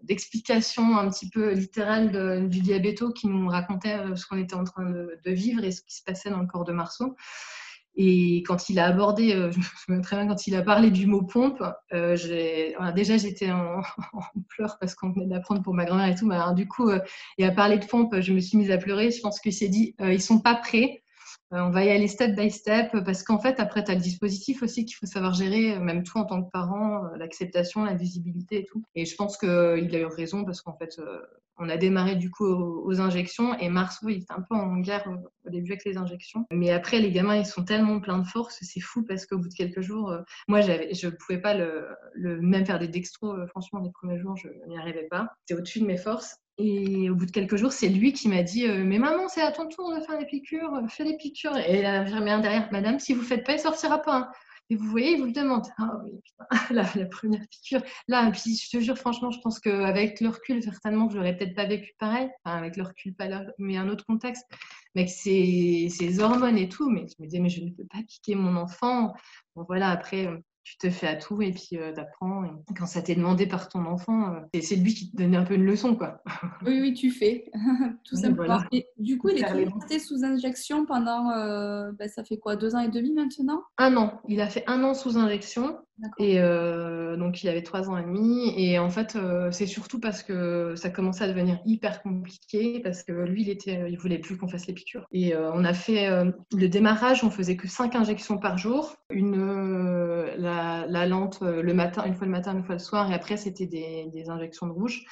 d'explications 0.08 0.98
un 0.98 1.10
petit 1.10 1.30
peu 1.30 1.52
littérales 1.52 2.50
du 2.50 2.62
diabéto 2.62 3.12
qui 3.12 3.28
nous 3.28 3.48
racontait 3.48 3.96
euh, 3.96 4.16
ce 4.16 4.26
qu'on 4.26 4.38
était 4.38 4.56
en 4.56 4.64
train 4.64 4.90
de, 4.90 5.20
vivre 5.26 5.64
et 5.64 5.72
ce 5.72 5.82
qui 5.82 5.96
se 5.96 6.04
passait 6.04 6.30
dans 6.30 6.40
le 6.40 6.48
corps 6.48 6.64
de 6.64 6.72
Marceau. 6.72 7.16
Et 7.98 8.44
quand 8.44 8.70
il 8.70 8.80
a 8.80 8.86
abordé, 8.86 9.34
euh, 9.34 9.51
je 9.51 9.58
me 9.58 9.63
souviens 9.63 10.01
très 10.01 10.16
bien, 10.16 10.27
quand 10.27 10.48
il 10.48 10.56
a 10.56 10.62
parlé 10.62 10.92
du 10.92 11.06
mot 11.06 11.24
pompe, 11.24 11.62
euh, 11.94 12.16
déjà 12.96 13.18
j'étais 13.18 13.51
en, 13.51 13.82
pleurs 14.48 14.77
parce 14.80 14.96
qu'on 14.96 15.12
venait 15.12 15.27
d'apprendre 15.27 15.62
pour 15.62 15.74
ma 15.74 15.86
grand-mère 15.86 16.08
et 16.08 16.16
tout. 16.16 16.27
Mais 16.27 16.38
du 16.56 16.68
coup, 16.68 16.89
il 17.38 17.46
a 17.46 17.51
parlé 17.51 17.77
de 17.77 17.86
pompe, 17.86 18.20
je 18.20 18.34
me 18.34 18.39
suis 18.39 18.58
mise 18.58 18.72
à 18.72 18.77
pleurer. 18.77 19.12
Je 19.12 19.22
pense 19.22 19.39
qu'il 19.39 19.54
s'est 19.54 19.70
dit, 19.70 19.96
ils 20.00 20.22
sont 20.22 20.39
pas 20.39 20.56
prêts. 20.56 21.04
Euh, 21.54 21.62
on 21.62 21.70
va 21.70 21.86
y 21.86 21.89
aller 21.89 22.10
step 22.10 22.36
by 22.36 22.51
step 22.51 22.92
parce 23.06 23.24
qu'en 23.24 23.39
fait, 23.39 23.60
après, 23.60 23.84
tu 23.84 23.92
as 23.92 23.96
le 23.96 24.01
dispositif 24.01 24.63
aussi 24.63 24.86
qu'il 24.86 24.96
faut 24.98 25.06
savoir 25.06 25.34
gérer, 25.34 25.75
euh, 25.75 25.80
même 25.80 26.04
toi 26.04 26.22
en 26.22 26.25
tant 26.25 26.44
que 26.44 26.50
parent, 26.51 27.06
euh, 27.06 27.18
l'acceptation, 27.18 27.86
la 27.86 27.94
visibilité 27.94 28.60
et 28.60 28.66
tout. 28.66 28.84
Et 28.96 29.06
je 29.06 29.16
pense 29.16 29.38
qu'il 29.38 29.50
a 29.50 29.77
eu 30.00 30.06
raison 30.06 30.44
parce 30.44 30.62
qu'en 30.62 30.75
fait, 30.77 31.00
on 31.58 31.70
a 31.70 31.78
démarré 31.78 32.16
du 32.16 32.30
coup 32.30 32.46
aux, 32.46 33.00
injections 33.00 33.58
et 33.60 33.70
Marceau, 33.70 34.10
il 34.10 34.18
était 34.18 34.34
un 34.34 34.42
peu 34.42 34.56
en 34.56 34.78
guerre 34.78 35.08
au 35.46 35.50
début 35.50 35.72
avec 35.72 35.86
les 35.86 35.98
injections. 35.98 36.46
Mais 36.52 36.72
après, 36.72 37.00
les 37.00 37.12
gamins, 37.12 37.36
ils 37.36 37.46
sont 37.46 37.64
tellement 37.64 38.00
pleins 38.00 38.20
de 38.20 38.28
force, 38.28 38.58
c'est 38.62 38.80
fou 38.80 39.04
parce 39.04 39.26
qu'au 39.26 39.38
bout 39.38 39.50
de 39.50 39.54
quelques 39.54 39.82
jours, 39.82 40.14
moi, 40.48 40.62
je 40.62 40.72
ne 40.72 41.12
pouvais 41.12 41.40
pas 41.40 41.54
le, 41.54 41.88
même 42.42 42.66
faire 42.66 42.80
des 42.80 42.88
dextros. 42.88 43.36
franchement, 43.48 43.80
les 43.80 43.92
premiers 43.92 44.20
jours, 44.20 44.36
je 44.36 44.48
n'y 44.68 44.78
arrivais 44.78 45.08
pas. 45.10 45.30
C'était 45.42 45.60
au-dessus 45.60 45.80
de 45.80 45.86
mes 45.86 45.98
forces. 45.98 46.38
Et 46.60 47.10
au 47.10 47.16
bout 47.16 47.28
de 47.28 47.32
quelques 47.32 47.56
jours, 47.56 47.72
c'est 47.72 47.88
lui 47.88 48.14
qui 48.14 48.28
m'a 48.30 48.42
dit 48.42 48.66
euh, 48.68 48.84
Mais 48.84 48.98
maman, 48.98 49.28
c'est 49.28 49.42
à 49.42 49.52
ton 49.52 49.68
tour 49.68 49.94
de 49.94 50.02
faire 50.02 50.18
les 50.18 50.26
piqûres, 50.26 50.82
fais 50.90 51.04
les 51.04 51.16
piqûres. 51.18 51.56
Et 51.58 51.86
un 51.86 52.40
derrière 52.40 52.68
Madame, 52.72 53.00
si 53.00 53.14
vous 53.14 53.22
ne 53.22 53.26
faites 53.26 53.46
pas, 53.46 53.54
il 53.54 53.58
ne 53.58 53.62
sortira 53.62 54.02
pas. 54.02 54.16
Hein. 54.16 54.32
Et 54.69 54.75
vous 54.75 54.86
voyez, 54.88 55.13
il 55.13 55.19
vous 55.19 55.25
le 55.25 55.31
demande. 55.31 55.65
Ah 55.77 56.00
oui, 56.03 56.19
putain, 56.24 56.45
la, 56.71 57.05
première 57.05 57.47
piqûre. 57.47 57.81
Là, 58.07 58.29
puis 58.31 58.55
je 58.57 58.69
te 58.69 58.81
jure, 58.81 58.97
franchement, 58.97 59.31
je 59.31 59.39
pense 59.39 59.59
qu'avec 59.59 60.19
le 60.19 60.29
recul, 60.29 60.62
certainement, 60.62 61.09
je 61.09 61.17
n'aurais 61.17 61.38
peut-être 61.38 61.55
pas 61.55 61.65
vécu 61.65 61.93
pareil. 61.97 62.29
Enfin, 62.43 62.57
avec 62.57 62.75
le 62.75 62.83
recul, 62.83 63.13
pas 63.13 63.27
là, 63.27 63.45
mais 63.57 63.77
un 63.77 63.88
autre 63.88 64.05
contexte. 64.05 64.45
Mais 64.93 65.01
avec 65.03 65.13
ces, 65.13 66.19
hormones 66.19 66.57
et 66.57 66.67
tout. 66.67 66.89
Mais 66.89 67.07
je 67.07 67.15
me 67.21 67.27
disais, 67.27 67.39
mais 67.39 67.50
je 67.50 67.63
ne 67.63 67.69
peux 67.69 67.86
pas 67.86 68.03
piquer 68.07 68.36
mon 68.36 68.57
enfant. 68.57 69.13
Bon, 69.55 69.63
voilà, 69.67 69.89
après, 69.89 70.27
tu 70.67 70.77
te 70.77 70.89
fais 70.89 71.07
à 71.07 71.15
tout 71.15 71.41
et 71.41 71.53
puis 71.53 71.77
euh, 71.77 71.93
quand 72.77 72.86
ça 72.86 73.01
t'est 73.01 73.15
demandé 73.15 73.47
par 73.47 73.69
ton 73.69 73.86
enfant, 73.86 74.33
euh, 74.33 74.59
c'est 74.62 74.75
lui 74.75 74.93
qui 74.93 75.09
te 75.09 75.15
donne 75.15 75.33
un 75.33 75.43
peu 75.43 75.53
une 75.53 75.65
leçon. 75.65 75.95
quoi. 75.95 76.21
oui, 76.65 76.81
oui, 76.81 76.93
tu 76.93 77.09
fais. 77.09 77.50
tout 78.03 78.17
simplement. 78.17 78.59
Et 78.74 78.86
du 78.97 79.17
coup, 79.17 79.29
il 79.29 79.39
est 79.39 79.45
resté 79.45 80.00
sous 80.00 80.25
injection 80.25 80.86
pendant, 80.86 81.31
euh, 81.31 81.91
bah, 81.97 82.09
ça 82.09 82.25
fait 82.25 82.38
quoi, 82.38 82.57
deux 82.57 82.75
ans 82.75 82.79
et 82.79 82.89
demi 82.89 83.13
maintenant? 83.13 83.63
Un 83.77 83.95
an. 83.95 84.21
Il 84.27 84.41
a 84.41 84.50
fait 84.50 84.65
un 84.67 84.83
an 84.83 84.93
sous 84.93 85.17
injection. 85.17 85.77
Et 86.20 86.39
donc, 87.18 87.44
il 87.44 87.50
avait 87.50 87.63
trois 87.63 87.89
ans 87.89 87.98
et 87.98 88.04
demi. 88.04 88.54
Et 88.58 88.80
en 88.80 88.89
fait, 88.89 89.18
c'est 89.51 89.66
surtout 89.66 90.00
parce 90.00 90.24
que 90.24 90.75
ça 90.75 90.89
commençait 90.89 91.24
à 91.24 91.27
devenir 91.27 91.60
hyper 91.66 92.01
compliqué 92.01 92.80
parce 92.84 93.04
que 93.04 93.12
lui, 93.12 93.44
il 93.44 93.50
était, 93.50 93.89
il 93.89 93.98
voulait 93.98 94.20
plus 94.20 94.38
qu'on 94.38 94.48
fasse 94.48 94.68
les 94.68 94.74
piqûres. 94.74 95.08
Et 95.12 95.36
on 95.36 95.63
a 95.63 95.74
fait 95.74 96.10
le 96.54 96.68
démarrage, 96.68 97.24
on 97.24 97.32
faisait 97.32 97.56
que 97.56 97.68
cinq 97.68 97.96
injections 97.96 98.38
par 98.38 98.58
jour. 98.58 98.96
Une, 99.10 99.36
la 100.38 101.06
lente 101.08 101.39
euh, 101.42 101.62
le 101.62 101.74
matin, 101.74 102.04
une 102.06 102.16
fois 102.16 102.25
le 102.25 102.32
matin, 102.32 102.54
une 102.54 102.63
fois 102.63 102.75
le 102.75 102.80
soir, 102.80 103.12
et 103.12 103.13
après 103.13 103.38
c'était 103.38 103.66
des, 103.66 104.30
injections 104.30 104.68
de 104.68 104.72
rouge. 104.72 105.06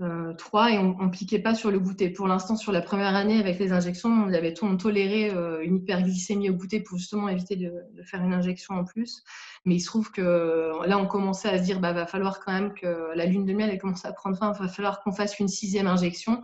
Euh, 0.00 0.32
trois 0.34 0.72
et 0.72 0.78
on 0.78 0.96
ne 0.96 1.10
piquait 1.10 1.38
pas 1.38 1.54
sur 1.54 1.70
le 1.70 1.78
goûter. 1.78 2.10
Pour 2.10 2.26
l'instant, 2.26 2.56
sur 2.56 2.72
la 2.72 2.80
première 2.80 3.14
année, 3.14 3.38
avec 3.38 3.58
les 3.58 3.72
injections, 3.72 4.08
on 4.08 4.32
avait 4.32 4.54
on 4.62 4.76
toléré 4.76 5.30
euh, 5.30 5.62
une 5.62 5.76
hyperglycémie 5.76 6.50
au 6.50 6.54
goûter 6.54 6.80
pour 6.80 6.98
justement 6.98 7.28
éviter 7.28 7.56
de, 7.56 7.72
faire 8.04 8.22
une 8.22 8.32
injection 8.32 8.74
en 8.74 8.84
plus. 8.84 9.22
Mais 9.64 9.76
il 9.76 9.80
se 9.80 9.86
trouve 9.86 10.10
que 10.10 10.72
là, 10.86 10.98
on 10.98 11.06
commençait 11.06 11.48
à 11.48 11.58
se 11.58 11.62
dire, 11.62 11.78
bah, 11.78 11.92
va 11.92 12.06
falloir 12.06 12.40
quand 12.40 12.52
même 12.52 12.74
que 12.74 13.14
la 13.14 13.26
lune 13.26 13.44
de 13.44 13.52
miel, 13.52 13.70
elle 13.70 13.78
commence 13.78 14.04
à 14.04 14.12
prendre 14.12 14.36
fin, 14.36 14.52
il 14.52 14.62
va 14.62 14.68
falloir 14.68 15.00
qu'on 15.02 15.12
fasse 15.12 15.38
une 15.38 15.48
sixième 15.48 15.86
injection. 15.86 16.42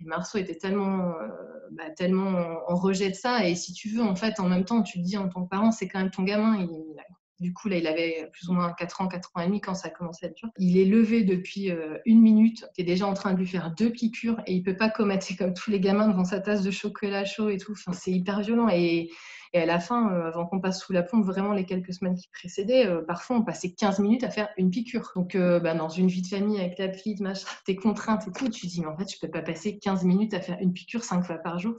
Et 0.00 0.04
Marceau 0.04 0.38
était 0.38 0.56
tellement, 0.56 1.10
euh, 1.10 1.28
bah, 1.72 1.90
tellement 1.96 2.60
en 2.68 2.76
rejet 2.76 3.10
de 3.10 3.14
ça. 3.14 3.46
Et 3.46 3.54
si 3.54 3.72
tu 3.72 3.88
veux, 3.88 4.02
en 4.02 4.14
fait, 4.14 4.38
en 4.40 4.48
même 4.48 4.64
temps, 4.64 4.82
tu 4.82 4.98
te 4.98 5.04
dis 5.04 5.16
en 5.16 5.28
tant 5.28 5.44
que 5.44 5.48
parent, 5.48 5.72
c'est 5.72 5.88
quand 5.88 5.98
même 5.98 6.10
ton 6.10 6.22
gamin. 6.22 6.60
Il, 6.60 6.68
du 7.40 7.54
coup, 7.54 7.68
là, 7.68 7.76
il 7.78 7.86
avait 7.86 8.28
plus 8.32 8.48
ou 8.48 8.52
moins 8.52 8.72
4 8.72 9.00
ans, 9.00 9.08
4 9.08 9.30
ans 9.34 9.40
et 9.40 9.46
demi 9.46 9.62
quand 9.62 9.74
ça 9.74 9.88
a 9.88 9.90
commencé 9.90 10.26
à 10.26 10.28
être 10.28 10.36
dur. 10.36 10.50
Il 10.58 10.76
est 10.76 10.84
levé 10.84 11.24
depuis 11.24 11.70
euh, 11.70 11.96
une 12.04 12.20
minute. 12.20 12.66
Tu 12.74 12.82
es 12.82 12.84
déjà 12.84 13.06
en 13.06 13.14
train 13.14 13.32
de 13.32 13.38
lui 13.38 13.46
faire 13.46 13.74
deux 13.74 13.90
piqûres 13.90 14.40
et 14.46 14.52
il 14.52 14.62
peut 14.62 14.76
pas 14.76 14.90
commettre 14.90 15.26
comme 15.38 15.54
tous 15.54 15.70
les 15.70 15.80
gamins 15.80 16.08
devant 16.08 16.24
sa 16.24 16.40
tasse 16.40 16.62
de 16.62 16.70
chocolat 16.70 17.24
chaud 17.24 17.48
et 17.48 17.56
tout. 17.56 17.72
Enfin, 17.72 17.92
c'est 17.92 18.10
hyper 18.10 18.40
violent. 18.40 18.68
Et, 18.68 19.10
à 19.54 19.66
la 19.66 19.80
fin, 19.80 20.12
euh, 20.12 20.28
avant 20.28 20.46
qu'on 20.46 20.60
passe 20.60 20.80
sous 20.80 20.92
la 20.92 21.02
pompe, 21.02 21.24
vraiment 21.24 21.52
les 21.52 21.64
quelques 21.64 21.94
semaines 21.94 22.14
qui 22.14 22.28
précédaient, 22.28 22.86
euh, 22.86 23.02
parfois 23.02 23.36
on 23.36 23.42
passait 23.42 23.72
15 23.72 23.98
minutes 23.98 24.22
à 24.22 24.30
faire 24.30 24.50
une 24.58 24.70
piqûre. 24.70 25.10
Donc, 25.16 25.36
bah, 25.36 25.74
dans 25.74 25.88
une 25.88 26.08
vie 26.08 26.22
de 26.22 26.28
famille 26.28 26.60
avec 26.60 26.78
la 26.78 26.88
petite, 26.88 27.20
machin, 27.20 27.46
tes 27.64 27.74
contraintes 27.74 28.28
et 28.28 28.32
tout, 28.32 28.50
tu 28.50 28.66
te 28.66 28.66
dis, 28.66 28.82
mais 28.82 28.86
en 28.86 28.96
fait, 28.96 29.10
je 29.10 29.18
peux 29.18 29.30
pas 29.30 29.42
passer 29.42 29.78
15 29.78 30.04
minutes 30.04 30.34
à 30.34 30.40
faire 30.40 30.58
une 30.60 30.74
piqûre 30.74 31.02
5 31.02 31.24
fois 31.24 31.38
par 31.38 31.58
jour. 31.58 31.74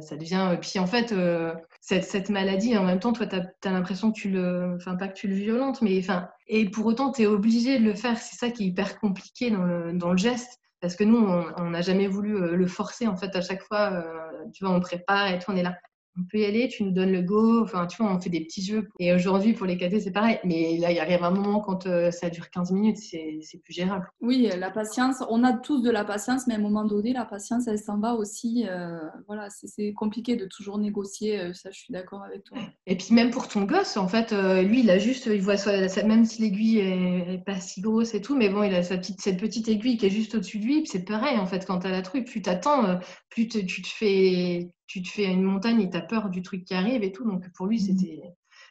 Ça, 0.00 0.16
devient. 0.16 0.56
Puis 0.60 0.78
en 0.78 0.86
fait, 0.86 1.12
euh, 1.12 1.54
cette, 1.80 2.28
maladie, 2.28 2.76
en 2.76 2.84
même 2.84 2.98
temps, 2.98 3.12
toi, 3.12 3.26
tu 3.26 3.36
as, 3.36 3.70
l'impression 3.70 4.12
que 4.12 4.18
tu 4.18 4.30
le. 4.30 4.74
Enfin, 4.76 4.96
pas 4.96 5.08
que 5.08 5.14
tu 5.14 5.28
le 5.28 5.34
violentes, 5.34 5.82
mais 5.82 5.98
enfin. 5.98 6.28
Et 6.48 6.68
pour 6.68 6.86
autant, 6.86 7.12
tu 7.12 7.22
es 7.22 7.26
obligé 7.26 7.78
de 7.78 7.84
le 7.84 7.94
faire. 7.94 8.18
C'est 8.18 8.36
ça 8.36 8.50
qui 8.50 8.64
est 8.64 8.66
hyper 8.66 8.98
compliqué 8.98 9.50
dans 9.50 10.10
le, 10.10 10.16
geste. 10.16 10.58
Parce 10.80 10.96
que 10.96 11.04
nous, 11.04 11.18
on 11.18 11.70
n'a 11.70 11.82
jamais 11.82 12.08
voulu 12.08 12.36
euh, 12.36 12.56
le 12.56 12.66
forcer. 12.66 13.06
En 13.06 13.16
fait, 13.16 13.36
à 13.36 13.42
chaque 13.42 13.62
fois, 13.62 13.92
euh, 13.92 14.44
tu 14.54 14.64
vois, 14.64 14.74
on 14.74 14.80
prépare 14.80 15.28
et 15.28 15.38
tout, 15.38 15.50
on 15.50 15.56
est 15.56 15.62
là 15.62 15.76
on 16.18 16.24
peut 16.24 16.38
y 16.38 16.44
aller, 16.44 16.68
tu 16.68 16.84
nous 16.84 16.90
donnes 16.90 17.12
le 17.12 17.22
go, 17.22 17.62
enfin 17.62 17.86
tu 17.86 18.02
vois, 18.02 18.12
on 18.12 18.20
fait 18.20 18.30
des 18.30 18.40
petits 18.40 18.64
jeux. 18.64 18.88
Et 18.98 19.12
aujourd'hui, 19.12 19.52
pour 19.52 19.66
les 19.66 19.76
KT, 19.76 20.00
c'est 20.00 20.10
pareil. 20.10 20.38
Mais 20.44 20.76
là, 20.78 20.90
il 20.90 20.98
arrive 20.98 21.22
un 21.22 21.30
moment 21.30 21.60
quand 21.60 21.86
euh, 21.86 22.10
ça 22.10 22.30
dure 22.30 22.50
15 22.50 22.72
minutes, 22.72 22.98
c'est 22.98 23.58
plus 23.62 23.72
gérable. 23.72 24.08
Oui, 24.20 24.50
la 24.56 24.70
patience, 24.70 25.22
on 25.28 25.44
a 25.44 25.52
tous 25.52 25.82
de 25.82 25.90
la 25.90 26.04
patience, 26.04 26.46
mais 26.46 26.54
à 26.54 26.56
un 26.56 26.60
moment 26.60 26.84
donné, 26.84 27.12
la 27.12 27.24
patience, 27.24 27.68
elle 27.68 27.78
s'en 27.78 27.98
va 27.98 28.14
aussi. 28.14 28.66
Euh, 28.68 28.98
voilà, 29.26 29.48
c'est 29.50 29.92
compliqué 29.92 30.36
de 30.36 30.46
toujours 30.46 30.78
négocier, 30.78 31.40
euh, 31.40 31.52
ça, 31.52 31.70
je 31.70 31.78
suis 31.78 31.92
d'accord 31.92 32.22
avec 32.22 32.44
toi. 32.44 32.58
Et 32.86 32.96
puis 32.96 33.14
même 33.14 33.30
pour 33.30 33.48
ton 33.48 33.62
gosse, 33.62 33.96
en 33.96 34.08
fait, 34.08 34.32
lui, 34.32 34.80
il 34.80 34.90
a 34.90 34.98
juste, 34.98 35.26
il 35.26 35.40
voit 35.40 35.56
même 36.04 36.24
si 36.24 36.42
l'aiguille 36.42 36.78
est, 36.78 37.44
pas 37.44 37.60
si 37.60 37.80
grosse 37.80 38.14
et 38.14 38.20
tout, 38.20 38.36
mais 38.36 38.48
bon, 38.48 38.64
il 38.64 38.74
a 38.74 38.82
sa 38.82 38.98
petite, 38.98 39.20
cette 39.20 39.38
petite 39.38 39.68
aiguille 39.68 39.96
qui 39.96 40.06
est 40.06 40.10
juste 40.10 40.34
au-dessus 40.34 40.58
de 40.58 40.64
lui. 40.64 40.86
C'est 40.86 41.04
pareil, 41.04 41.38
en 41.38 41.46
fait, 41.46 41.64
quand 41.66 41.80
tu 41.80 41.86
as 41.86 41.90
la 41.90 42.02
trouille, 42.02 42.24
plus 42.24 42.42
t'attends, 42.42 42.98
plus 43.28 43.46
tu 43.46 43.82
te 43.82 43.88
fais 43.88 44.70
tu 44.90 45.02
te 45.02 45.08
fais 45.08 45.26
une 45.26 45.44
montagne 45.44 45.80
et 45.80 45.88
tu 45.88 45.96
as 45.96 46.00
peur 46.00 46.30
du 46.30 46.42
truc 46.42 46.64
qui 46.64 46.74
arrive 46.74 47.04
et 47.04 47.12
tout. 47.12 47.24
Donc 47.24 47.48
pour 47.52 47.66
lui, 47.66 47.76
mmh. 47.76 47.86
c'était 47.86 48.20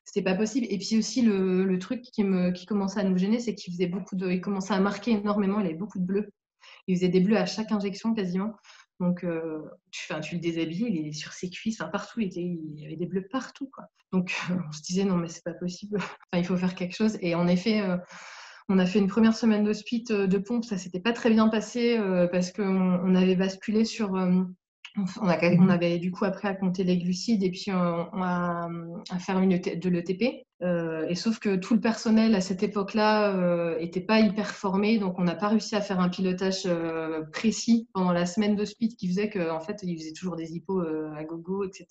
c'était 0.04 0.22
pas 0.22 0.36
possible. 0.36 0.68
Et 0.70 0.78
puis 0.78 0.98
aussi 0.98 1.22
le, 1.22 1.64
le 1.64 1.80
truc 1.80 2.02
qui, 2.02 2.26
me, 2.26 2.52
qui 2.52 2.66
commençait 2.66 3.00
à 3.00 3.04
nous 3.04 3.18
gêner, 3.18 3.40
c'est 3.40 3.56
qu'il 3.56 3.74
faisait 3.74 3.88
beaucoup 3.88 4.18
de, 4.18 4.30
il 4.30 4.42
commençait 4.42 4.74
à 4.74 4.80
marquer 4.82 5.12
énormément. 5.12 5.62
Il 5.62 5.66
avait 5.68 5.76
beaucoup 5.76 5.98
de 5.98 6.06
bleus. 6.06 6.30
Il 6.88 6.98
faisait 6.98 7.08
des 7.08 7.22
bleus 7.22 7.38
à 7.38 7.46
chaque 7.46 7.72
injection 7.72 8.14
quasiment. 8.14 8.54
Donc 9.00 9.24
euh, 9.24 9.62
tu, 9.92 10.14
tu 10.22 10.36
le 10.36 10.42
déshabillais, 10.42 10.90
il 10.90 11.08
est 11.08 11.14
sur 11.14 11.32
ses 11.32 11.50
cuisses, 11.50 11.78
partout, 11.90 12.20
il, 12.20 12.28
était, 12.28 12.42
il 12.42 12.82
y 12.82 12.86
avait 12.86 12.98
des 12.98 13.06
bleus 13.06 13.28
partout. 13.32 13.70
Quoi. 13.74 13.86
Donc 14.12 14.36
on 14.68 14.72
se 14.74 14.82
disait 14.82 15.06
non 15.06 15.16
mais 15.16 15.30
c'est 15.30 15.44
pas 15.44 15.54
possible. 15.54 16.00
Enfin, 16.34 16.42
il 16.42 16.46
faut 16.46 16.58
faire 16.58 16.76
quelque 16.76 16.96
chose. 16.96 17.18
Et 17.22 17.34
en 17.34 17.48
effet. 17.48 17.82
Euh, 17.82 17.98
on 18.72 18.78
a 18.78 18.86
fait 18.86 19.00
une 19.00 19.08
première 19.08 19.36
semaine 19.36 19.64
d'hospice 19.64 20.12
euh, 20.12 20.28
de 20.28 20.38
pompe, 20.38 20.64
ça 20.64 20.78
s'était 20.78 21.00
pas 21.00 21.12
très 21.12 21.32
bien 21.32 21.48
passé 21.48 22.00
parce 22.32 22.52
qu'on 22.52 22.64
on 22.64 23.16
avait 23.16 23.36
basculé 23.36 23.84
sur 23.84 24.16
on, 24.98 25.26
mmh 25.26 25.70
avait 25.70 26.00
du 26.00 26.12
coup 26.12 26.26
appris 26.26 26.48
à 26.48 26.56
compter 26.56 26.84
les 26.84 26.98
glucides 26.98 27.44
et 27.44 27.52
puis 27.52 27.72
on, 27.72 28.08
à, 28.22 28.70
faire 29.20 29.40
une, 29.40 29.58
de 29.60 29.90
l'ETP. 29.90 30.46
Euh, 30.62 31.08
et 31.08 31.16
sauf 31.16 31.40
que 31.40 31.56
tout 31.56 31.74
le 31.74 31.80
personnel 31.80 32.36
à 32.36 32.42
cette 32.42 32.64
époque-là 32.64 33.78
n'était 33.80 34.02
euh, 34.02 34.06
pas 34.06 34.20
hyper 34.20 34.52
formé, 34.52 34.98
donc 34.98 35.18
on 35.18 35.24
n'a 35.24 35.36
pas 35.36 35.48
réussi 35.48 35.76
à 35.76 35.82
faire 35.82 36.02
un 36.02 36.10
pilotage 36.10 36.64
euh, 36.66 37.24
précis 37.32 37.88
pendant 37.94 38.12
la 38.12 38.26
semaine 38.26 38.58
de 38.58 38.66
speed 38.66 38.98
qui 38.98 39.08
faisait 39.08 39.30
qu'en 39.30 39.62
fait 39.62 39.80
il 39.84 39.98
faisait 39.98 40.12
toujours 40.12 40.36
des 40.36 40.56
hippos 40.56 40.82
à 40.82 41.24
gogo, 41.24 41.64
etc. 41.64 41.86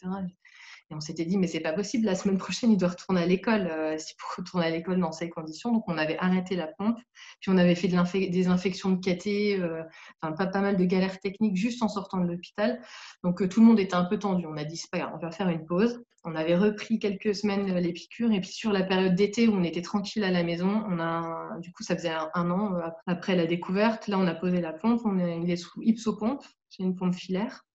Et 0.91 0.95
on 0.95 1.01
s'était 1.01 1.27
dit, 1.27 1.37
mais 1.37 1.47
c'est 1.47 1.61
pas 1.61 1.75
possible, 1.75 2.07
la 2.07 2.15
semaine 2.15 2.39
prochaine, 2.39 2.73
il 2.73 2.79
doit 2.79 2.89
retourner 2.89 3.21
à 3.21 3.27
l'école. 3.27 3.69
Euh, 3.71 3.99
si 3.99 4.15
pour 4.17 4.31
retourner 4.39 4.67
à 4.67 4.71
l'école 4.71 4.99
dans 4.99 5.13
ces 5.13 5.29
conditions. 5.29 5.73
Donc, 5.73 5.85
on 5.87 5.99
avait 5.99 6.17
arrêté 6.19 6.57
la 6.57 6.67
pompe. 6.67 6.99
Puis, 7.41 7.51
on 7.51 7.59
avait 7.59 7.75
fait 7.75 7.89
de 7.89 8.31
des 8.31 8.49
infections 8.49 8.91
de 8.93 9.01
caté, 9.01 9.61
euh, 9.61 9.83
pas, 10.21 10.47
pas 10.47 10.61
mal 10.61 10.77
de 10.79 10.85
galères 10.85 11.21
techniques 11.21 11.57
juste 11.57 11.83
en 11.83 11.89
sortant 11.89 12.19
de 12.19 12.27
l'hôpital. 12.27 12.81
Donc, 13.23 13.43
euh, 13.43 13.49
tout 13.49 13.61
le 13.61 13.67
monde 13.67 13.79
était 13.81 13.97
un 13.97 14.05
peu 14.05 14.19
tendu. 14.19 14.47
On 14.47 14.57
a 14.57 14.65
dit, 14.65 14.79
c'est 14.79 14.91
pas 14.91 14.99
grave, 14.99 15.13
on 15.15 15.19
va 15.19 15.31
faire 15.31 15.49
une 15.51 15.67
pause. 15.67 16.03
On 16.25 16.35
avait 16.35 16.57
repris 16.57 16.99
quelques 16.99 17.35
semaines 17.35 17.67
les 17.77 17.93
piqûres. 17.93 18.33
Et 18.33 18.41
puis, 18.41 18.51
sur 18.51 18.73
la 18.73 18.83
période 18.83 19.15
d'été 19.15 19.47
où 19.47 19.53
on 19.53 19.65
était 19.65 19.83
tranquille 19.83 20.25
à 20.25 20.31
la 20.31 20.43
maison, 20.43 20.85
on 20.89 20.99
a, 21.01 21.59
du 21.61 21.71
coup, 21.73 21.83
ça 21.83 21.97
faisait 21.97 22.15
un, 22.35 22.51
an 22.51 22.81
après 23.07 23.37
la 23.37 23.47
découverte. 23.47 24.09
Là, 24.09 24.19
on 24.19 24.27
a 24.27 24.35
posé 24.35 24.61
la 24.61 24.73
pompe. 24.73 25.03
On 25.05 25.19
est 25.19 25.57
sous 25.57 25.83
ipsopompe. 25.83 26.45
C'est 26.71 26.83
une 26.83 26.97
pompe 26.97 27.15
filaire. 27.15 27.68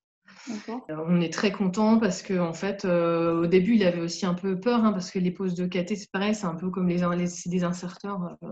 Euh, 0.50 0.96
on 1.08 1.22
est 1.22 1.32
très 1.32 1.52
content 1.52 2.00
parce 2.00 2.22
que 2.22 2.38
en 2.40 2.54
fait, 2.54 2.86
euh, 2.86 3.44
au 3.44 3.48
début, 3.48 3.76
il 3.76 3.84
avait 3.84 4.02
aussi 4.02 4.26
un 4.26 4.34
peu 4.34 4.60
peur 4.60 4.84
hein, 4.84 4.92
parce 4.92 5.12
que 5.12 5.20
les 5.20 5.32
poses 5.32 5.56
de 5.56 5.66
KT, 5.66 5.96
c'est 5.96 6.12
pareil, 6.12 6.36
c'est 6.36 6.46
un 6.46 6.56
peu 6.56 6.70
comme 6.70 6.88
les, 6.88 7.02
des 7.46 7.64
inserteurs, 7.64 8.38
euh, 8.44 8.48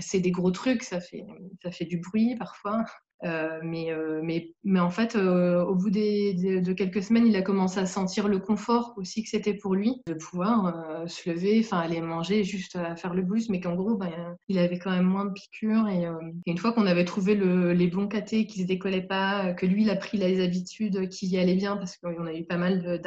c'est 0.00 0.20
des 0.20 0.30
gros 0.30 0.50
trucs, 0.50 0.82
ça 0.82 1.00
fait, 1.00 1.24
ça 1.62 1.70
fait 1.70 1.84
du 1.84 1.98
bruit 1.98 2.36
parfois. 2.36 2.84
Euh, 3.24 3.58
mais, 3.62 3.90
euh, 3.90 4.20
mais, 4.22 4.54
mais, 4.64 4.80
en 4.80 4.90
fait, 4.90 5.16
euh, 5.16 5.64
au 5.64 5.74
bout 5.74 5.90
de 5.90 6.72
quelques 6.72 7.02
semaines, 7.02 7.26
il 7.26 7.34
a 7.36 7.42
commencé 7.42 7.80
à 7.80 7.86
sentir 7.86 8.28
le 8.28 8.38
confort 8.38 8.94
aussi 8.96 9.22
que 9.22 9.28
c'était 9.28 9.54
pour 9.54 9.74
lui 9.74 9.96
de 10.06 10.14
pouvoir 10.14 11.08
se 11.08 11.28
lever, 11.28 11.60
enfin 11.64 11.78
aller 11.78 12.00
manger, 12.00 12.44
juste 12.44 12.76
à 12.76 12.94
faire 12.96 13.14
le 13.14 13.22
blues, 13.22 13.48
mais 13.48 13.60
qu'en 13.60 13.74
gros, 13.74 13.96
ben, 13.96 14.36
il 14.48 14.58
avait 14.58 14.78
quand 14.78 14.90
même 14.90 15.06
moins 15.06 15.24
de 15.24 15.32
piqûres. 15.32 15.88
Et, 15.88 16.04
une 16.46 16.58
fois 16.58 16.72
qu'on 16.72 16.86
avait 16.86 17.04
trouvé 17.04 17.34
le, 17.34 17.72
les 17.72 17.88
bons 17.88 18.08
catés 18.08 18.46
qui 18.46 18.62
se 18.62 18.66
décollaient 18.66 19.02
pas, 19.02 19.52
que 19.54 19.66
lui, 19.66 19.82
il 19.82 19.90
a 19.90 19.96
pris 19.96 20.18
les 20.18 20.42
habitudes 20.42 21.08
qui 21.08 21.26
y 21.26 21.38
allaient 21.38 21.54
bien, 21.54 21.76
parce 21.76 21.96
qu'on 21.96 22.26
a 22.26 22.34
eu 22.34 22.44
pas 22.44 22.56
mal 22.56 23.00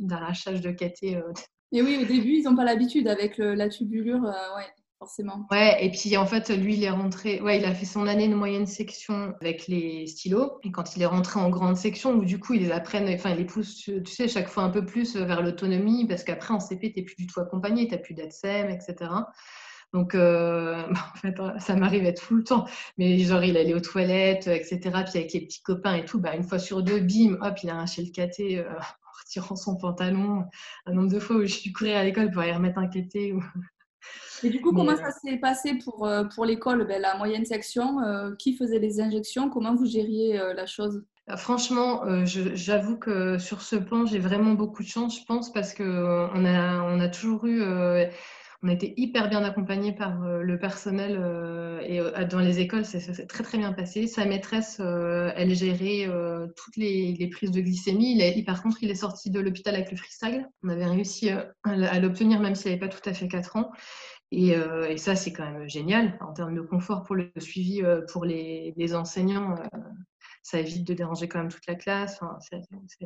d'arrachage 0.00 0.60
de 0.60 0.70
catés. 0.70 1.20
Et 1.74 1.82
oui, 1.82 1.98
au 2.02 2.06
début, 2.06 2.38
ils 2.38 2.42
n'ont 2.44 2.56
pas 2.56 2.64
l'habitude 2.64 3.08
avec 3.08 3.38
la 3.38 3.68
tubulure. 3.68 4.22
ouais 4.22 4.81
forcément. 5.02 5.46
Ouais, 5.50 5.84
et 5.84 5.90
puis 5.90 6.16
en 6.16 6.26
fait, 6.26 6.48
lui, 6.50 6.74
il 6.74 6.84
est 6.84 6.90
rentré, 6.90 7.40
ouais, 7.40 7.58
il 7.58 7.64
a 7.64 7.74
fait 7.74 7.86
son 7.86 8.06
année 8.06 8.28
de 8.28 8.36
moyenne 8.36 8.66
section 8.66 9.34
avec 9.40 9.66
les 9.66 10.06
stylos. 10.06 10.60
Et 10.62 10.70
quand 10.70 10.94
il 10.94 11.02
est 11.02 11.06
rentré 11.06 11.40
en 11.40 11.50
grande 11.50 11.76
section, 11.76 12.12
où 12.12 12.24
du 12.24 12.38
coup, 12.38 12.54
ils 12.54 12.62
les 12.62 12.70
apprennent, 12.70 13.12
enfin, 13.12 13.30
ils 13.30 13.38
les 13.38 13.44
poussent, 13.44 13.74
tu 13.84 14.06
sais, 14.06 14.28
chaque 14.28 14.48
fois 14.48 14.62
un 14.62 14.70
peu 14.70 14.86
plus 14.86 15.16
vers 15.16 15.42
l'autonomie, 15.42 16.06
parce 16.06 16.22
qu'après, 16.22 16.54
en 16.54 16.60
CP, 16.60 16.92
tu 16.92 17.00
n'es 17.00 17.04
plus 17.04 17.16
du 17.16 17.26
tout 17.26 17.40
accompagné, 17.40 17.88
tu 17.88 17.94
n'as 17.94 17.98
plus 17.98 18.14
d'ADSEM, 18.14 18.70
etc. 18.70 19.10
Donc, 19.92 20.14
euh, 20.14 20.84
en 21.14 21.18
fait, 21.18 21.34
ça 21.58 21.74
m'arrivait 21.74 22.14
tout 22.14 22.36
le 22.36 22.44
temps. 22.44 22.66
Mais 22.96 23.18
genre, 23.18 23.42
il 23.42 23.56
allait 23.56 23.74
aux 23.74 23.80
toilettes, 23.80 24.46
etc. 24.46 24.78
Puis 24.80 25.18
avec 25.18 25.32
les 25.32 25.40
petits 25.40 25.62
copains 25.62 25.96
et 25.96 26.04
tout, 26.04 26.20
bah, 26.20 26.36
une 26.36 26.44
fois 26.44 26.60
sur 26.60 26.82
deux, 26.84 27.00
bim, 27.00 27.38
hop, 27.40 27.56
il 27.64 27.70
a 27.70 27.74
arraché 27.74 28.02
le 28.02 28.12
caté 28.12 28.60
euh, 28.60 28.70
en 28.78 29.10
retirant 29.20 29.56
son 29.56 29.76
pantalon. 29.76 30.44
Un 30.86 30.92
nombre 30.92 31.10
de 31.10 31.18
fois 31.18 31.36
où 31.36 31.42
je 31.42 31.52
suis 31.52 31.72
courir 31.72 31.96
à 31.96 32.04
l'école 32.04 32.30
pour 32.30 32.42
aller 32.42 32.52
remettre 32.52 32.78
un 32.78 32.86
caté. 32.86 33.34
Et 34.42 34.50
du 34.50 34.60
coup, 34.60 34.72
comment 34.72 34.96
ça 34.96 35.10
s'est 35.10 35.36
passé 35.36 35.78
pour, 35.84 36.06
euh, 36.06 36.24
pour 36.24 36.44
l'école, 36.44 36.86
ben, 36.86 37.00
la 37.00 37.16
moyenne 37.16 37.44
section 37.44 38.00
euh, 38.00 38.32
Qui 38.38 38.56
faisait 38.56 38.78
les 38.78 39.00
injections? 39.00 39.50
Comment 39.50 39.74
vous 39.74 39.86
gériez 39.86 40.38
euh, 40.38 40.54
la 40.54 40.66
chose? 40.66 41.04
Franchement, 41.36 42.02
j'avoue 42.24 42.98
que 42.98 43.38
sur 43.38 43.62
ce 43.62 43.76
plan, 43.76 44.04
j'ai 44.04 44.18
vraiment 44.18 44.54
beaucoup 44.54 44.82
de 44.82 44.88
chance, 44.88 45.20
je 45.20 45.24
pense, 45.24 45.52
parce 45.52 45.72
qu'on 45.72 45.84
a, 45.84 46.82
on 46.82 46.98
a 46.98 47.08
toujours 47.08 47.46
eu 47.46 47.62
on 48.62 48.68
a 48.68 48.72
été 48.72 48.94
hyper 48.96 49.28
bien 49.28 49.42
accompagnés 49.42 49.92
par 49.92 50.20
le 50.20 50.58
personnel 50.58 51.20
et 51.84 52.00
dans 52.26 52.38
les 52.38 52.60
écoles, 52.60 52.84
ça 52.84 53.00
s'est 53.00 53.26
très 53.26 53.42
très 53.42 53.58
bien 53.58 53.72
passé. 53.72 54.06
Sa 54.06 54.24
maîtresse, 54.24 54.80
elle 54.80 55.52
gérait 55.54 56.08
toutes 56.56 56.76
les, 56.76 57.28
prises 57.32 57.50
de 57.50 57.60
glycémie. 57.60 58.16
Il 58.16 58.44
par 58.44 58.62
contre, 58.62 58.78
il 58.82 58.90
est 58.90 58.94
sorti 58.94 59.30
de 59.30 59.40
l'hôpital 59.40 59.74
avec 59.74 59.90
le 59.90 59.96
freestyle. 59.96 60.48
On 60.62 60.68
avait 60.68 60.86
réussi 60.86 61.30
à 61.64 61.98
l'obtenir 61.98 62.38
même 62.38 62.54
s'il 62.54 62.70
n'avait 62.70 62.80
pas 62.80 62.88
tout 62.88 63.08
à 63.08 63.12
fait 63.12 63.26
4 63.26 63.56
ans. 63.56 63.72
Euh, 64.32 64.88
et, 64.88 64.96
ça, 64.96 65.16
c'est 65.16 65.32
quand 65.32 65.50
même 65.50 65.68
génial 65.68 66.16
en 66.20 66.32
termes 66.32 66.54
de 66.54 66.62
confort 66.62 67.02
pour 67.02 67.16
le 67.16 67.30
suivi 67.38 67.82
euh, 67.82 68.00
pour 68.12 68.24
les, 68.24 68.94
enseignants. 68.94 69.56
Euh, 69.56 69.78
ça 70.42 70.58
évite 70.58 70.86
de 70.86 70.94
déranger 70.94 71.28
quand 71.28 71.38
même 71.38 71.50
toute 71.50 71.66
la 71.66 71.74
classe. 71.74 72.20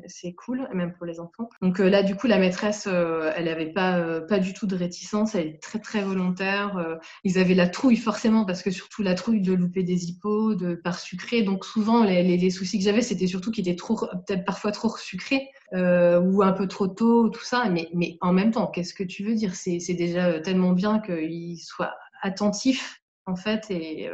c'est 0.06 0.32
cool, 0.34 0.68
même 0.72 0.92
pour 0.92 1.06
les 1.06 1.20
enfants. 1.20 1.48
Donc 1.62 1.78
là, 1.78 2.02
du 2.02 2.16
coup, 2.16 2.26
la 2.26 2.38
maîtresse, 2.38 2.86
elle 2.86 3.44
n'avait 3.44 3.72
pas, 3.72 4.20
pas 4.22 4.38
du 4.38 4.54
tout 4.54 4.66
de 4.66 4.76
réticence. 4.76 5.34
Elle 5.34 5.46
est 5.48 5.62
très, 5.62 5.78
très 5.78 6.02
volontaire. 6.02 6.98
ils 7.24 7.38
avaient 7.38 7.54
la 7.54 7.68
trouille, 7.68 7.96
forcément, 7.96 8.44
parce 8.44 8.62
que 8.62 8.70
surtout 8.70 9.02
la 9.02 9.14
trouille 9.14 9.42
de 9.42 9.52
louper 9.52 9.82
des 9.82 10.06
hippos, 10.06 10.54
de 10.54 10.74
par 10.74 10.98
sucré. 10.98 11.42
Donc 11.42 11.64
souvent, 11.64 12.04
les, 12.04 12.36
les 12.36 12.50
soucis 12.50 12.78
que 12.78 12.84
j'avais, 12.84 13.02
c'était 13.02 13.26
surtout 13.26 13.50
qu'ils 13.50 13.68
étaient 13.68 13.76
trop, 13.76 13.96
peut-être 14.26 14.44
parfois 14.44 14.72
trop 14.72 14.96
sucrés. 14.96 15.48
Euh, 15.72 16.20
ou 16.20 16.42
un 16.42 16.52
peu 16.52 16.68
trop 16.68 16.86
tôt, 16.86 17.28
tout 17.28 17.44
ça. 17.44 17.68
Mais, 17.68 17.88
mais 17.92 18.18
en 18.20 18.32
même 18.32 18.52
temps, 18.52 18.68
qu'est-ce 18.68 18.94
que 18.94 19.02
tu 19.02 19.24
veux 19.24 19.34
dire? 19.34 19.54
C'est 19.54 19.94
déjà 19.94 20.40
tellement 20.40 20.72
bien 20.72 21.00
qu'il 21.00 21.58
soit 21.58 21.94
attentif 22.22 23.02
en 23.26 23.36
fait, 23.36 23.66
et, 23.70 24.08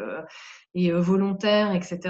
et 0.75 0.91
volontaire, 0.91 1.75
etc. 1.75 2.01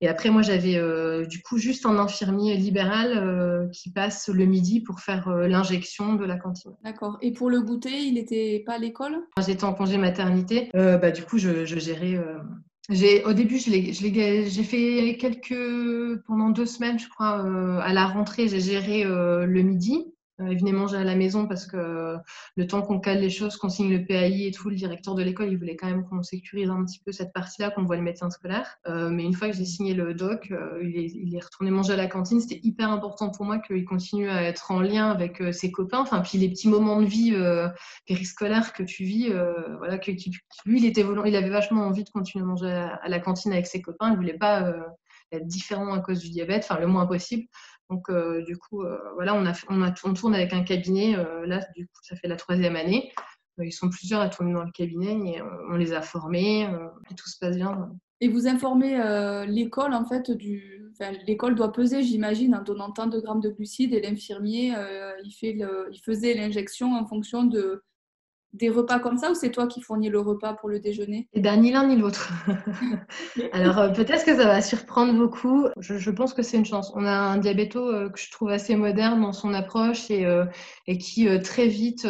Et 0.00 0.08
après, 0.08 0.30
moi, 0.30 0.42
j'avais 0.42 0.80
du 1.26 1.42
coup 1.42 1.58
juste 1.58 1.86
un 1.86 1.98
infirmier 1.98 2.56
libéral 2.56 3.68
qui 3.72 3.90
passe 3.90 4.28
le 4.28 4.44
midi 4.44 4.80
pour 4.80 5.00
faire 5.00 5.28
l'injection 5.30 6.14
de 6.14 6.24
la 6.24 6.36
cantine. 6.36 6.72
D'accord. 6.84 7.18
Et 7.22 7.32
pour 7.32 7.50
le 7.50 7.62
goûter, 7.62 7.98
il 7.98 8.14
n'était 8.14 8.62
pas 8.66 8.74
à 8.74 8.78
l'école? 8.78 9.16
J'étais 9.44 9.64
en 9.64 9.74
congé 9.74 9.98
maternité. 9.98 10.70
bah, 10.74 11.10
du 11.10 11.22
coup, 11.22 11.38
je, 11.38 11.64
je 11.64 11.78
gérais 11.78 12.18
au 13.24 13.32
début, 13.32 13.58
j'ai 13.58 14.62
fait 14.62 15.16
quelques 15.18 16.22
pendant 16.26 16.50
deux 16.50 16.66
semaines, 16.66 16.98
je 16.98 17.08
crois, 17.08 17.44
euh, 17.44 17.78
à 17.80 17.92
la 17.92 18.06
rentrée, 18.06 18.48
j'ai 18.48 18.60
géré 18.60 19.04
euh, 19.04 19.44
le 19.44 19.62
midi. 19.62 20.12
Euh, 20.40 20.52
il 20.52 20.58
venait 20.58 20.72
manger 20.72 20.96
à 20.98 21.04
la 21.04 21.14
maison 21.14 21.46
parce 21.46 21.66
que 21.66 22.16
le 22.56 22.66
temps 22.66 22.82
qu'on 22.82 23.00
cale 23.00 23.20
les 23.20 23.30
choses, 23.30 23.56
qu'on 23.56 23.68
signe 23.68 23.90
le 23.90 24.04
PAI 24.04 24.46
et 24.46 24.50
tout, 24.50 24.68
le 24.68 24.76
directeur 24.76 25.14
de 25.14 25.22
l'école, 25.22 25.50
il 25.50 25.56
voulait 25.56 25.76
quand 25.76 25.86
même 25.86 26.04
qu'on 26.04 26.22
sécurise 26.22 26.68
un 26.68 26.84
petit 26.84 27.00
peu 27.04 27.12
cette 27.12 27.32
partie-là, 27.32 27.70
qu'on 27.70 27.84
voit 27.84 27.96
le 27.96 28.02
médecin 28.02 28.28
scolaire. 28.30 28.76
Euh, 28.86 29.08
mais 29.08 29.24
une 29.24 29.32
fois 29.32 29.48
que 29.48 29.56
j'ai 29.56 29.64
signé 29.64 29.94
le 29.94 30.12
doc, 30.14 30.48
euh, 30.50 30.78
il, 30.82 30.96
est, 30.98 31.10
il, 31.14 31.34
est, 31.34 31.42
retourné 31.42 31.70
manger 31.70 31.94
à 31.94 31.96
la 31.96 32.06
cantine. 32.06 32.40
C'était 32.40 32.60
hyper 32.62 32.90
important 32.90 33.30
pour 33.30 33.46
moi 33.46 33.58
qu'il 33.58 33.84
continue 33.84 34.28
à 34.28 34.42
être 34.42 34.70
en 34.70 34.80
lien 34.80 35.10
avec 35.10 35.42
ses 35.52 35.70
copains. 35.70 36.00
Enfin, 36.00 36.20
puis 36.20 36.38
les 36.38 36.48
petits 36.48 36.68
moments 36.68 37.00
de 37.00 37.06
vie 37.06 37.34
périscolaires 38.06 38.72
que 38.72 38.82
tu 38.82 39.04
vis, 39.04 39.32
voilà, 39.78 39.98
que, 39.98 40.10
lui, 40.10 40.80
il 40.80 40.84
était 40.84 41.02
volant, 41.02 41.24
il 41.24 41.36
avait 41.36 41.50
vachement 41.50 41.86
envie 41.86 42.04
de 42.04 42.10
continuer 42.10 42.44
à 42.44 42.46
manger 42.46 42.70
à, 42.70 42.94
à 42.96 43.08
la 43.08 43.18
cantine 43.20 43.52
avec 43.52 43.66
ses 43.66 43.80
copains. 43.80 44.10
Il 44.10 44.16
voulait 44.16 44.38
pas 44.38 44.74
être 45.32 45.46
différent 45.46 45.92
à 45.92 46.00
cause 46.00 46.20
du 46.20 46.30
diabète, 46.30 46.66
enfin 46.68 46.80
le 46.80 46.86
moins 46.86 47.06
possible. 47.06 47.46
Donc, 47.90 48.08
euh, 48.10 48.42
du 48.44 48.56
coup, 48.56 48.82
euh, 48.82 48.98
voilà, 49.14 49.34
on, 49.34 49.46
a, 49.46 49.52
on, 50.04 50.14
tourne 50.14 50.34
avec 50.34 50.52
un 50.52 50.62
cabinet. 50.62 51.16
Euh, 51.16 51.46
là, 51.46 51.60
du 51.76 51.86
coup, 51.86 52.00
ça 52.02 52.16
fait 52.16 52.28
la 52.28 52.36
troisième 52.36 52.76
année. 52.76 53.12
Ils 53.58 53.72
sont 53.72 53.88
plusieurs 53.88 54.20
à 54.20 54.28
tourner 54.28 54.52
dans 54.52 54.64
le 54.64 54.72
cabinet 54.72 55.12
et 55.30 55.42
on 55.70 55.76
les 55.76 55.94
a 55.94 56.02
formés 56.02 56.64
et 57.10 57.14
tout 57.14 57.26
se 57.26 57.38
passe 57.38 57.56
bien. 57.56 57.90
Et 58.20 58.28
vous 58.28 58.46
informez 58.46 58.98
l'école, 59.48 59.94
en 59.94 60.04
fait, 60.04 60.30
du. 60.30 60.84
L'école 61.26 61.54
doit 61.54 61.72
peser, 61.72 62.02
j'imagine, 62.02 62.54
en 62.54 62.62
donnant 62.62 62.90
tant 62.90 63.06
de 63.06 63.18
grammes 63.18 63.40
de 63.40 63.48
glucides 63.48 63.94
et 63.94 64.02
l'infirmier, 64.02 64.74
il, 65.24 65.30
fait 65.32 65.56
il 65.90 66.00
faisait 66.00 66.34
l'injection 66.34 66.94
en 66.94 67.06
fonction 67.06 67.44
de 67.44 67.82
des 68.56 68.68
repas 68.68 68.98
comme 68.98 69.18
ça 69.18 69.30
ou 69.30 69.34
c'est 69.34 69.50
toi 69.50 69.66
qui 69.66 69.80
fournis 69.80 70.08
le 70.08 70.20
repas 70.20 70.54
pour 70.54 70.68
le 70.68 70.80
déjeuner? 70.80 71.28
Eh 71.32 71.40
bien, 71.40 71.56
ni 71.56 71.70
l'un 71.70 71.86
ni 71.86 71.96
l'autre. 71.96 72.32
Alors, 73.52 73.78
euh, 73.78 73.88
peut-être 73.90 74.24
que 74.24 74.34
ça 74.36 74.44
va 74.46 74.60
surprendre 74.60 75.14
beaucoup. 75.14 75.66
Je, 75.78 76.10
pense 76.10 76.34
que 76.34 76.42
c'est 76.42 76.56
une 76.56 76.64
chance. 76.64 76.92
On 76.94 77.04
a 77.04 77.10
un 77.10 77.38
diabéto 77.38 77.86
euh, 77.86 78.08
que 78.08 78.18
je 78.18 78.30
trouve 78.30 78.48
assez 78.50 78.76
moderne 78.76 79.20
dans 79.20 79.32
son 79.32 79.52
approche 79.54 80.10
et, 80.10 80.24
euh, 80.24 80.44
qui 81.00 81.28
très 81.42 81.66
vite 81.66 82.06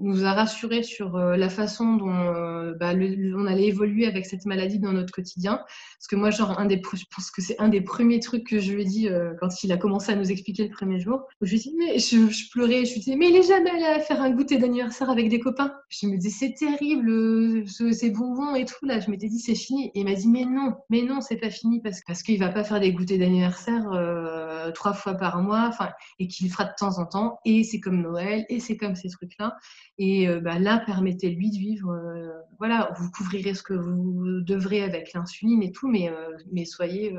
nous 0.00 0.24
a 0.24 0.32
rassurés 0.32 0.82
sur 0.82 1.18
la 1.18 1.48
façon 1.48 1.94
dont 1.94 2.72
bah, 2.78 2.92
on 2.94 3.46
allait 3.46 3.66
évoluer 3.66 4.06
avec 4.06 4.26
cette 4.26 4.46
maladie 4.46 4.78
dans 4.78 4.92
notre 4.92 5.12
quotidien. 5.12 5.56
Parce 5.56 6.06
que 6.08 6.16
moi, 6.16 6.30
genre, 6.30 6.58
un 6.58 6.66
des, 6.66 6.80
je 6.94 7.04
pense 7.14 7.30
que 7.30 7.42
c'est 7.42 7.60
un 7.60 7.68
des 7.68 7.80
premiers 7.80 8.20
trucs 8.20 8.46
que 8.46 8.58
je 8.58 8.72
lui 8.72 8.82
ai 8.82 8.84
dit 8.84 9.08
quand 9.40 9.62
il 9.62 9.72
a 9.72 9.76
commencé 9.76 10.12
à 10.12 10.16
nous 10.16 10.30
expliquer 10.30 10.64
le 10.64 10.70
premier 10.70 10.98
jour. 11.00 11.22
Je 11.42 11.50
lui 11.50 11.56
ai 11.56 11.60
dit, 11.60 11.74
mais 11.76 11.98
je, 11.98 12.50
pleurais, 12.50 12.84
je 12.84 12.94
lui 12.94 13.00
ai 13.00 13.02
dit, 13.02 13.16
mais 13.16 13.28
il 13.28 13.36
est 13.36 13.48
jamais 13.48 13.70
allé 13.70 14.00
faire 14.00 14.22
un 14.22 14.30
goûter 14.30 14.58
d'anniversaire 14.58 15.10
avec 15.10 15.28
des 15.28 15.40
copains. 15.40 15.65
Je 15.88 16.06
me 16.06 16.16
disais, 16.16 16.30
c'est 16.30 16.54
terrible, 16.54 17.66
ces 17.68 18.10
bonbons 18.10 18.54
et 18.54 18.64
tout. 18.64 18.84
Là, 18.84 19.00
je 19.00 19.10
m'étais 19.10 19.28
dit, 19.28 19.38
c'est 19.38 19.54
fini. 19.54 19.88
Et 19.94 20.00
il 20.00 20.04
m'a 20.04 20.14
dit, 20.14 20.28
mais 20.28 20.44
non, 20.44 20.74
mais 20.90 21.02
non, 21.02 21.20
c'est 21.20 21.36
pas 21.36 21.50
fini 21.50 21.80
parce, 21.80 22.00
parce 22.06 22.22
qu'il 22.22 22.38
va 22.38 22.48
pas 22.48 22.64
faire 22.64 22.80
des 22.80 22.92
goûters 22.92 23.18
d'anniversaire 23.18 23.90
euh, 23.92 24.70
trois 24.72 24.92
fois 24.92 25.14
par 25.14 25.42
mois, 25.42 25.70
et 26.18 26.28
qu'il 26.28 26.50
fera 26.50 26.64
de 26.64 26.72
temps 26.78 26.98
en 26.98 27.06
temps. 27.06 27.38
Et 27.44 27.64
c'est 27.64 27.80
comme 27.80 28.02
Noël, 28.02 28.44
et 28.48 28.60
c'est 28.60 28.76
comme 28.76 28.96
ces 28.96 29.08
trucs-là. 29.08 29.56
Et 29.98 30.28
euh, 30.28 30.40
bah, 30.40 30.58
là, 30.58 30.82
permettez-lui 30.84 31.50
de 31.50 31.58
vivre. 31.58 31.90
Euh, 31.90 32.32
voilà, 32.58 32.90
vous 32.98 33.10
couvrirez 33.10 33.54
ce 33.54 33.62
que 33.62 33.74
vous 33.74 34.40
devrez 34.40 34.82
avec 34.82 35.12
l'insuline 35.12 35.62
et 35.62 35.72
tout, 35.72 35.88
mais, 35.88 36.10
soyez 36.64 37.16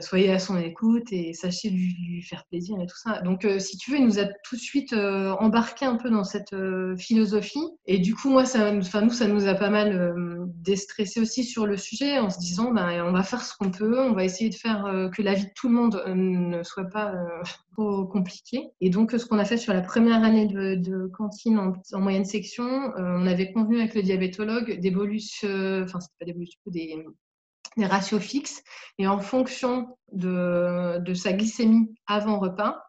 soyez 0.00 0.30
à 0.30 0.38
son 0.38 0.56
écoute 0.58 1.12
et 1.12 1.32
sachez 1.32 1.70
lui, 1.70 2.22
faire 2.22 2.44
plaisir 2.46 2.80
et 2.80 2.86
tout 2.86 2.96
ça. 2.96 3.20
Donc, 3.22 3.44
euh, 3.44 3.58
si 3.58 3.76
tu 3.76 3.90
veux, 3.90 3.98
il 3.98 4.04
nous 4.04 4.18
a 4.18 4.24
tout 4.24 4.54
de 4.54 4.60
suite 4.60 4.92
euh, 4.92 5.32
embarqué 5.40 5.84
un 5.84 5.96
peu 5.96 6.10
dans 6.10 6.24
cette 6.24 6.54
philosophie. 6.98 7.66
Et 7.86 7.98
du 7.98 8.14
coup, 8.14 8.30
moi, 8.30 8.44
ça, 8.44 8.72
nous, 8.72 8.82
ça 8.82 9.26
nous 9.26 9.46
a 9.46 9.54
pas 9.54 9.70
mal 9.70 10.46
déstressé 10.46 11.20
aussi 11.20 11.44
sur 11.44 11.66
le 11.66 11.76
sujet 11.76 12.18
en 12.18 12.30
se 12.30 12.38
disant, 12.38 12.70
ben, 12.70 13.04
on 13.04 13.12
va 13.12 13.22
faire 13.22 13.42
ce 13.42 13.56
qu'on 13.56 13.70
peut, 13.70 14.00
on 14.00 14.12
va 14.12 14.24
essayer 14.24 14.50
de 14.50 14.54
faire 14.54 15.10
que 15.14 15.22
la 15.22 15.34
vie 15.34 15.46
de 15.46 15.52
tout 15.54 15.68
le 15.68 15.74
monde 15.74 16.02
ne 16.06 16.62
soit 16.62 16.88
pas 16.88 17.14
trop 17.72 18.06
compliquée. 18.06 18.68
Et 18.80 18.90
donc, 18.90 19.12
ce 19.12 19.24
qu'on 19.26 19.38
a 19.38 19.44
fait 19.44 19.56
sur 19.56 19.72
la 19.72 19.80
première 19.80 20.22
année 20.22 20.46
de, 20.46 21.10
cantine 21.16 21.58
en, 21.58 22.00
moyenne 22.00 22.24
section, 22.24 22.92
on 22.96 23.26
avait 23.26 23.52
convenu 23.52 23.78
avec 23.78 23.94
le 23.94 24.02
diabétologue 24.02 24.78
des 24.78 24.90
bolus, 24.90 25.44
enfin, 25.44 26.00
c'était 26.00 26.16
pas 26.20 26.26
des 26.26 26.32
bolus, 26.32 26.50
des 26.66 27.04
des 27.76 27.86
ratios 27.86 28.22
fixes. 28.22 28.62
Et 28.98 29.06
en 29.06 29.20
fonction 29.20 29.96
de, 30.12 31.12
sa 31.14 31.32
glycémie 31.32 31.94
avant 32.06 32.38
repas, 32.38 32.82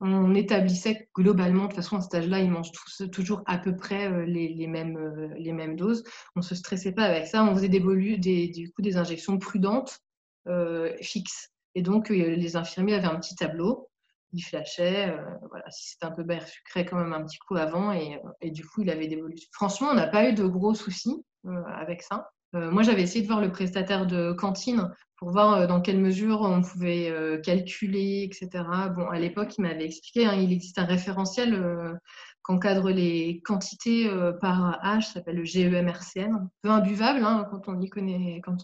on 0.00 0.34
établissait 0.34 1.08
globalement, 1.14 1.62
de 1.62 1.68
toute 1.68 1.76
façon, 1.76 1.96
à 1.96 2.00
cet 2.00 2.14
âge-là, 2.14 2.40
ils 2.40 2.50
mangent 2.50 2.72
toujours 3.10 3.42
à 3.46 3.58
peu 3.58 3.74
près 3.76 4.10
euh, 4.10 4.26
les, 4.26 4.48
les, 4.48 4.66
mêmes, 4.66 4.96
euh, 4.96 5.28
les 5.38 5.52
mêmes 5.52 5.76
doses. 5.76 6.04
On 6.36 6.40
ne 6.40 6.44
se 6.44 6.54
stressait 6.54 6.92
pas 6.92 7.04
avec 7.04 7.26
ça. 7.26 7.44
On 7.44 7.54
faisait 7.54 7.68
des, 7.68 7.80
des, 8.18 8.48
du 8.48 8.70
coup, 8.72 8.82
des 8.82 8.96
injections 8.96 9.38
prudentes, 9.38 10.00
euh, 10.48 10.94
fixes. 11.00 11.50
Et 11.74 11.82
donc, 11.82 12.08
les 12.08 12.56
infirmiers 12.56 12.94
avaient 12.94 13.06
un 13.06 13.18
petit 13.18 13.34
tableau. 13.34 13.88
Ils 14.32 14.42
flashaient. 14.42 15.16
voilà, 15.48 15.64
si 15.70 15.90
c'était 15.90 16.06
un 16.06 16.10
peu 16.10 16.22
bain 16.22 16.40
sucré, 16.40 16.84
quand 16.84 16.96
même 16.96 17.12
un 17.12 17.24
petit 17.24 17.38
coup 17.38 17.56
avant. 17.56 17.92
Et, 17.92 18.20
et, 18.40 18.50
du 18.50 18.64
coup, 18.64 18.82
il 18.82 18.90
avait 18.90 19.08
des 19.08 19.16
bolus. 19.16 19.48
Franchement, 19.52 19.88
on 19.90 19.94
n'a 19.94 20.06
pas 20.06 20.28
eu 20.28 20.34
de 20.34 20.44
gros 20.44 20.74
soucis 20.74 21.24
avec 21.66 22.02
ça. 22.02 22.30
Euh, 22.54 22.70
moi, 22.70 22.82
j'avais 22.82 23.02
essayé 23.02 23.22
de 23.22 23.26
voir 23.26 23.40
le 23.40 23.50
prestataire 23.50 24.06
de 24.06 24.32
cantine 24.32 24.90
pour 25.16 25.30
voir 25.30 25.54
euh, 25.54 25.66
dans 25.66 25.80
quelle 25.80 26.00
mesure 26.00 26.42
on 26.42 26.62
pouvait 26.62 27.10
euh, 27.10 27.40
calculer, 27.40 28.22
etc. 28.24 28.64
Bon, 28.94 29.08
à 29.08 29.18
l'époque, 29.18 29.56
il 29.58 29.62
m'avait 29.62 29.86
expliqué, 29.86 30.26
hein, 30.26 30.34
il 30.34 30.52
existe 30.52 30.78
un 30.78 30.84
référentiel 30.84 31.98
qu'encadre 32.42 32.90
les 32.90 33.40
quantités 33.42 34.10
par 34.40 34.84
âge, 34.84 35.06
ça 35.06 35.14
s'appelle 35.14 35.36
le 35.36 35.44
GEMRCN. 35.44 36.48
peu 36.62 36.70
imbuvable 36.70 37.24
hein, 37.24 37.46
quand 37.50 37.68
on 37.68 37.80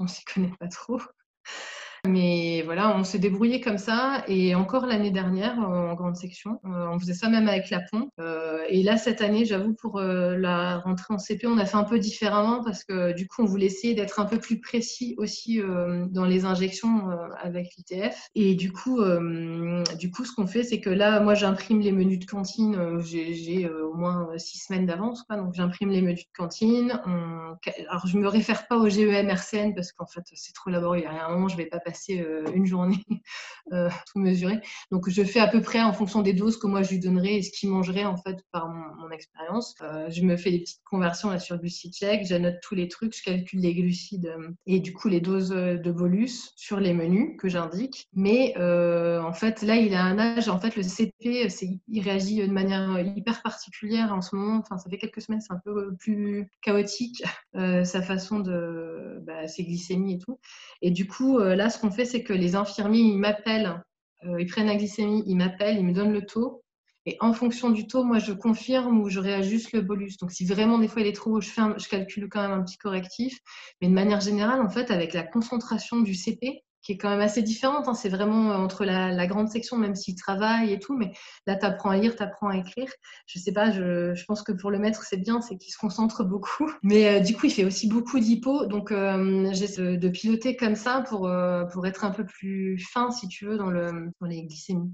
on 0.00 0.06
s'y 0.06 0.24
connaît 0.24 0.52
pas 0.60 0.68
trop. 0.68 1.00
Mais 2.06 2.62
voilà, 2.64 2.96
on 2.96 3.04
s'est 3.04 3.18
débrouillé 3.18 3.60
comme 3.60 3.78
ça. 3.78 4.24
Et 4.26 4.54
encore 4.54 4.86
l'année 4.86 5.10
dernière, 5.10 5.58
en 5.58 5.94
grande 5.94 6.16
section, 6.16 6.60
euh, 6.64 6.88
on 6.90 6.98
faisait 6.98 7.14
ça 7.14 7.28
même 7.28 7.48
avec 7.48 7.68
la 7.70 7.80
pompe. 7.80 8.10
Euh, 8.18 8.62
et 8.68 8.82
là, 8.82 8.96
cette 8.96 9.20
année, 9.20 9.44
j'avoue, 9.44 9.74
pour 9.74 9.98
euh, 9.98 10.36
la 10.36 10.78
rentrée 10.78 11.12
en 11.12 11.18
CP, 11.18 11.46
on 11.46 11.58
a 11.58 11.66
fait 11.66 11.76
un 11.76 11.84
peu 11.84 11.98
différemment 11.98 12.64
parce 12.64 12.84
que 12.84 13.12
du 13.12 13.28
coup, 13.28 13.42
on 13.42 13.44
voulait 13.44 13.66
essayer 13.66 13.94
d'être 13.94 14.18
un 14.18 14.24
peu 14.24 14.38
plus 14.38 14.60
précis 14.60 15.14
aussi 15.18 15.60
dans 16.10 16.24
les 16.24 16.44
injections 16.44 17.10
avec 17.38 17.74
l'ITF. 17.76 18.28
Et 18.34 18.54
du 18.54 18.72
coup, 18.72 19.00
du 19.98 20.10
coup, 20.10 20.24
ce 20.24 20.32
qu'on 20.32 20.46
fait, 20.46 20.62
c'est 20.62 20.80
que 20.80 20.90
là, 20.90 21.20
moi, 21.20 21.34
j'imprime 21.34 21.80
les 21.80 21.92
menus 21.92 22.18
de 22.18 22.24
cantine. 22.24 23.00
J'ai 23.00 23.68
au 23.68 23.94
moins 23.94 24.28
six 24.38 24.58
semaines 24.58 24.86
d'avance, 24.86 25.26
donc 25.28 25.54
j'imprime 25.54 25.90
les 25.90 26.02
menus 26.02 26.24
de 26.24 26.32
cantine. 26.36 27.00
Alors, 27.88 28.06
je 28.06 28.16
me 28.16 28.28
réfère 28.28 28.66
pas 28.68 28.78
au 28.78 28.88
GEM-RCN 28.88 29.74
parce 29.74 29.92
qu'en 29.92 30.06
fait, 30.06 30.22
c'est 30.32 30.54
trop 30.54 30.70
laborieux. 30.70 31.06
À 31.06 31.26
un 31.26 31.34
moment, 31.34 31.48
je 31.48 31.56
vais 31.56 31.66
pas 31.66 31.78
passer 31.78 31.89
euh, 32.10 32.44
une 32.54 32.66
journée 32.66 33.04
euh, 33.72 33.88
tout 34.10 34.18
mesurer. 34.18 34.60
Donc 34.90 35.08
je 35.08 35.22
fais 35.22 35.40
à 35.40 35.46
peu 35.46 35.60
près 35.60 35.80
en 35.80 35.92
fonction 35.92 36.22
des 36.22 36.32
doses 36.32 36.58
que 36.58 36.66
moi 36.66 36.82
je 36.82 36.90
lui 36.90 36.98
donnerais 36.98 37.34
et 37.34 37.42
ce 37.42 37.50
qu'il 37.50 37.70
mangerait 37.70 38.04
en 38.04 38.16
fait 38.16 38.38
par 38.52 38.68
mon, 38.68 39.10
expérience. 39.10 39.74
Euh, 39.82 40.08
je 40.08 40.22
me 40.22 40.36
fais 40.36 40.52
des 40.52 40.60
petites 40.60 40.82
conversions 40.84 41.30
là, 41.30 41.40
sur 41.40 41.58
Check, 41.66 42.24
j'annote 42.24 42.56
tous 42.62 42.76
les 42.76 42.86
trucs, 42.86 43.16
je 43.16 43.24
calcule 43.24 43.58
les 43.58 43.74
glucides 43.74 44.32
et 44.66 44.78
du 44.78 44.92
coup 44.92 45.08
les 45.08 45.20
doses 45.20 45.50
de 45.50 45.90
bolus 45.90 46.52
sur 46.54 46.78
les 46.78 46.92
menus 46.92 47.36
que 47.38 47.48
j'indique. 47.48 48.06
Mais 48.12 48.54
en 48.56 49.32
fait 49.32 49.62
là 49.62 49.76
il 49.76 49.94
a 49.94 50.04
un 50.04 50.18
âge, 50.18 50.48
en 50.48 50.60
fait 50.60 50.76
le 50.76 50.84
CP 50.84 51.48
il 51.88 52.00
réagit 52.02 52.36
de 52.36 52.52
manière 52.52 53.00
hyper 53.00 53.42
particulière 53.42 54.12
en 54.12 54.22
ce 54.22 54.36
moment. 54.36 54.60
Enfin 54.60 54.78
ça 54.78 54.88
fait 54.88 54.98
quelques 54.98 55.22
semaines 55.22 55.40
c'est 55.40 55.52
un 55.52 55.60
peu 55.64 55.96
plus 55.96 56.48
chaotique 56.62 57.24
sa 57.54 58.02
façon 58.02 58.38
de 58.38 59.18
bah, 59.26 59.48
ses 59.48 59.64
glycémies 59.64 60.14
et 60.14 60.18
tout. 60.18 60.38
Et 60.82 60.92
du 60.92 61.08
coup 61.08 61.38
là 61.38 61.68
ce 61.68 61.79
qu'on 61.80 61.90
fait, 61.90 62.04
c'est 62.04 62.22
que 62.22 62.32
les 62.32 62.54
infirmiers, 62.54 63.00
ils 63.00 63.18
m'appellent, 63.18 63.82
euh, 64.24 64.40
ils 64.40 64.46
prennent 64.46 64.66
la 64.66 64.76
glycémie, 64.76 65.22
ils 65.26 65.36
m'appellent, 65.36 65.78
ils 65.78 65.84
me 65.84 65.92
donnent 65.92 66.12
le 66.12 66.24
taux. 66.24 66.62
Et 67.06 67.16
en 67.20 67.32
fonction 67.32 67.70
du 67.70 67.86
taux, 67.86 68.04
moi, 68.04 68.18
je 68.18 68.32
confirme 68.32 69.00
ou 69.00 69.08
je 69.08 69.20
réajuste 69.20 69.72
le 69.72 69.80
bolus. 69.80 70.18
Donc, 70.18 70.32
si 70.32 70.44
vraiment, 70.44 70.78
des 70.78 70.88
fois, 70.88 71.00
il 71.00 71.08
est 71.08 71.12
trop 71.12 71.36
haut, 71.36 71.40
je, 71.40 71.48
fais 71.48 71.62
je 71.78 71.88
calcule 71.88 72.28
quand 72.28 72.42
même 72.42 72.52
un 72.52 72.62
petit 72.62 72.76
correctif. 72.76 73.38
Mais 73.80 73.88
de 73.88 73.94
manière 73.94 74.20
générale, 74.20 74.60
en 74.60 74.68
fait, 74.68 74.90
avec 74.90 75.14
la 75.14 75.22
concentration 75.22 76.00
du 76.00 76.14
CP, 76.14 76.62
qui 76.82 76.92
est 76.92 76.96
quand 76.96 77.10
même 77.10 77.20
assez 77.20 77.42
différente. 77.42 77.88
Hein. 77.88 77.94
C'est 77.94 78.08
vraiment 78.08 78.52
euh, 78.52 78.56
entre 78.56 78.84
la, 78.84 79.26
grande 79.26 79.48
section, 79.48 79.76
même 79.76 79.94
s'il 79.94 80.16
travaille 80.16 80.72
et 80.72 80.78
tout, 80.78 80.96
mais 80.96 81.12
là, 81.46 81.56
tu 81.56 81.66
apprends 81.66 81.90
à 81.90 81.96
lire, 81.96 82.16
tu 82.16 82.22
apprends 82.22 82.48
à 82.48 82.56
écrire. 82.56 82.90
Je 83.26 83.38
sais 83.38 83.52
pas, 83.52 83.70
je, 83.70 84.14
je 84.14 84.24
pense 84.24 84.42
que 84.42 84.52
pour 84.52 84.70
le 84.70 84.78
maître, 84.78 85.04
c'est 85.04 85.18
bien, 85.18 85.40
c'est 85.40 85.56
qu'il 85.56 85.72
se 85.72 85.78
concentre 85.78 86.24
beaucoup. 86.24 86.70
Mais 86.82 87.08
euh, 87.08 87.20
du 87.20 87.36
coup, 87.36 87.46
il 87.46 87.52
fait 87.52 87.64
aussi 87.64 87.88
beaucoup 87.88 88.18
d'hypo, 88.18 88.66
donc 88.66 88.92
euh, 88.92 89.50
j'ai 89.52 89.96
de 89.96 90.08
piloter 90.08 90.56
comme 90.56 90.74
ça 90.74 91.04
pour, 91.08 91.30
pour 91.72 91.86
être 91.86 92.04
un 92.04 92.10
peu 92.10 92.24
plus 92.24 92.78
fin, 92.92 93.10
si 93.10 93.28
tu 93.28 93.46
veux, 93.46 93.56
dans, 93.56 93.70
le, 93.70 94.10
dans 94.20 94.26
les 94.26 94.42
glycémies. 94.44 94.92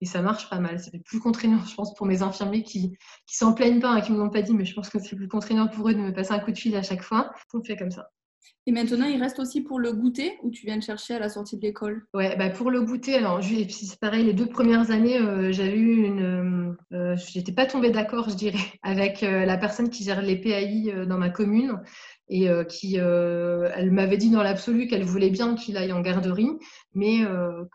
Et 0.00 0.06
ça 0.06 0.22
marche 0.22 0.48
pas 0.48 0.60
mal. 0.60 0.78
C'est 0.78 0.98
plus 1.02 1.20
contraignant, 1.20 1.64
je 1.64 1.74
pense, 1.74 1.94
pour 1.94 2.06
mes 2.06 2.22
infirmiers 2.22 2.62
qui, 2.62 2.96
qui 3.26 3.36
s'en 3.36 3.52
plaignent 3.52 3.80
pas, 3.80 3.90
hein, 3.90 4.00
qui 4.00 4.12
me 4.12 4.18
l'ont 4.18 4.30
pas 4.30 4.42
dit, 4.42 4.54
mais 4.54 4.64
je 4.64 4.74
pense 4.74 4.88
que 4.90 4.98
c'est 4.98 5.16
plus 5.16 5.28
contraignant 5.28 5.68
pour 5.68 5.88
eux 5.88 5.94
de 5.94 5.98
me 6.00 6.12
passer 6.12 6.32
un 6.32 6.38
coup 6.38 6.52
de 6.52 6.58
fil 6.58 6.76
à 6.76 6.82
chaque 6.82 7.02
fois. 7.02 7.32
On 7.52 7.62
fait 7.62 7.76
comme 7.76 7.90
ça. 7.90 8.10
Et 8.68 8.70
maintenant, 8.70 9.06
il 9.06 9.18
reste 9.18 9.38
aussi 9.38 9.62
pour 9.62 9.78
le 9.78 9.94
goûter 9.94 10.36
ou 10.42 10.50
tu 10.50 10.66
viens 10.66 10.76
de 10.76 10.82
chercher 10.82 11.14
à 11.14 11.18
la 11.18 11.30
sortie 11.30 11.56
de 11.56 11.62
l'école? 11.62 12.04
Ouais, 12.12 12.36
bah 12.36 12.50
pour 12.50 12.70
le 12.70 12.82
goûter, 12.82 13.14
alors 13.14 13.42
c'est 13.42 13.98
pareil, 13.98 14.26
les 14.26 14.34
deux 14.34 14.46
premières 14.46 14.90
années, 14.90 15.18
euh, 15.18 15.50
j'avais 15.52 15.78
eu 15.78 16.04
une. 16.04 16.76
Euh, 16.92 17.16
J'étais 17.16 17.52
pas 17.52 17.64
tombée 17.64 17.90
d'accord, 17.90 18.28
je 18.28 18.34
dirais, 18.34 18.58
avec 18.82 19.22
euh, 19.22 19.46
la 19.46 19.56
personne 19.56 19.88
qui 19.88 20.04
gère 20.04 20.20
les 20.20 20.36
PAI 20.36 21.06
dans 21.06 21.16
ma 21.16 21.30
commune 21.30 21.80
et 22.28 22.46
qui, 22.68 22.96
elle 22.96 23.90
m'avait 23.90 24.18
dit 24.18 24.28
dans 24.28 24.42
l'absolu 24.42 24.86
qu'elle 24.86 25.02
voulait 25.02 25.30
bien 25.30 25.54
qu'il 25.54 25.78
aille 25.78 25.92
en 25.92 26.02
garderie, 26.02 26.50
mais 26.94 27.20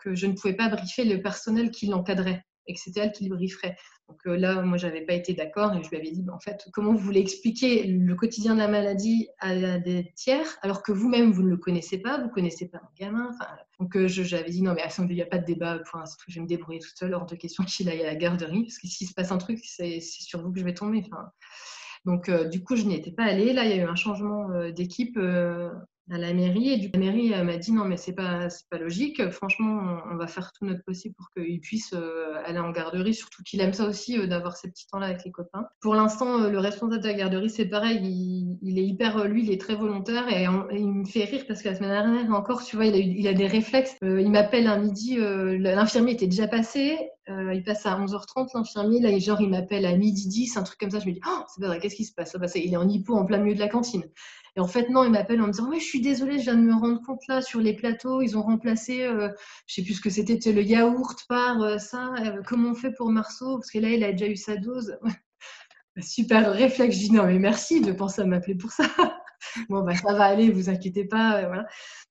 que 0.04 0.14
je 0.14 0.28
ne 0.28 0.34
pouvais 0.34 0.54
pas 0.54 0.70
briefer 0.70 1.06
le 1.06 1.24
personnel 1.24 1.72
qui 1.72 1.88
l'encadrait 1.88 2.44
et 2.68 2.74
qui 2.74 3.28
le 3.28 3.36
brieferait. 3.36 3.76
Donc 4.10 4.20
euh, 4.28 4.36
là, 4.36 4.62
moi, 4.62 4.78
j'avais 4.78 5.02
pas 5.02 5.14
été 5.14 5.34
d'accord 5.34 5.74
et 5.74 5.84
je 5.84 5.90
lui 5.90 5.98
avais 5.98 6.12
dit, 6.12 6.26
en 6.32 6.40
fait, 6.40 6.68
comment 6.74 6.92
vous 6.92 7.00
voulez 7.00 7.20
expliquer 7.20 7.84
le 7.84 8.16
quotidien 8.16 8.54
de 8.54 8.60
la 8.60 8.68
maladie 8.68 9.28
à 9.40 9.80
des 9.80 10.12
tiers 10.16 10.58
alors 10.62 10.84
que 10.84 10.92
vous-même, 10.92 11.32
vous 11.32 11.44
ne 11.44 11.50
le 11.50 11.58
connaissez 11.58 11.98
pas, 11.98 12.22
vous 12.22 12.30
connaissez 12.30 12.68
pas 12.68 12.80
un 12.80 12.90
gamin. 13.00 13.32
donc 13.80 13.96
euh, 13.96 14.08
j'avais 14.08 14.50
dit, 14.50 14.62
non, 14.62 14.74
mais 14.74 14.84
il 15.10 15.16
n'y 15.16 15.22
a 15.22 15.26
pas 15.26 15.38
de 15.38 15.46
débat, 15.46 15.80
je 16.28 16.36
vais 16.36 16.42
me 16.42 16.48
débrouiller 16.48 16.80
toute 16.80 16.98
seule, 16.98 17.14
hors 17.14 17.26
de 17.26 17.36
question 17.36 17.64
qu'il 17.64 17.90
aille 17.90 18.02
à 18.02 18.08
la 18.08 18.16
garderie, 18.16 18.64
parce 18.64 18.78
que 18.78 18.88
s'il 18.88 19.08
se 19.08 19.14
passe 19.14 19.32
un 19.32 19.38
truc, 19.38 19.60
c'est 19.64 20.00
sur 20.02 20.42
vous 20.42 20.52
que 20.52 20.60
je 20.60 20.66
vais 20.66 20.74
tomber. 20.74 21.04
Donc, 22.06 22.28
euh, 22.28 22.50
du 22.50 22.62
coup, 22.64 22.76
je 22.76 22.84
n'y 22.84 22.96
étais 22.96 23.12
pas 23.12 23.24
allée. 23.24 23.54
Là, 23.54 23.64
il 23.64 23.70
y 23.70 23.80
a 23.80 23.84
eu 23.84 23.88
un 23.88 23.96
changement 23.96 24.50
d'équipe 24.72 25.18
à 26.12 26.18
la 26.18 26.34
mairie 26.34 26.70
et 26.70 26.78
du 26.78 26.90
la 26.94 27.00
mairie 27.00 27.30
m'a 27.44 27.58
dit 27.58 27.72
non 27.72 27.86
mais 27.86 27.96
c'est 27.96 28.14
pas 28.14 28.48
pas 28.70 28.78
logique. 28.78 29.30
Franchement 29.30 30.00
on, 30.12 30.16
va 30.16 30.28
faire 30.28 30.52
tout 30.52 30.66
notre 30.66 30.84
possible 30.84 31.16
pour 31.16 31.30
qu'il 31.32 31.60
puisse 31.62 31.94
euh, 31.94 32.36
aller 32.46 32.60
en 32.60 32.72
garderie 32.72 33.14
surtout 33.14 33.42
qu'il 33.44 33.62
aime 33.62 33.74
ça 33.74 33.86
aussi 33.86 34.18
euh, 34.18 34.28
d'avoir 34.28 34.58
ces 34.58 34.70
petits 34.70 34.86
temps 34.88 35.00
là 35.00 35.08
avec 35.08 35.24
les 35.24 35.32
copains. 35.32 35.66
Pour 35.82 35.96
l'instant 35.96 36.42
euh, 36.42 36.50
le 36.50 36.60
responsable 36.60 37.02
de 37.02 37.08
la 37.08 37.14
garderie 37.14 37.50
c'est 37.50 37.66
pareil. 37.66 38.02
Il, 38.62 38.80
est 38.80 38.86
hyper 38.86 39.26
lui 39.28 39.44
il 39.44 39.52
est 39.52 39.62
très 39.62 39.76
volontaire 39.76 40.28
et, 40.30 40.46
il 40.78 40.92
me 40.92 41.06
fait 41.06 41.24
rire 41.24 41.46
parce 41.48 41.62
que 41.62 41.70
la 41.70 41.76
semaine 41.76 41.92
dernière 41.92 42.34
encore 42.34 42.64
tu 42.64 42.76
vois 42.76 42.86
il 42.86 42.94
a, 42.96 42.98
il 42.98 43.28
a 43.28 43.34
des 43.34 43.48
réflexes. 43.48 43.96
Il 44.02 44.30
m'appelle 44.30 44.68
un 44.68 44.80
midi 44.80 45.18
l'infirmier 45.18 46.14
était 46.14 46.28
déjà 46.28 46.48
passé. 46.48 46.98
Il 47.30 47.64
passe 47.66 47.86
à 47.86 47.98
11h30 47.98 48.50
l'infirmier. 48.56 49.00
Là 49.00 49.18
genre 49.20 49.40
il 49.40 49.50
m'appelle 49.50 49.86
à 49.86 49.96
midi 49.96 50.28
10 50.28 50.58
un 50.58 50.64
truc 50.64 50.80
comme 50.80 50.92
ça. 50.92 51.00
Je 51.00 51.08
me 51.08 51.14
dis 51.14 51.22
oh, 51.26 51.44
c'est 51.48 51.62
pas 51.62 51.68
vrai 51.68 51.80
qu'est-ce 51.80 51.96
qui 51.96 52.06
se 52.06 52.14
passe? 52.14 52.36
Il 52.56 52.74
est 52.74 52.78
en 52.78 52.90
hypo 52.90 53.16
en 53.16 53.26
plein 53.26 53.38
milieu 53.38 53.56
de 53.56 53.60
la 53.60 53.70
cantine 53.70 54.04
et 54.56 54.60
en 54.60 54.68
fait, 54.68 54.90
non, 54.90 55.04
il 55.04 55.12
m'appelle 55.12 55.42
en 55.42 55.48
me 55.48 55.52
disant, 55.52 55.70
ouais, 55.70 55.80
je 55.80 55.86
suis 55.86 56.02
désolée, 56.02 56.38
je 56.38 56.44
viens 56.44 56.56
de 56.56 56.62
me 56.62 56.76
rendre 56.76 57.02
compte 57.02 57.26
là 57.28 57.42
sur 57.42 57.60
les 57.60 57.74
plateaux, 57.74 58.22
ils 58.22 58.38
ont 58.38 58.44
remplacé, 58.44 59.04
euh, 59.04 59.30
je 59.66 59.76
sais 59.76 59.82
plus 59.82 59.96
ce 59.96 60.02
que 60.02 60.12
c'était, 60.12 60.52
le 60.52 60.62
yaourt 60.62 61.26
par 61.28 61.62
euh, 61.64 61.78
ça. 61.80 62.14
Euh, 62.20 62.42
comment 62.46 62.72
on 62.72 62.76
fait 62.76 62.92
pour 62.92 63.10
Marceau? 63.10 63.58
Parce 63.58 63.72
que 63.72 63.80
là, 63.80 63.90
il 63.90 64.04
a 64.04 64.12
déjà 64.12 64.28
eu 64.28 64.36
sa 64.36 64.58
dose. 64.58 64.98
Super 66.00 66.52
réflexe. 66.54 66.96
Je 66.96 67.02
dis, 67.02 67.12
non, 67.12 67.26
mais 67.26 67.40
merci 67.40 67.82
de 67.82 67.92
penser 67.92 68.22
à 68.22 68.26
m'appeler 68.26 68.56
pour 68.56 68.72
ça. 68.72 68.86
bon, 69.70 69.84
bah, 69.84 69.96
ça 69.96 70.14
va 70.14 70.26
aller, 70.26 70.50
vous 70.50 70.70
inquiétez 70.70 71.06
pas. 71.06 71.46
voilà. 71.48 71.66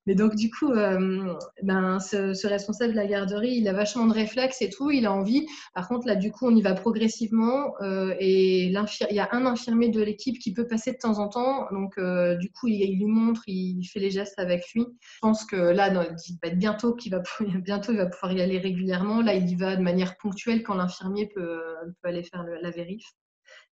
Mais 0.06 0.14
donc, 0.16 0.34
du 0.34 0.50
coup, 0.50 0.72
euh, 0.72 1.34
ben, 1.62 2.00
ce, 2.00 2.46
responsable 2.46 2.92
de 2.92 2.96
la 2.96 3.06
garderie, 3.06 3.54
il 3.54 3.68
a 3.68 3.72
vachement 3.72 4.06
de 4.06 4.12
réflexes 4.12 4.60
et 4.60 4.68
tout, 4.68 4.90
il 4.90 5.06
a 5.06 5.12
envie. 5.12 5.46
Par 5.74 5.86
contre, 5.88 6.06
là, 6.06 6.16
du 6.16 6.32
coup, 6.32 6.46
on 6.46 6.56
y 6.56 6.62
va 6.62 6.74
progressivement 6.74 7.74
euh, 7.82 8.14
et 8.18 8.64
il 8.64 8.72
y 8.72 9.20
a 9.20 9.28
un 9.32 9.46
infirmier 9.46 9.90
de 9.90 10.02
l'équipe 10.02 10.38
qui 10.38 10.52
peut 10.52 10.66
passer 10.66 10.92
de 10.92 10.98
temps 10.98 11.18
en 11.18 11.28
temps. 11.28 11.68
Donc, 11.70 11.98
euh, 11.98 12.36
du 12.36 12.50
coup, 12.50 12.66
il, 12.66 12.98
lui 12.98 13.06
montre, 13.06 13.42
il 13.46 13.84
fait 13.84 14.00
les 14.00 14.10
gestes 14.10 14.38
avec 14.38 14.64
lui. 14.74 14.86
Je 15.00 15.18
pense 15.20 15.44
que 15.44 15.56
là, 15.56 15.88
il 15.88 16.38
va 16.42 16.48
être 16.48 16.58
bientôt 16.58 16.94
qu'il 16.94 17.12
va, 17.12 17.22
bientôt, 17.64 17.92
il 17.92 17.98
va 17.98 18.06
pouvoir 18.06 18.32
y 18.32 18.42
aller 18.42 18.58
régulièrement. 18.58 19.22
Là, 19.22 19.34
il 19.34 19.48
y 19.48 19.54
va 19.54 19.76
de 19.76 19.82
manière 19.82 20.16
ponctuelle 20.16 20.64
quand 20.64 20.74
l'infirmier 20.74 21.28
peut, 21.32 21.60
peut 22.02 22.08
aller 22.08 22.24
faire 22.24 22.44
la 22.60 22.70
vérif. 22.70 23.04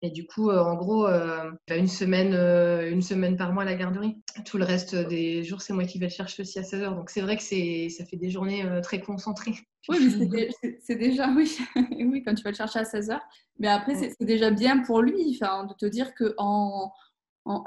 Et 0.01 0.11
du 0.11 0.27
coup, 0.27 0.51
euh, 0.51 0.63
en 0.63 0.77
gros, 0.77 1.07
euh, 1.07 1.51
une, 1.69 1.89
semaine, 1.89 2.33
euh, 2.33 2.89
une 2.89 3.03
semaine 3.03 3.37
par 3.37 3.53
mois 3.53 3.65
à 3.65 3.67
la 3.67 3.75
garderie. 3.75 4.17
Tout 4.45 4.57
le 4.57 4.65
reste 4.65 4.95
des 4.95 5.43
jours, 5.43 5.61
c'est 5.61 5.73
moi 5.73 5.85
qui 5.85 5.99
vais 5.99 6.07
le 6.07 6.13
chercher 6.13 6.43
aussi 6.43 6.59
à 6.61 6.63
16 6.63 6.83
heures. 6.83 6.95
Donc 6.95 7.11
c'est 7.11 7.21
vrai 7.21 7.37
que 7.37 7.43
ça 7.43 8.05
fait 8.05 8.17
des 8.17 8.31
journées 8.31 8.65
très 8.83 9.01
concentrées. 9.01 9.55
Oui, 9.91 10.15
mais 10.31 10.51
c'est 10.83 10.97
déjà, 10.97 11.31
oui. 11.31 11.57
oui, 11.77 12.23
quand 12.23 12.35
tu 12.35 12.43
vas 12.43 12.51
le 12.51 12.57
chercher 12.57 12.81
à 12.81 12.85
16 12.85 13.11
heures. 13.11 13.23
Mais 13.59 13.69
après, 13.69 13.95
c'est 13.95 14.15
déjà 14.21 14.51
bien 14.51 14.83
pour 14.83 15.01
lui 15.01 15.15
de 15.15 15.75
te 15.79 15.87
dire 15.87 16.15
qu'en 16.15 16.35
en 16.37 16.93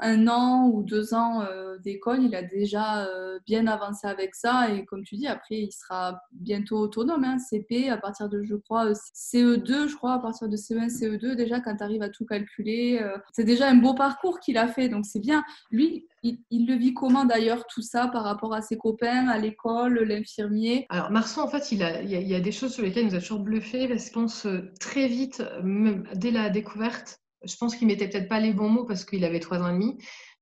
un 0.00 0.28
an 0.28 0.68
ou 0.72 0.82
deux 0.82 1.14
ans 1.14 1.42
euh, 1.42 1.76
d'école, 1.78 2.22
il 2.22 2.34
a 2.34 2.42
déjà 2.42 3.04
euh, 3.04 3.38
bien 3.46 3.66
avancé 3.66 4.06
avec 4.06 4.34
ça. 4.34 4.70
Et 4.70 4.84
comme 4.84 5.02
tu 5.02 5.16
dis, 5.16 5.26
après, 5.26 5.56
il 5.56 5.72
sera 5.72 6.20
bientôt 6.32 6.78
autonome. 6.78 7.24
Hein, 7.24 7.38
CP, 7.38 7.88
à 7.88 7.96
partir 7.96 8.28
de, 8.28 8.42
je 8.42 8.54
crois, 8.54 8.86
euh, 8.86 8.94
CE2, 9.14 9.88
je 9.88 9.96
crois, 9.96 10.14
à 10.14 10.18
partir 10.18 10.48
de 10.48 10.56
CE1, 10.56 10.88
CE2, 10.88 11.34
déjà, 11.34 11.60
quand 11.60 11.76
tu 11.76 11.82
arrives 11.82 12.02
à 12.02 12.08
tout 12.08 12.24
calculer, 12.24 13.00
c'est 13.32 13.44
déjà 13.44 13.68
un 13.68 13.76
beau 13.76 13.94
parcours 13.94 14.40
qu'il 14.40 14.58
a 14.58 14.68
fait. 14.68 14.88
Donc, 14.88 15.04
c'est 15.06 15.20
bien. 15.20 15.44
Lui, 15.70 16.06
il, 16.22 16.66
le 16.66 16.74
vit 16.74 16.94
comment 16.94 17.24
d'ailleurs, 17.24 17.66
tout 17.66 17.82
ça, 17.82 18.06
par 18.06 18.22
rapport 18.22 18.54
à 18.54 18.62
ses 18.62 18.76
copains, 18.76 19.28
à 19.28 19.38
l'école, 19.38 20.00
l'infirmier? 20.04 20.86
Alors, 20.88 21.10
Marceau, 21.10 21.40
en 21.40 21.48
fait, 21.48 21.72
il, 21.72 21.82
il, 22.04 22.10
y 22.10 22.34
a, 22.34 22.40
des 22.40 22.52
choses 22.52 22.74
sur 22.74 22.84
lesquelles 22.84 23.04
il 23.04 23.10
nous 23.10 23.16
a 23.16 23.20
toujours 23.20 23.40
bluffé 23.40 23.88
parce 23.88 24.10
qu'on 24.10 24.28
se 24.28 24.72
très 24.78 25.08
vite, 25.08 25.42
même 25.62 26.04
dès 26.14 26.30
la 26.30 26.50
découverte, 26.50 27.21
je 27.44 27.56
pense 27.56 27.76
qu'il 27.76 27.86
mettait 27.86 28.08
peut-être 28.08 28.28
pas 28.28 28.40
les 28.40 28.52
bons 28.52 28.68
mots 28.68 28.84
parce 28.84 29.04
qu'il 29.04 29.24
avait 29.24 29.40
trois 29.40 29.58
ans 29.58 29.68
et 29.68 29.72
demi. 29.72 29.98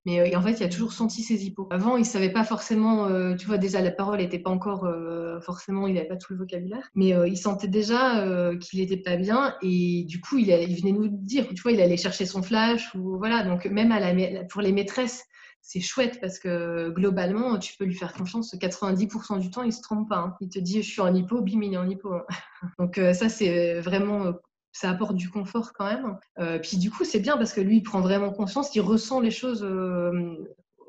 Mais 0.06 0.20
euh, 0.20 0.38
en 0.38 0.42
fait, 0.42 0.52
il 0.52 0.62
a 0.62 0.68
toujours 0.68 0.92
senti 0.92 1.22
ses 1.22 1.44
hippos. 1.44 1.68
Avant, 1.70 1.96
il 1.96 2.06
savait 2.06 2.32
pas 2.32 2.44
forcément, 2.44 3.06
euh, 3.06 3.34
tu 3.34 3.46
vois, 3.46 3.58
déjà 3.58 3.82
la 3.82 3.90
parole 3.90 4.18
n'était 4.18 4.38
pas 4.38 4.50
encore 4.50 4.84
euh, 4.84 5.40
forcément, 5.40 5.86
il 5.86 5.94
n'avait 5.94 6.08
pas 6.08 6.16
tout 6.16 6.32
le 6.32 6.38
vocabulaire, 6.38 6.88
mais 6.94 7.10
il 7.26 7.36
sentait 7.36 7.68
déjà 7.68 8.24
qu'il 8.58 8.80
n'était 8.80 8.96
pas 8.96 9.16
bien 9.16 9.54
et 9.62 10.04
du 10.04 10.20
coup, 10.20 10.38
il, 10.38 10.46
venait 10.46 10.92
nous 10.92 11.08
dire, 11.08 11.46
tu 11.48 11.60
vois, 11.62 11.72
il 11.72 11.80
allait 11.80 11.96
chercher 11.96 12.24
son 12.26 12.42
flash 12.42 12.94
ou 12.94 13.18
voilà. 13.18 13.42
Donc 13.42 13.66
même 13.66 13.92
à 13.92 14.00
la, 14.00 14.44
pour 14.44 14.62
les 14.62 14.72
maîtresses, 14.72 15.24
c'est 15.62 15.80
chouette 15.80 16.18
parce 16.20 16.38
que 16.38 16.88
globalement, 16.90 17.58
tu 17.58 17.76
peux 17.76 17.84
lui 17.84 17.94
faire 17.94 18.14
confiance. 18.14 18.54
90% 18.54 19.38
du 19.38 19.50
temps, 19.50 19.62
il 19.62 19.72
se 19.72 19.82
trompe 19.82 20.08
pas. 20.08 20.18
Hein. 20.18 20.36
Il 20.40 20.48
te 20.48 20.58
dit, 20.58 20.82
je 20.82 20.90
suis 20.90 21.02
en 21.02 21.14
hypo, 21.14 21.42
bim, 21.42 21.60
il 21.62 21.74
est 21.74 21.76
en 21.76 21.88
hypo. 21.88 22.10
Donc 22.78 22.98
ça, 23.12 23.28
c'est 23.28 23.80
vraiment 23.80 24.32
ça 24.72 24.90
apporte 24.90 25.16
du 25.16 25.28
confort 25.28 25.72
quand 25.72 25.86
même. 25.86 26.18
Euh, 26.38 26.58
puis 26.58 26.76
du 26.76 26.90
coup, 26.90 27.04
c'est 27.04 27.20
bien 27.20 27.36
parce 27.36 27.52
que 27.52 27.60
lui, 27.60 27.78
il 27.78 27.82
prend 27.82 28.00
vraiment 28.00 28.30
conscience, 28.30 28.74
il 28.74 28.80
ressent 28.80 29.20
les 29.20 29.30
choses 29.30 29.64
euh, 29.64 30.36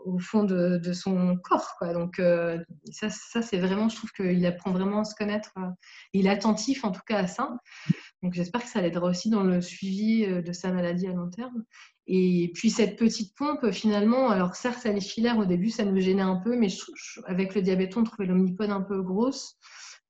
au 0.06 0.20
fond 0.20 0.44
de, 0.44 0.80
son 0.94 1.38
corps. 1.38 1.76
Quoi. 1.78 1.94
Donc 1.94 2.20
euh, 2.20 2.60
ça, 2.92 3.10
ça 3.10 3.42
c'est 3.42 3.60
vraiment, 3.60 3.90
je 3.90 3.96
trouve 3.96 4.12
qu'il 4.12 4.46
apprend 4.46 4.72
vraiment 4.72 5.00
à 5.00 5.04
se 5.04 5.16
connaître. 5.16 5.54
il 6.14 6.28
est 6.28 6.30
attentif 6.30 6.84
en 6.86 6.92
tout 6.92 7.02
cas 7.06 7.20
à 7.20 7.28
ça. 7.28 7.58
Donc 8.22 8.34
j'espère 8.34 8.64
que 8.64 8.70
ça 8.70 8.82
l'aidera 8.82 9.08
aussi 9.08 9.30
dans 9.30 9.44
le 9.44 9.62
suivi 9.62 10.26
de 10.26 10.54
sa 10.54 10.72
maladie 10.72 11.08
à 11.08 11.14
long 11.14 11.30
terme. 11.30 11.64
Et 12.08 12.52
puis 12.56 12.70
cette 12.72 12.98
petite 12.98 13.36
pompe, 13.36 13.72
finalement, 13.72 14.30
alors 14.30 14.56
certes, 14.56 14.82
elle 14.86 14.98
est 14.98 15.02
filaire 15.02 15.38
au 15.38 15.46
début, 15.46 15.70
ça 15.70 15.86
nous 15.86 16.00
gênait 16.00 16.22
un 16.22 16.36
peu, 16.36 16.58
mais 16.58 16.68
avec 17.26 17.56
le 17.56 17.62
diabète, 17.62 17.96
on 17.96 18.04
trouvait 18.04 18.28
l'omnipode 18.28 18.72
un 18.72 18.82
peu 18.82 19.02
grosse. 19.02 19.58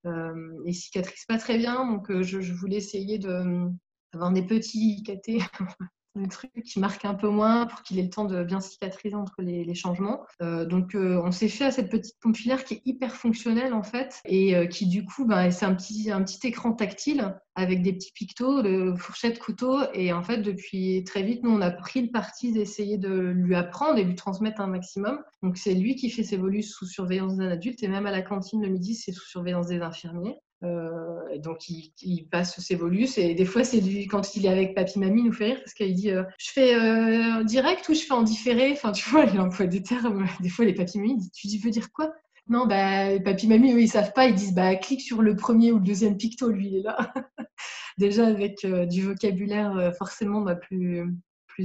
Euh, 0.05 0.63
et 0.65 0.73
cicatrise 0.73 1.25
pas 1.27 1.37
très 1.37 1.57
bien. 1.57 1.85
Donc, 1.85 2.09
euh, 2.09 2.23
je, 2.23 2.53
voulais 2.53 2.77
essayer 2.77 3.19
d'avoir 3.19 4.31
des 4.31 4.45
petits 4.45 5.03
catés 5.03 5.39
un 6.15 6.27
truc 6.27 6.51
qui 6.65 6.79
marque 6.79 7.05
un 7.05 7.13
peu 7.13 7.29
moins 7.29 7.65
pour 7.65 7.81
qu'il 7.83 7.99
ait 7.99 8.03
le 8.03 8.09
temps 8.09 8.25
de 8.25 8.43
bien 8.43 8.59
cicatriser 8.59 9.15
entre 9.15 9.41
les, 9.41 9.73
changements. 9.73 10.21
Euh, 10.41 10.65
donc 10.65 10.95
on 10.95 11.31
s'est 11.31 11.47
fait 11.47 11.65
à 11.65 11.71
cette 11.71 11.89
petite 11.89 12.19
pompe 12.19 12.35
filaire 12.35 12.63
qui 12.65 12.75
est 12.75 12.81
hyper 12.85 13.15
fonctionnelle 13.15 13.73
en 13.73 13.83
fait 13.83 14.19
et 14.25 14.67
qui 14.69 14.87
du 14.87 15.05
coup 15.05 15.25
bah, 15.25 15.49
c'est 15.49 15.65
un 15.65 15.73
petit, 15.73 16.11
un 16.11 16.21
petit 16.23 16.45
écran 16.47 16.73
tactile 16.73 17.35
avec 17.55 17.81
des 17.81 17.93
petits 17.93 18.11
pictos, 18.13 18.61
de 18.61 18.93
fourchettes, 18.95 19.39
couteaux 19.39 19.79
et 19.93 20.13
en 20.13 20.23
fait 20.23 20.37
depuis 20.37 21.03
très 21.03 21.23
vite 21.23 21.43
nous 21.43 21.51
on 21.51 21.61
a 21.61 21.71
pris 21.71 22.01
le 22.01 22.11
parti 22.11 22.51
d'essayer 22.51 22.97
de 22.97 23.11
lui 23.11 23.55
apprendre 23.55 23.97
et 23.97 24.03
lui 24.03 24.15
transmettre 24.15 24.61
un 24.61 24.67
maximum. 24.67 25.19
Donc 25.41 25.57
c'est 25.57 25.73
lui 25.73 25.95
qui 25.95 26.09
fait 26.09 26.23
ses 26.23 26.37
volus 26.37 26.63
sous 26.63 26.85
surveillance 26.85 27.37
d'un 27.37 27.49
adulte 27.49 27.81
et 27.83 27.87
même 27.87 28.05
à 28.05 28.11
la 28.11 28.21
cantine 28.21 28.61
le 28.61 28.69
midi 28.69 28.95
c'est 28.95 29.11
sous 29.11 29.27
surveillance 29.27 29.67
des 29.67 29.81
infirmiers. 29.81 30.37
Euh, 30.63 31.37
donc 31.39 31.69
il, 31.69 32.27
passe 32.29 32.59
ses 32.59 32.75
volus 32.75 33.17
et 33.17 33.33
des 33.33 33.45
fois 33.45 33.63
c'est 33.63 33.81
lui 33.81 34.05
quand 34.05 34.35
il 34.35 34.45
est 34.45 34.49
avec 34.49 34.75
papy 34.75 34.99
mamie 34.99 35.21
il 35.21 35.25
nous 35.25 35.33
fait 35.33 35.45
rire 35.45 35.57
parce 35.59 35.73
qu'il 35.73 35.95
dit 35.95 36.11
euh, 36.11 36.23
je 36.37 36.51
fais 36.51 36.75
euh, 36.75 37.43
direct 37.43 37.89
ou 37.89 37.95
je 37.95 38.01
fais 38.01 38.13
en 38.13 38.21
différé? 38.21 38.71
Enfin 38.71 38.91
tu 38.91 39.09
vois 39.09 39.25
il 39.33 39.39
emploie 39.39 39.65
des 39.65 39.81
termes. 39.81 40.27
Des 40.39 40.49
fois 40.49 40.65
les 40.65 40.75
papy 40.75 40.99
mamie 40.99 41.17
disent 41.17 41.31
tu 41.31 41.47
veux 41.57 41.71
dire 41.71 41.91
quoi? 41.91 42.13
Non 42.47 42.67
bah 42.67 43.19
papy 43.19 43.47
mamie 43.47 43.73
eux 43.73 43.81
ils 43.81 43.87
savent 43.87 44.13
pas. 44.13 44.27
Ils 44.27 44.35
disent 44.35 44.53
bah 44.53 44.75
clique 44.75 45.01
sur 45.01 45.23
le 45.23 45.35
premier 45.35 45.71
ou 45.71 45.79
le 45.79 45.83
deuxième 45.83 46.17
picto. 46.17 46.49
Lui 46.49 46.67
il 46.67 46.75
est 46.77 46.83
là. 46.83 47.11
Déjà 47.97 48.27
avec 48.27 48.65
du 48.87 49.03
vocabulaire 49.03 49.93
forcément 49.97 50.41
bah, 50.41 50.55
plus 50.55 51.03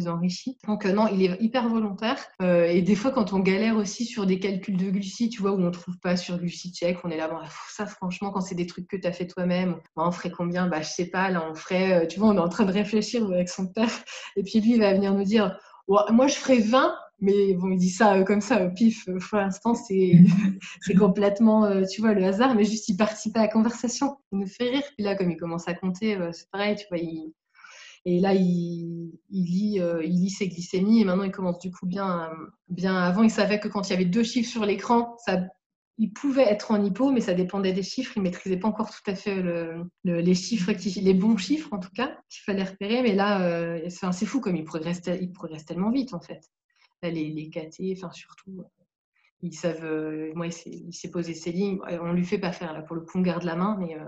plus. 0.04 0.56
Donc 0.66 0.87
euh, 0.87 0.92
non, 0.92 1.09
il 1.09 1.22
est 1.24 1.37
hyper 1.40 1.68
volontaire. 1.68 2.18
Euh, 2.42 2.66
et 2.66 2.82
des 2.82 2.94
fois, 2.94 3.11
quand 3.11 3.32
on 3.32 3.40
galère 3.40 3.76
aussi 3.76 4.04
sur 4.04 4.26
des 4.26 4.38
calculs 4.38 4.76
de 4.76 4.90
glucides, 4.90 5.30
tu 5.30 5.42
vois, 5.42 5.52
où 5.52 5.61
on 5.61 5.70
trouve 5.70 5.98
pas 5.98 6.16
sur 6.16 6.38
check, 6.46 6.98
on 7.04 7.11
est 7.11 7.16
là, 7.16 7.28
bon, 7.28 7.38
ça 7.70 7.87
franchement, 7.87 8.30
quand 8.30 8.40
c'est 8.40 8.54
des 8.54 8.66
trucs 8.66 8.88
que 8.88 8.96
tu 8.96 9.06
as 9.06 9.12
fait 9.12 9.26
toi-même, 9.26 9.76
on 9.96 10.11
ferait 10.11 10.30
combien? 10.30 10.66
Bah 10.66 10.82
je 10.82 10.88
sais 10.88 11.06
pas, 11.06 11.30
là 11.30 11.46
on 11.50 11.54
ferait, 11.54 12.04
euh, 12.04 12.06
tu 12.06 12.18
vois, 12.18 12.28
on 12.28 12.37
est 12.37 12.40
en 12.40 12.48
train 12.48 12.64
de 12.64 12.72
réfléchir 12.72 13.24
avec 13.26 13.48
son 13.48 13.66
père. 13.66 13.90
Et 14.37 14.42
puis 14.42 14.61
lui, 14.61 14.74
il 14.74 14.80
va 14.80 14.92
venir 14.92 15.14
nous 15.14 15.24
dire, 15.24 15.59
moi 15.88 16.26
je 16.26 16.35
ferais 16.35 16.59
20, 16.59 16.94
mais 17.20 17.54
bon, 17.54 17.70
il 17.70 17.78
dit 17.78 17.90
ça 17.90 18.22
comme 18.24 18.40
ça 18.40 18.64
au 18.64 18.70
pif. 18.70 19.06
Pour 19.06 19.38
l'instant, 19.38 19.74
c'est 19.74 20.12
complètement, 20.98 21.82
tu 21.87 22.00
vois, 22.00 22.12
le 22.12 22.24
hasard, 22.24 22.54
mais 22.54 22.64
juste 22.64 22.88
il 22.88 22.96
participe 22.96 23.37
à 23.37 23.42
la 23.42 23.48
conversation. 23.48 24.18
Il 24.32 24.40
nous 24.40 24.46
fait 24.46 24.70
rire. 24.70 24.85
Puis 24.96 25.04
là, 25.04 25.14
comme 25.16 25.30
il 25.30 25.37
commence 25.37 25.68
à 25.68 25.74
compter, 25.74 26.18
c'est 26.32 26.50
pareil, 26.50 26.76
tu 26.76 26.85
vois, 26.90 26.98
il, 26.98 27.32
Et 28.06 28.20
là, 28.20 28.32
il, 28.34 29.12
lit, 29.30 29.78
il 29.78 30.10
lit 30.10 30.30
ses 30.30 30.48
glycémies 30.48 31.00
et 31.00 31.04
maintenant 31.04 31.24
il 31.24 31.32
commence 31.32 31.58
du 31.58 31.70
coup 31.70 31.86
bien, 31.86 32.30
bien. 32.68 32.96
Avant, 32.96 33.22
il 33.22 33.30
savait 33.30 33.60
que 33.60 33.68
quand 33.68 33.88
il 33.88 33.90
y 33.90 33.96
avait 33.96 34.04
deux 34.04 34.22
chiffres 34.22 34.50
sur 34.50 34.64
l'écran, 34.64 35.16
ça 35.26 35.42
il 35.98 36.12
pouvait 36.12 36.42
être 36.42 36.70
en 36.70 36.82
hypo, 36.82 37.10
mais 37.10 37.20
ça 37.20 37.34
dépendait 37.34 37.72
des 37.72 37.82
chiffres. 37.82 38.12
Il 38.16 38.20
ne 38.20 38.24
maîtrisait 38.24 38.58
pas 38.58 38.68
encore 38.68 38.90
tout 38.90 39.10
à 39.10 39.14
fait 39.14 39.42
les 40.04 40.34
chiffres, 40.34 40.72
les 40.72 41.14
bons 41.14 41.36
chiffres 41.36 41.72
en 41.72 41.78
tout 41.78 41.90
cas, 41.94 42.18
qu'il 42.28 42.42
fallait 42.42 42.64
repérer. 42.64 43.02
Mais 43.02 43.14
là, 43.14 43.42
euh, 43.42 43.88
c'est 43.88 44.26
fou 44.26 44.40
comme 44.40 44.56
il 44.56 44.64
progresse, 44.64 45.00
il 45.06 45.32
progresse 45.32 45.64
tellement 45.64 45.90
vite 45.90 46.12
en 46.12 46.20
fait. 46.20 46.50
les, 47.02 47.30
les 47.30 47.50
KT, 47.50 47.96
enfin 47.96 48.10
surtout, 48.12 48.62
ils 49.40 49.54
savent. 49.54 49.84
Euh, 49.84 50.32
moi, 50.34 50.48
il 50.48 50.92
s'est 50.92 51.10
posé 51.10 51.34
ses 51.34 51.52
lignes. 51.52 51.78
On 52.02 52.12
lui 52.12 52.24
fait 52.24 52.38
pas 52.38 52.52
faire 52.52 52.72
là. 52.72 52.82
Pour 52.82 52.96
le 52.96 53.02
coup, 53.02 53.18
on 53.18 53.22
garde 53.22 53.44
la 53.44 53.56
main, 53.56 53.76
mais 53.78 53.96
euh, 53.98 54.04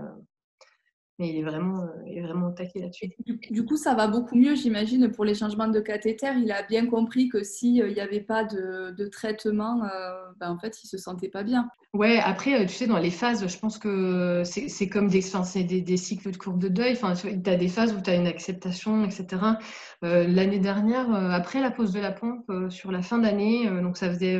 mais 1.19 1.29
il 1.29 1.37
est 1.37 1.43
vraiment, 1.43 1.83
euh, 1.83 1.87
il 2.07 2.17
est 2.17 2.21
vraiment 2.21 2.47
au 2.47 2.51
taquet 2.51 2.79
là-dessus. 2.79 3.09
Du, 3.51 3.65
coup, 3.65 3.75
ça 3.75 3.93
va 3.93 4.07
beaucoup 4.07 4.35
mieux, 4.35 4.55
j'imagine, 4.55 5.11
pour 5.11 5.25
les 5.25 5.35
changements 5.35 5.67
de 5.67 5.81
cathéter. 5.81 6.31
Il 6.41 6.51
a 6.51 6.63
bien 6.63 6.87
compris 6.87 7.27
que 7.27 7.43
s'il 7.43 7.85
n'y 7.85 7.99
avait 7.99 8.21
pas 8.21 8.45
de, 8.45 9.07
traitement, 9.07 9.83
euh, 9.83 10.11
ben, 10.39 10.49
en 10.49 10.57
fait, 10.57 10.81
il 10.81 10.85
ne 10.85 10.89
se 10.89 10.97
sentait 10.97 11.27
pas 11.27 11.43
bien. 11.43 11.67
Ouais, 11.93 12.19
après, 12.23 12.61
euh, 12.61 12.65
tu 12.65 12.73
sais, 12.73 12.87
dans 12.87 12.97
les 12.97 13.11
phases, 13.11 13.45
je 13.45 13.59
pense 13.59 13.77
que 13.77 14.43
c'est 14.45 14.87
comme 14.87 15.09
des, 15.09 15.21
des, 15.65 15.81
des, 15.81 15.97
cycles 15.97 16.31
de 16.31 16.37
courbe 16.37 16.59
de 16.59 16.69
deuil. 16.69 16.93
Enfin, 16.93 17.13
tu 17.15 17.27
as 17.27 17.57
des 17.57 17.67
phases 17.67 17.93
où 17.93 18.01
tu 18.01 18.09
as 18.09 18.15
une 18.15 18.27
acceptation, 18.27 19.03
etc. 19.03 19.27
L'année 20.01 20.59
dernière, 20.59 21.13
après 21.13 21.59
la 21.59 21.71
pause 21.71 21.91
de 21.91 21.99
la 21.99 22.13
pompe, 22.13 22.49
sur 22.69 22.93
la 22.93 23.01
fin 23.01 23.17
d'année, 23.17 23.69
donc 23.81 23.97
ça 23.97 24.09
faisait, 24.09 24.39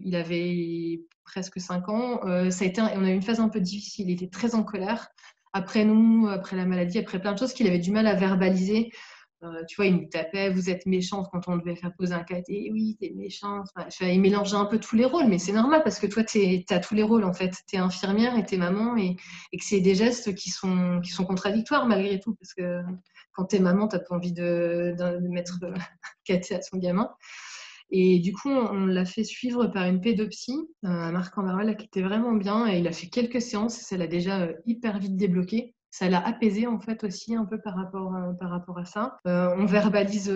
il 0.00 0.16
avait 0.16 1.02
presque 1.24 1.60
5 1.60 1.88
ans, 1.88 2.20
ça 2.50 2.64
a 2.64 2.66
été, 2.66 2.80
on 2.80 3.04
a 3.04 3.10
eu 3.10 3.14
une 3.14 3.22
phase 3.22 3.38
un 3.38 3.48
peu 3.48 3.60
difficile. 3.60 4.10
Il 4.10 4.14
était 4.14 4.28
très 4.28 4.56
en 4.56 4.64
colère 4.64 5.10
après 5.52 5.84
nous, 5.84 6.28
après 6.28 6.56
la 6.56 6.66
maladie, 6.66 6.98
après 6.98 7.20
plein 7.20 7.32
de 7.32 7.38
choses 7.38 7.52
qu'il 7.52 7.66
avait 7.66 7.78
du 7.78 7.90
mal 7.90 8.06
à 8.06 8.14
verbaliser. 8.14 8.90
Euh, 9.42 9.64
tu 9.66 9.76
vois, 9.76 9.86
il 9.86 9.96
nous 9.96 10.06
tapait, 10.06 10.50
vous 10.50 10.68
êtes 10.68 10.84
méchante 10.84 11.28
quand 11.32 11.48
on 11.48 11.56
devait 11.56 11.74
faire 11.74 11.94
poser 11.96 12.12
un 12.12 12.22
caté. 12.22 12.68
Oui, 12.72 12.98
t'es 13.00 13.12
méchante. 13.16 13.68
il 14.02 14.20
mélangeait 14.20 14.56
un 14.56 14.66
peu 14.66 14.78
tous 14.78 14.96
les 14.96 15.06
rôles, 15.06 15.28
mais 15.28 15.38
c'est 15.38 15.52
normal 15.52 15.82
parce 15.82 15.98
que 15.98 16.06
toi, 16.06 16.22
tu 16.24 16.62
as 16.68 16.78
tous 16.78 16.94
les 16.94 17.02
rôles 17.02 17.24
en 17.24 17.32
fait. 17.32 17.54
Tu 17.66 17.76
es 17.76 17.78
infirmière 17.78 18.36
et 18.36 18.44
tu 18.44 18.56
es 18.56 18.58
maman 18.58 18.96
et, 18.96 19.16
que 19.16 19.64
c'est 19.64 19.80
des 19.80 19.94
gestes 19.94 20.34
qui 20.34 20.50
sont, 20.50 21.00
qui 21.02 21.10
sont 21.10 21.24
contradictoires 21.24 21.86
malgré 21.86 22.20
tout 22.20 22.34
parce 22.34 22.52
que 22.52 22.82
quand 23.32 23.46
tu 23.46 23.56
es 23.56 23.60
maman, 23.60 23.88
tu 23.88 23.96
pas 23.96 24.14
envie 24.14 24.32
de, 24.32 24.94
de, 24.98 25.28
mettre 25.28 25.58
caté 26.24 26.56
à 26.56 26.62
son 26.62 26.76
gamin. 26.76 27.08
Et 27.90 28.20
du 28.20 28.32
coup, 28.32 28.50
on, 28.50 28.86
l'a 28.86 29.04
fait 29.04 29.24
suivre 29.24 29.66
par 29.66 29.86
une 29.86 30.00
pédopsie 30.00 30.58
euh, 30.84 30.88
à 30.88 31.10
Marc 31.10 31.36
Enverwell 31.36 31.76
qui 31.76 31.86
était 31.86 32.02
vraiment 32.02 32.32
bien. 32.32 32.66
Et 32.68 32.78
il 32.78 32.86
a 32.86 32.92
fait 32.92 33.08
quelques 33.08 33.42
séances 33.42 33.78
ça 33.78 33.96
l'a 33.96 34.06
déjà 34.06 34.42
euh, 34.42 34.52
hyper 34.66 34.98
vite 34.98 35.16
débloqué. 35.16 35.74
Ça 35.90 36.08
l'a 36.08 36.24
apaisé 36.24 36.68
en 36.68 36.78
fait 36.78 37.02
aussi 37.02 37.34
un 37.34 37.44
peu 37.44 37.60
par 37.60 37.74
rapport, 37.74 38.14
euh, 38.14 38.32
par 38.38 38.50
rapport 38.50 38.78
à 38.78 38.84
ça. 38.84 39.18
on 39.24 39.66
verbalise 39.66 40.32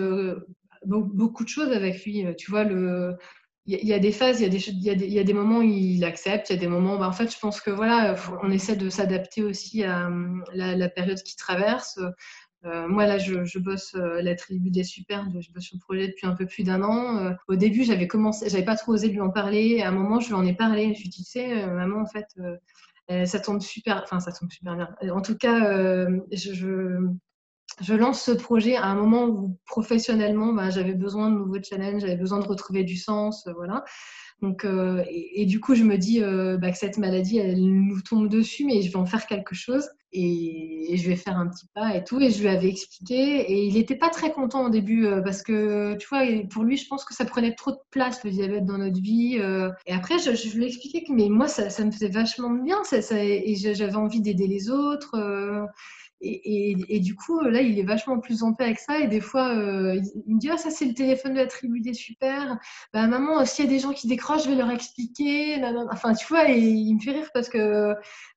beaucoup 0.85 1.43
de 1.45 1.49
choses 1.49 1.71
avec 1.71 2.03
lui. 2.03 2.25
Tu 2.37 2.51
vois, 2.51 2.65
le, 2.65 3.15
il 3.65 3.87
y, 3.87 3.93
a 3.93 3.99
des 3.99 4.11
phases, 4.11 4.41
il 4.41 4.43
y 4.43 4.45
a 4.45 4.49
des, 4.49 4.69
y 4.69 4.89
a 4.89 4.93
y 4.93 5.19
a 5.19 5.23
des 5.23 5.33
moments 5.33 5.59
où 5.59 5.63
il 5.63 6.03
accepte, 6.03 6.49
il 6.49 6.53
y 6.53 6.55
a 6.57 6.59
des 6.59 6.67
moments, 6.67 6.97
bah, 6.97 7.07
en 7.07 7.13
fait, 7.13 7.33
je 7.33 7.39
pense 7.39 7.61
que 7.61 7.71
voilà, 7.71 8.15
on 8.43 8.51
essaie 8.51 8.75
de 8.75 8.89
s'adapter 8.89 9.43
aussi 9.43 9.83
à 9.83 10.09
la, 10.53 10.75
la, 10.75 10.89
période 10.89 11.17
qu'il 11.23 11.37
traverse. 11.37 11.99
Euh, 12.65 12.87
moi, 12.87 13.05
là, 13.05 13.17
je, 13.17 13.59
bosse 13.59 13.95
euh, 13.95 14.21
la 14.21 14.35
tribu 14.35 14.71
des 14.71 14.83
superbes, 14.83 15.39
je 15.39 15.51
bosse 15.51 15.63
sur 15.63 15.77
le 15.77 15.81
projet 15.81 16.07
depuis 16.07 16.25
un 16.25 16.35
peu 16.35 16.45
plus 16.45 16.63
d'un 16.63 16.81
an. 16.83 17.17
Euh, 17.17 17.31
au 17.47 17.55
début, 17.55 17.83
j'avais 17.83 18.07
commencé, 18.07 18.49
j'avais 18.49 18.65
pas 18.65 18.75
trop 18.75 18.93
osé 18.93 19.09
lui 19.09 19.21
en 19.21 19.29
parler. 19.29 19.81
À 19.81 19.89
un 19.89 19.91
moment, 19.91 20.19
je 20.19 20.27
lui 20.27 20.33
en 20.35 20.45
ai 20.45 20.53
parlé. 20.53 20.93
Je 20.93 20.99
lui 21.01 21.07
ai 21.07 21.09
dit, 21.09 21.23
tu 21.23 21.31
sais, 21.31 21.65
maman, 21.67 22.01
en 22.01 22.05
fait, 22.07 22.27
ça 23.25 23.39
tombe 23.39 23.61
super, 23.61 24.01
enfin, 24.03 24.19
ça 24.19 24.31
tombe 24.31 24.51
super 24.51 24.75
bien. 24.75 24.89
En 25.13 25.21
tout 25.21 25.37
cas, 25.37 26.07
je, 26.31 27.93
lance 27.93 28.21
ce 28.21 28.31
projet 28.31 28.75
à 28.75 28.85
un 28.85 28.95
moment 28.95 29.25
où 29.25 29.59
professionnellement, 29.65 30.53
bah, 30.53 30.69
j'avais 30.71 30.95
besoin 30.95 31.29
de 31.29 31.35
nouveaux 31.37 31.61
challenges, 31.61 32.01
j'avais 32.01 32.17
besoin 32.17 32.39
de 32.39 32.47
retrouver 32.47 32.83
du 32.83 32.97
sens, 32.97 33.47
voilà. 33.55 33.83
Donc, 34.41 34.65
et, 35.09 35.45
du 35.45 35.59
coup, 35.59 35.75
je 35.75 35.83
me 35.83 35.97
dis 35.97 36.19
bah, 36.19 36.71
que 36.71 36.77
cette 36.77 36.97
maladie, 36.97 37.37
elle 37.39 37.61
nous 37.61 38.01
tombe 38.01 38.29
dessus, 38.29 38.65
mais 38.65 38.81
je 38.81 38.89
vais 38.89 38.97
en 38.97 39.05
faire 39.05 39.25
quelque 39.25 39.55
chose 39.55 39.87
et, 40.15 40.95
je 40.97 41.09
vais 41.09 41.15
faire 41.15 41.37
un 41.37 41.47
petit 41.47 41.67
pas 41.73 41.95
et 41.95 42.03
tout. 42.03 42.19
Et 42.19 42.31
je 42.31 42.41
lui 42.41 42.47
avais 42.47 42.69
expliqué. 42.69 43.15
Et 43.51 43.65
il 43.65 43.73
n'était 43.73 43.95
pas 43.95 44.09
très 44.09 44.31
content 44.31 44.65
au 44.65 44.69
début 44.69 45.05
euh, 45.05 45.21
parce 45.21 45.41
que, 45.41 45.95
tu 45.97 46.07
vois, 46.07 46.23
pour 46.49 46.63
lui, 46.63 46.77
je 46.77 46.87
pense 46.87 47.05
que 47.05 47.13
ça 47.13 47.25
prenait 47.25 47.53
trop 47.53 47.71
de 47.71 47.79
place, 47.91 48.23
le 48.23 48.31
diabète, 48.31 48.65
dans 48.65 48.77
notre 48.77 49.01
vie. 49.01 49.37
Euh. 49.39 49.69
Et 49.85 49.93
après, 49.93 50.17
je, 50.19 50.31
lui 50.55 50.65
ai 50.65 50.67
expliqué 50.67 51.03
que 51.03 51.11
mais 51.11 51.29
moi, 51.29 51.47
ça, 51.47 51.83
me 51.83 51.91
faisait 51.91 52.09
vachement 52.09 52.49
bien 52.49 52.81
et 53.11 53.55
j'avais 53.55 53.95
envie 53.95 54.21
d'aider 54.21 54.47
les 54.47 54.69
autres. 54.69 55.15
Euh. 56.23 56.83
Et, 56.89 56.99
du 56.99 57.15
coup, 57.15 57.41
là, 57.41 57.61
il 57.61 57.77
est 57.77 57.83
vachement 57.83 58.19
plus 58.19 58.43
en 58.43 58.53
paix 58.53 58.65
avec 58.65 58.79
ça. 58.79 58.99
Et 58.99 59.07
des 59.07 59.21
fois, 59.21 59.53
il 59.53 60.35
me 60.35 60.39
dit 60.39 60.49
Ah, 60.49 60.57
ça, 60.57 60.69
c'est 60.69 60.85
le 60.85 60.93
téléphone 60.93 61.33
de 61.33 61.39
la 61.39 61.47
tribu 61.47 61.81
des 61.81 61.93
super. 61.93 62.57
Bah, 62.93 63.07
maman, 63.07 63.45
s'il 63.45 63.65
y 63.65 63.67
a 63.67 63.71
des 63.71 63.79
gens 63.79 63.93
qui 63.93 64.07
décrochent, 64.07 64.45
je 64.45 64.49
vais 64.49 64.55
leur 64.55 64.71
expliquer. 64.71 65.61
Enfin, 65.91 66.13
tu 66.13 66.25
vois, 66.27 66.49
et 66.49 66.59
il 66.59 66.95
me 66.95 66.99
fait 66.99 67.11
rire 67.11 67.29
parce 67.33 67.49
que 67.49 67.95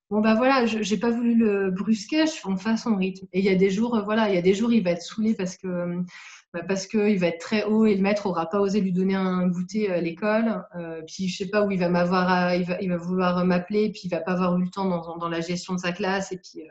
bon 0.09 0.21
bah 0.21 0.33
voilà, 0.33 0.65
j'ai 0.65 0.97
pas 0.97 1.11
voulu 1.11 1.35
le 1.35 1.71
brusquer, 1.71 2.25
on 2.45 2.57
fait 2.57 2.77
son 2.77 2.95
rythme. 2.95 3.27
Et 3.33 3.39
il 3.39 3.45
y 3.45 3.49
a 3.49 3.55
des 3.55 3.69
jours, 3.69 3.95
euh, 3.95 4.01
voilà, 4.01 4.29
il 4.29 4.35
y 4.35 4.37
a 4.37 4.41
des 4.41 4.53
jours, 4.53 4.73
il 4.73 4.83
va 4.83 4.91
être 4.91 5.01
saoulé 5.01 5.35
parce 5.35 5.55
que 5.57 5.67
euh, 5.67 6.01
bah 6.53 6.63
parce 6.67 6.87
qu'il 6.87 7.19
va 7.19 7.27
être 7.27 7.39
très 7.39 7.63
haut 7.63 7.85
et 7.85 7.93
le 7.93 8.01
maître 8.01 8.25
aura 8.25 8.49
pas 8.49 8.59
osé 8.59 8.81
lui 8.81 8.91
donner 8.91 9.13
un 9.13 9.47
goûter 9.47 9.91
à 9.91 10.01
l'école. 10.01 10.63
Euh, 10.75 11.03
puis 11.05 11.27
je 11.27 11.37
sais 11.37 11.49
pas 11.49 11.63
où 11.63 11.69
il 11.69 11.79
va 11.79 11.89
m'avoir, 11.89 12.55
il 12.55 12.65
va, 12.65 12.81
il 12.81 12.89
va 12.89 12.97
vouloir 12.97 13.45
m'appeler, 13.45 13.91
puis 13.91 14.01
il 14.05 14.09
va 14.09 14.19
pas 14.19 14.31
avoir 14.31 14.57
eu 14.57 14.63
le 14.63 14.69
temps 14.69 14.85
dans, 15.17 15.29
la 15.29 15.41
gestion 15.41 15.75
de 15.75 15.79
sa 15.79 15.91
classe. 15.91 16.31
Et 16.31 16.37
puis 16.37 16.63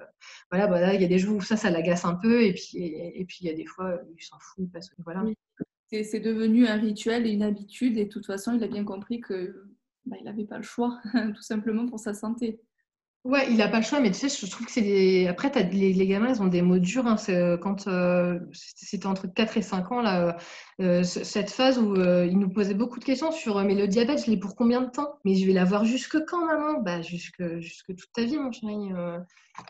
voilà, 0.51 0.67
bah 0.67 0.95
il 0.95 1.01
y 1.01 1.05
a 1.05 1.09
des 1.09 1.19
jours 1.19 1.37
où 1.37 1.43
ça, 1.43 1.57
ça 1.57 1.71
l'agace 1.71 2.05
un 2.05 2.17
peu. 2.17 2.43
Et 2.43 2.55
puis 2.55 2.69
il 2.75 3.47
y 3.47 3.51
a 3.51 3.55
des 3.55 3.67
fois, 3.67 4.01
il 4.17 4.23
s'en 4.23 4.39
fout 4.41 4.69
voilà. 5.05 5.25
C'est 5.91 6.21
devenu 6.21 6.67
un 6.67 6.77
rituel 6.77 7.27
et 7.27 7.31
une 7.31 7.43
habitude. 7.43 7.97
Et 7.99 8.05
de 8.05 8.11
toute 8.11 8.27
façon, 8.27 8.55
il 8.55 8.63
a 8.63 8.69
bien 8.69 8.85
compris 8.85 9.21
que 9.21 9.65
bah, 10.07 10.17
il 10.19 10.25
n'avait 10.25 10.45
pas 10.45 10.57
le 10.57 10.63
choix, 10.63 11.01
tout 11.35 11.43
simplement 11.43 11.87
pour 11.87 11.99
sa 12.01 12.15
santé. 12.15 12.61
Ouais, 13.25 13.47
il 13.51 13.57
n'a 13.57 13.69
pas 13.69 13.79
le 13.79 13.85
choix, 13.85 14.01
mais 14.01 14.11
tu 14.11 14.17
sais, 14.17 14.29
je 14.29 14.51
trouve 14.51 14.67
que 14.67 14.73
c'est 14.73 14.81
des. 14.81 15.27
Après, 15.27 15.51
les, 15.73 15.93
les, 15.93 16.07
gamins, 16.07 16.29
ils 16.33 16.41
ont 16.41 16.47
des 16.47 16.63
mots 16.63 16.79
durs. 16.79 17.07
Hein, 17.07 17.17
euh, 17.29 17.59
quand 17.59 17.87
euh, 17.89 18.39
c'était 18.53 19.07
entre 19.07 19.27
4 19.27 19.57
et 19.59 19.63
5 19.63 19.91
ans, 19.93 20.01
là, 20.01 20.39
euh, 20.81 21.03
cette 21.03 21.51
phase 21.51 21.79
où 21.79 21.95
ils 21.97 22.39
nous 22.39 22.49
posaient 22.49 22.75
beaucoup 22.75 22.99
de 23.01 23.05
questions 23.05 23.33
sur 23.33 23.63
mais 23.65 23.75
le 23.75 23.89
diabète, 23.89 24.25
je 24.25 24.31
l'ai 24.31 24.37
pour 24.39 24.55
combien 24.57 24.81
de 24.81 24.91
temps? 24.91 25.19
Mais 25.25 25.35
je 25.35 25.45
vais 25.47 25.53
l'avoir 25.53 25.85
jusque 25.85 26.17
quand, 26.27 26.47
maman? 26.47 26.81
Bah, 26.81 27.03
jusque, 27.03 27.59
jusque 27.59 27.95
toute 27.97 28.13
ta 28.15 28.25
vie, 28.25 28.39
mon 28.39 28.53
chéri. 28.53 28.91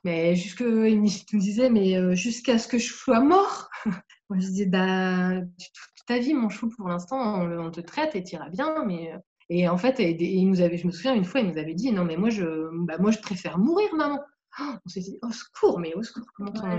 mais 0.04 0.36
jusque. 0.36 0.60
Il 0.60 1.00
me 1.00 1.38
disait, 1.38 1.70
mais 1.70 2.14
jusqu'à 2.14 2.58
ce 2.58 2.68
que 2.68 2.78
je 2.78 2.92
sois 2.92 3.20
mort 3.20 3.70
Moi, 4.30 4.38
je 4.40 4.46
disais, 4.46 4.66
bah, 4.66 5.40
toute 5.40 6.06
ta 6.06 6.18
vie, 6.18 6.34
mon 6.34 6.50
chou, 6.50 6.68
pour 6.68 6.88
l'instant, 6.88 7.42
on, 7.42 7.66
on, 7.66 7.70
te 7.70 7.80
traite 7.80 8.14
et 8.14 8.22
tu 8.22 8.34
iras 8.36 8.50
bien, 8.50 8.84
mais 8.84 9.12
et 9.50 9.68
en 9.68 9.78
fait, 9.78 9.98
il 9.98 10.48
nous 10.48 10.60
avait, 10.60 10.76
je 10.76 10.86
me 10.86 10.92
souviens 10.92 11.14
une 11.14 11.24
fois, 11.24 11.40
il 11.40 11.48
nous 11.50 11.58
avait 11.58 11.74
dit 11.74 11.92
non 11.92 12.04
mais 12.04 12.16
moi 12.16 12.30
je, 12.30 12.68
bah, 12.84 12.98
moi 12.98 13.10
je 13.10 13.18
préfère 13.18 13.58
mourir, 13.58 13.94
maman. 13.94 14.20
Oh, 14.60 14.74
on 14.84 14.88
s'est 14.88 15.00
dit 15.00 15.18
au 15.22 15.30
secours, 15.30 15.78
mais 15.78 15.94
au 15.94 16.02
secours. 16.02 16.26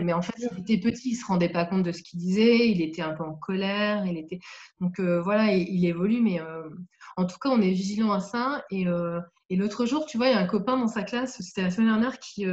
Mais 0.03 0.12
en 0.12 0.21
fait, 0.21 0.34
il 0.38 0.60
était 0.60 0.77
petit, 0.77 1.12
il 1.12 1.15
se 1.15 1.25
rendait 1.25 1.49
pas 1.49 1.65
compte 1.65 1.84
de 1.84 1.91
ce 1.93 2.03
qu'il 2.03 2.19
disait, 2.19 2.69
il 2.69 2.82
était 2.82 3.01
un 3.01 3.13
peu 3.13 3.23
en 3.23 3.36
colère, 3.36 4.05
il 4.05 4.17
était. 4.17 4.39
Donc 4.82 4.99
euh, 4.99 5.21
voilà, 5.21 5.53
il, 5.53 5.86
évolue, 5.86 6.21
mais 6.21 6.41
euh, 6.41 6.69
en 7.15 7.25
tout 7.25 7.38
cas, 7.39 7.49
on 7.49 7.62
est 7.62 7.71
vigilant 7.71 8.12
à 8.12 8.19
ça. 8.19 8.65
Et, 8.69 8.86
euh, 8.88 9.21
et 9.49 9.55
l'autre 9.55 9.86
jour, 9.86 10.05
tu 10.05 10.17
vois, 10.17 10.27
il 10.27 10.32
y 10.32 10.36
a 10.36 10.39
un 10.39 10.47
copain 10.47 10.77
dans 10.77 10.88
sa 10.88 11.03
classe, 11.03 11.38
c'était 11.39 11.62
la 11.62 11.71
semaine 11.71 11.89
dernière, 11.89 12.19
qui 12.19 12.45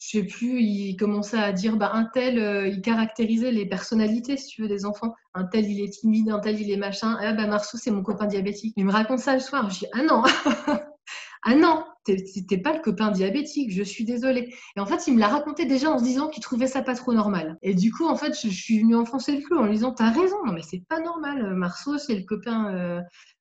je 0.00 0.18
sais 0.18 0.24
plus, 0.24 0.62
il 0.62 0.96
commençait 0.96 1.38
à 1.38 1.52
dire, 1.52 1.76
bah, 1.76 1.90
un 1.92 2.04
tel, 2.04 2.38
euh, 2.38 2.66
il 2.66 2.80
caractérisait 2.80 3.52
les 3.52 3.66
personnalités, 3.66 4.38
si 4.38 4.46
tu 4.46 4.62
veux, 4.62 4.68
des 4.68 4.86
enfants. 4.86 5.14
Un 5.34 5.44
tel, 5.44 5.70
il 5.70 5.84
est 5.84 5.90
timide, 5.90 6.30
un 6.30 6.40
tel, 6.40 6.58
il 6.58 6.70
est 6.70 6.78
machin. 6.78 7.18
Ah, 7.20 7.34
bah, 7.34 7.46
Marceau, 7.46 7.76
c'est 7.76 7.90
mon 7.90 8.02
copain 8.02 8.26
diabétique. 8.26 8.72
Il 8.78 8.86
me 8.86 8.92
raconte 8.92 9.18
ça 9.18 9.34
le 9.34 9.40
soir. 9.40 9.68
Je 9.68 9.80
dis, 9.80 9.86
ah 9.92 10.02
non, 10.02 10.22
ah 11.42 11.54
non, 11.54 11.84
t'es 12.04 12.56
pas 12.56 12.72
le 12.72 12.80
copain 12.80 13.10
diabétique, 13.10 13.72
je 13.72 13.82
suis 13.82 14.06
désolée. 14.06 14.54
Et 14.74 14.80
en 14.80 14.86
fait, 14.86 15.06
il 15.06 15.14
me 15.14 15.20
l'a 15.20 15.28
raconté 15.28 15.66
déjà 15.66 15.90
en 15.90 15.98
se 15.98 16.04
disant 16.04 16.28
qu'il 16.28 16.42
trouvait 16.42 16.66
ça 16.66 16.80
pas 16.80 16.94
trop 16.94 17.12
normal. 17.12 17.58
Et 17.60 17.74
du 17.74 17.92
coup, 17.92 18.08
en 18.08 18.16
fait, 18.16 18.32
je, 18.42 18.48
suis 18.48 18.80
venue 18.80 18.96
enfoncer 18.96 19.36
le 19.36 19.42
clou 19.42 19.58
en 19.58 19.64
lui 19.64 19.74
disant, 19.74 19.92
t'as 19.92 20.10
raison, 20.10 20.36
non, 20.46 20.54
mais 20.54 20.62
c'est 20.62 20.82
pas 20.88 21.00
normal. 21.00 21.54
Marceau, 21.56 21.98
c'est 21.98 22.14
le 22.14 22.24
copain. 22.24 22.74
Euh, 22.74 23.00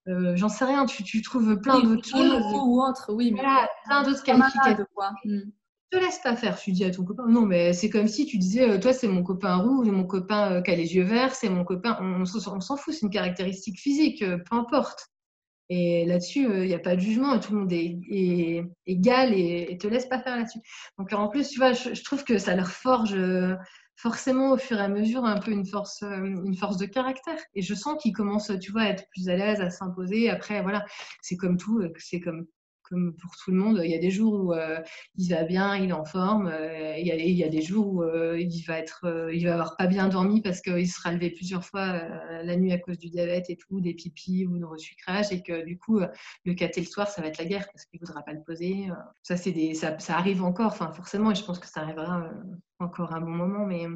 euh, 0.09 0.35
j'en 0.35 0.49
sais 0.49 0.65
rien, 0.65 0.85
tu, 0.85 1.03
tu 1.03 1.21
trouves 1.21 1.57
plein 1.61 1.79
d'autres 1.79 2.07
choses. 2.07 2.43
Ou 2.53 2.81
autre, 2.81 3.13
oui. 3.13 3.31
Mais 3.31 3.41
voilà, 3.41 3.69
plein 3.85 4.03
d'autres 4.03 4.23
qualificatifs 4.23 4.85
te 5.89 5.97
laisse 5.97 6.19
pas 6.19 6.35
faire. 6.35 6.57
Tu 6.57 6.71
dis 6.71 6.85
à 6.85 6.91
ton 6.91 7.03
copain, 7.03 7.27
non, 7.27 7.45
mais 7.45 7.73
c'est 7.73 7.89
comme 7.89 8.07
si 8.07 8.25
tu 8.25 8.37
disais, 8.37 8.69
euh, 8.69 8.79
toi, 8.79 8.93
c'est 8.93 9.07
mon 9.07 9.23
copain 9.23 9.55
rouge, 9.57 9.87
mon 9.89 10.05
copain 10.05 10.53
euh, 10.53 10.61
qui 10.61 10.71
a 10.71 10.75
les 10.75 10.95
yeux 10.95 11.03
verts, 11.03 11.35
c'est 11.35 11.49
mon 11.49 11.63
copain. 11.63 11.97
On, 12.01 12.25
s'en 12.25 12.77
fout, 12.77 12.93
c'est 12.93 13.01
une 13.01 13.09
caractéristique 13.09 13.79
physique, 13.79 14.21
euh, 14.21 14.37
peu 14.37 14.55
importe. 14.55 15.07
Et 15.69 16.05
là-dessus, 16.05 16.45
il 16.45 16.67
n'y 16.67 16.73
a 16.73 16.79
pas 16.79 16.95
de 16.95 17.01
jugement, 17.01 17.39
tout 17.39 17.53
le 17.53 17.59
monde 17.59 17.71
est, 17.71 18.63
égal 18.87 19.35
et, 19.35 19.77
te 19.79 19.87
laisse 19.87 20.07
pas 20.07 20.19
faire 20.19 20.35
là-dessus. 20.35 20.59
Donc 20.97 21.13
en 21.13 21.27
plus, 21.27 21.49
tu 21.49 21.59
vois, 21.59 21.73
je, 21.73 22.03
trouve 22.03 22.23
que 22.23 22.39
ça 22.39 22.55
leur 22.55 22.71
forge 22.71 23.15
forcément 23.95 24.53
au 24.53 24.57
fur 24.57 24.79
et 24.79 24.81
à 24.81 24.87
mesure 24.87 25.25
un 25.25 25.37
peu 25.37 25.51
une 25.51 25.67
force, 25.67 26.01
une 26.01 26.55
force 26.55 26.77
de 26.77 26.87
caractère. 26.87 27.37
Et 27.53 27.61
je 27.61 27.75
sens 27.75 28.01
qu'ils 28.01 28.13
commencent, 28.13 28.51
tu 28.59 28.71
vois, 28.71 28.81
à 28.81 28.89
être 28.89 29.05
plus 29.11 29.29
à 29.29 29.35
l'aise, 29.35 29.61
à 29.61 29.69
s'imposer. 29.69 30.31
Après, 30.31 30.63
voilà, 30.63 30.85
c'est 31.21 31.37
comme 31.37 31.57
tout, 31.57 31.83
c'est 31.99 32.19
comme 32.19 32.47
comme 32.89 33.15
pour 33.15 33.31
tout 33.35 33.51
le 33.51 33.57
monde. 33.57 33.81
Il 33.83 33.89
y 33.89 33.95
a 33.95 33.99
des 33.99 34.11
jours 34.11 34.33
où 34.33 34.53
il 35.15 35.29
va 35.29 35.43
bien, 35.43 35.75
il 35.75 35.89
est 35.89 35.93
en 35.93 36.05
forme. 36.05 36.51
il, 36.97 37.05
y 37.05 37.11
a, 37.11 37.15
il, 37.15 37.31
y 37.31 37.43
a, 37.43 37.49
des 37.49 37.61
jours 37.61 37.87
où 37.87 38.03
il 38.03 38.63
va 38.67 38.79
être, 38.79 39.29
il 39.33 39.45
va 39.45 39.53
avoir 39.53 39.77
pas 39.77 39.87
bien 39.87 40.07
dormi 40.07 40.41
parce 40.41 40.61
qu'il 40.61 40.87
sera 40.87 41.11
levé 41.11 41.29
plusieurs 41.29 41.63
fois 41.63 42.01
la 42.43 42.55
nuit 42.55 42.71
à 42.71 42.77
cause 42.79 42.97
du 42.97 43.09
diabète 43.09 43.49
et 43.49 43.57
tout, 43.57 43.81
des 43.81 43.93
pipis 43.93 44.45
ou 44.45 44.57
de 44.57 44.65
resucrage, 44.65 45.31
et 45.31 45.41
que 45.41 45.65
du 45.65 45.77
coup, 45.77 45.99
le 46.45 46.53
caté 46.53 46.81
le 46.81 46.87
soir, 46.87 47.07
ça 47.07 47.21
va 47.21 47.27
être 47.27 47.37
la 47.37 47.45
guerre 47.45 47.67
parce 47.71 47.85
qu'il 47.85 47.99
voudra 47.99 48.21
pas 48.23 48.33
le 48.33 48.43
poser. 48.43 48.87
Ça, 49.23 49.37
c'est 49.37 49.51
des, 49.51 49.73
ça, 49.73 49.97
ça, 49.99 50.17
arrive 50.17 50.43
encore, 50.43 50.67
enfin 50.67 50.91
forcément, 50.91 51.31
et 51.31 51.35
je 51.35 51.43
pense 51.43 51.59
que 51.59 51.67
ça 51.67 51.81
arrivera 51.81 52.29
encore 52.79 53.13
un 53.13 53.21
bon 53.21 53.31
moment, 53.31 53.65
mais 53.65 53.87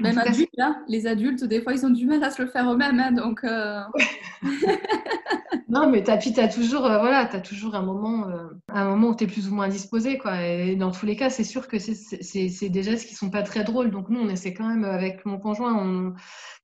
même 0.00 0.18
adultes, 0.18 0.58
hein. 0.58 0.82
les 0.88 1.06
adultes, 1.06 1.44
des 1.44 1.60
fois, 1.60 1.74
ils 1.74 1.84
ont 1.84 1.90
du 1.90 2.06
mal 2.06 2.22
à 2.24 2.30
se 2.30 2.42
le 2.42 2.48
faire 2.48 2.70
eux-mêmes. 2.72 2.98
Hein, 2.98 3.12
donc, 3.12 3.44
euh. 3.44 3.82
non, 5.72 5.88
mais 5.88 6.02
tu 6.04 6.10
as 6.10 6.48
toujours, 6.48 6.84
euh, 6.84 6.98
voilà, 6.98 7.24
toujours 7.40 7.74
un 7.74 7.82
moment, 7.82 8.28
euh, 8.28 8.46
un 8.68 8.84
moment 8.90 9.08
où 9.08 9.16
tu 9.16 9.24
es 9.24 9.26
plus 9.26 9.48
ou 9.48 9.54
moins 9.54 9.68
disposé. 9.68 10.20
Et 10.42 10.76
dans 10.76 10.90
tous 10.90 11.06
les 11.06 11.16
cas, 11.16 11.30
c'est 11.30 11.44
sûr 11.44 11.66
que 11.66 11.78
c'est 11.78 12.68
des 12.68 12.82
gestes 12.82 13.08
qui 13.08 13.14
sont 13.14 13.30
pas 13.30 13.42
très 13.42 13.64
drôles. 13.64 13.90
Donc, 13.90 14.10
nous, 14.10 14.20
on 14.20 14.28
essaie 14.28 14.52
quand 14.52 14.68
même, 14.68 14.84
avec 14.84 15.24
mon 15.24 15.38
conjoint, 15.38 15.74
on, 15.74 16.12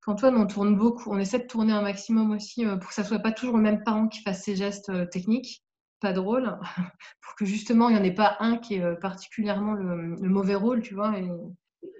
Antoine, 0.06 0.36
on 0.36 0.46
tourne 0.46 0.76
beaucoup. 0.76 1.10
On 1.10 1.18
essaie 1.18 1.38
de 1.38 1.46
tourner 1.46 1.72
un 1.72 1.80
maximum 1.80 2.32
aussi 2.32 2.66
pour 2.66 2.88
que 2.88 2.94
ça 2.94 3.02
soit 3.02 3.18
pas 3.18 3.32
toujours 3.32 3.56
le 3.56 3.62
même 3.62 3.82
parent 3.82 4.08
qui 4.08 4.20
fasse 4.20 4.42
ces 4.42 4.56
gestes 4.56 4.92
techniques 5.10 5.62
pas 6.00 6.12
drôles, 6.12 6.56
pour 7.22 7.34
que 7.34 7.44
justement 7.44 7.88
il 7.88 7.94
n'y 7.96 8.00
en 8.00 8.04
ait 8.04 8.14
pas 8.14 8.36
un 8.40 8.56
qui 8.56 8.74
est 8.74 9.00
particulièrement 9.00 9.72
le, 9.72 10.16
mauvais 10.28 10.54
rôle, 10.54 10.80
tu 10.80 10.94
vois, 10.94 11.14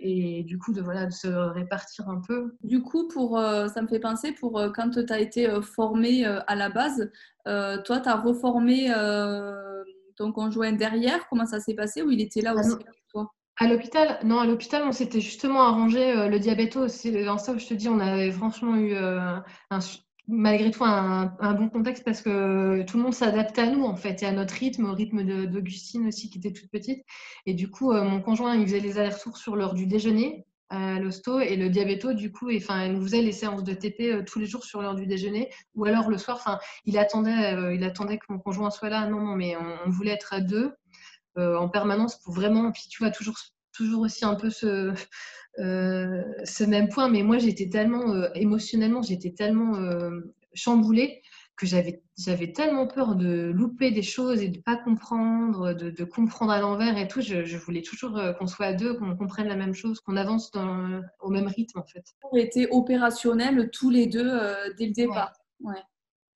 et 0.01 0.43
du 0.45 0.59
coup 0.59 0.73
de 0.73 0.81
voilà 0.81 1.07
de 1.07 1.13
se 1.13 1.29
répartir 1.29 2.09
un 2.09 2.21
peu. 2.21 2.57
Du 2.63 2.83
coup 2.83 3.09
pour 3.09 3.39
euh, 3.39 3.69
ça 3.69 3.83
me 3.83 3.89
fait 3.89 4.01
penser 4.01 4.33
pour 4.33 4.59
euh, 4.59 4.71
quand 4.75 4.91
tu 4.91 5.13
as 5.13 5.19
été 5.19 5.49
euh, 5.49 5.61
formé 5.61 6.25
à 6.25 6.55
la 6.55 6.71
base, 6.71 7.11
toi 7.45 8.01
tu 8.01 8.09
as 8.09 8.17
reformé 8.17 8.93
ton 10.17 10.33
conjoint 10.33 10.73
derrière, 10.73 11.29
comment 11.29 11.47
ça 11.47 11.61
s'est 11.61 11.75
passé 11.75 12.03
ou 12.03 12.11
il 12.11 12.21
était 12.21 12.41
là 12.41 12.55
ah 12.57 12.61
aussi 12.61 12.77
toi? 13.11 13.33
À 13.61 13.67
l'hôpital, 13.67 14.19
non, 14.23 14.39
à 14.39 14.47
l'hôpital, 14.47 14.85
on 14.87 14.93
s'était 14.93 15.21
justement 15.21 15.63
arrangé 15.63 16.29
le 16.29 16.39
diabèto. 16.39 16.87
C'est 16.87 17.25
dans 17.25 17.39
ça 17.39 17.53
où 17.53 17.59
je 17.59 17.67
te 17.67 17.75
dis, 17.75 17.89
on 17.89 17.99
avait 17.99 18.31
franchement 18.31 18.77
eu 18.77 18.95
un, 18.95 19.43
malgré 20.29 20.71
tout 20.71 20.85
un, 20.85 21.55
bon 21.55 21.69
contexte 21.71 22.05
parce 22.05 22.21
que 22.21 22.83
tout 22.83 22.99
le 22.99 23.03
monde 23.03 23.15
s'adapte 23.15 23.59
à 23.59 23.67
nous 23.67 23.85
en 23.85 23.97
fait 23.97 24.23
et 24.23 24.27
à 24.27 24.33
notre 24.33 24.55
rythme, 24.55 24.85
au 24.85 24.95
rythme 24.95 25.47
d'Augustine 25.47 26.07
aussi 26.07 26.31
qui 26.31 26.39
était 26.39 26.53
toute 26.53 26.71
petite. 26.71 27.05
Et 27.47 27.55
du 27.55 27.71
coup, 27.71 27.93
euh, 27.93 28.05
mon 28.05 28.21
conjoint 28.21 28.55
il 28.55 28.67
faisait 28.67 28.81
les 28.81 28.99
allers-retours 28.99 29.39
sur 29.39 29.57
l'heure 29.57 29.75
du 29.75 29.87
déjeuner 29.87 30.47
à 30.71 31.01
l'hosto 31.01 31.41
et 31.41 31.57
le 31.57 31.71
diabéto 31.71 32.13
du 32.13 32.31
coup, 32.31 32.51
il 32.51 32.63
nous 32.93 33.03
faisait 33.03 33.23
les 33.23 33.33
séances 33.33 33.65
de 33.65 33.73
TP 33.73 34.01
euh, 34.03 34.23
tous 34.23 34.39
les 34.39 34.47
jours 34.47 34.65
sur 34.65 34.83
l'heure 34.83 34.95
du 34.95 35.07
déjeuner 35.07 35.51
ou 35.75 35.87
alors 35.87 36.11
le 36.11 36.19
soir. 36.19 36.37
Enfin, 36.37 36.59
il 36.85 36.99
attendait, 36.99 37.55
euh, 37.55 37.75
il 37.75 37.83
attendait 37.83 38.19
que 38.19 38.27
mon 38.29 38.39
conjoint 38.39 38.71
soit 38.71 38.91
là. 38.91 39.07
Non, 39.07 39.21
non, 39.21 39.35
mais 39.35 39.57
on, 39.57 39.91
voulait 39.91 40.13
être 40.13 40.35
à 40.35 40.41
deux 40.41 40.73
en 41.37 41.69
permanence 41.69 42.21
pour 42.21 42.35
vraiment. 42.35 42.73
Puis 42.73 42.83
tu 42.91 43.01
vois 43.01 43.13
toujours 43.13 43.39
toujours 43.79 44.03
aussi 44.03 44.25
un 44.25 44.35
peu 44.35 44.51
ce, 44.51 44.93
euh, 45.61 46.23
ce 46.45 46.65
même 46.65 46.89
point, 46.89 47.09
mais 47.09 47.23
moi 47.23 47.39
j'étais 47.39 47.69
tellement 47.69 48.13
euh, 48.13 48.29
émotionnellement, 48.35 49.03
j'étais 49.03 49.31
tellement 49.31 49.77
euh, 49.77 50.35
chamboulée 50.53 51.23
que 51.57 51.67
j'avais 51.67 52.03
j'avais 52.17 52.53
tellement 52.53 52.87
peur 52.89 53.15
de 53.15 53.53
louper 53.55 53.91
des 53.93 54.03
choses 54.03 54.43
et 54.43 54.49
de 54.49 54.59
pas 54.59 54.77
comprendre, 54.77 55.73
de, 55.73 55.91
de 55.91 56.05
comprendre 56.05 56.53
à 56.53 56.61
l'envers 56.61 56.99
et 56.99 57.09
tout. 57.09 57.21
Je, 57.21 57.57
voulais 57.57 57.83
toujours 57.83 58.21
qu'on 58.39 58.47
soit 58.47 58.67
à 58.67 58.73
deux, 58.73 58.95
qu'on 58.95 59.17
comprenne 59.17 59.49
la 59.49 59.57
même 59.57 59.75
chose, 59.75 60.01
qu'on 60.01 60.17
avance 60.17 60.51
dans, 60.53 61.01
au 61.21 61.31
même 61.31 61.47
rythme 61.47 61.79
en 61.79 61.85
fait. 61.85 62.05
On 62.31 62.37
était 62.37 62.69
opérationnels 62.71 63.71
tous 63.73 63.91
les 63.91 64.07
deux 64.07 64.31
dès 64.79 64.87
le 64.87 64.93
départ. 64.93 65.33
Ouais 65.61 65.83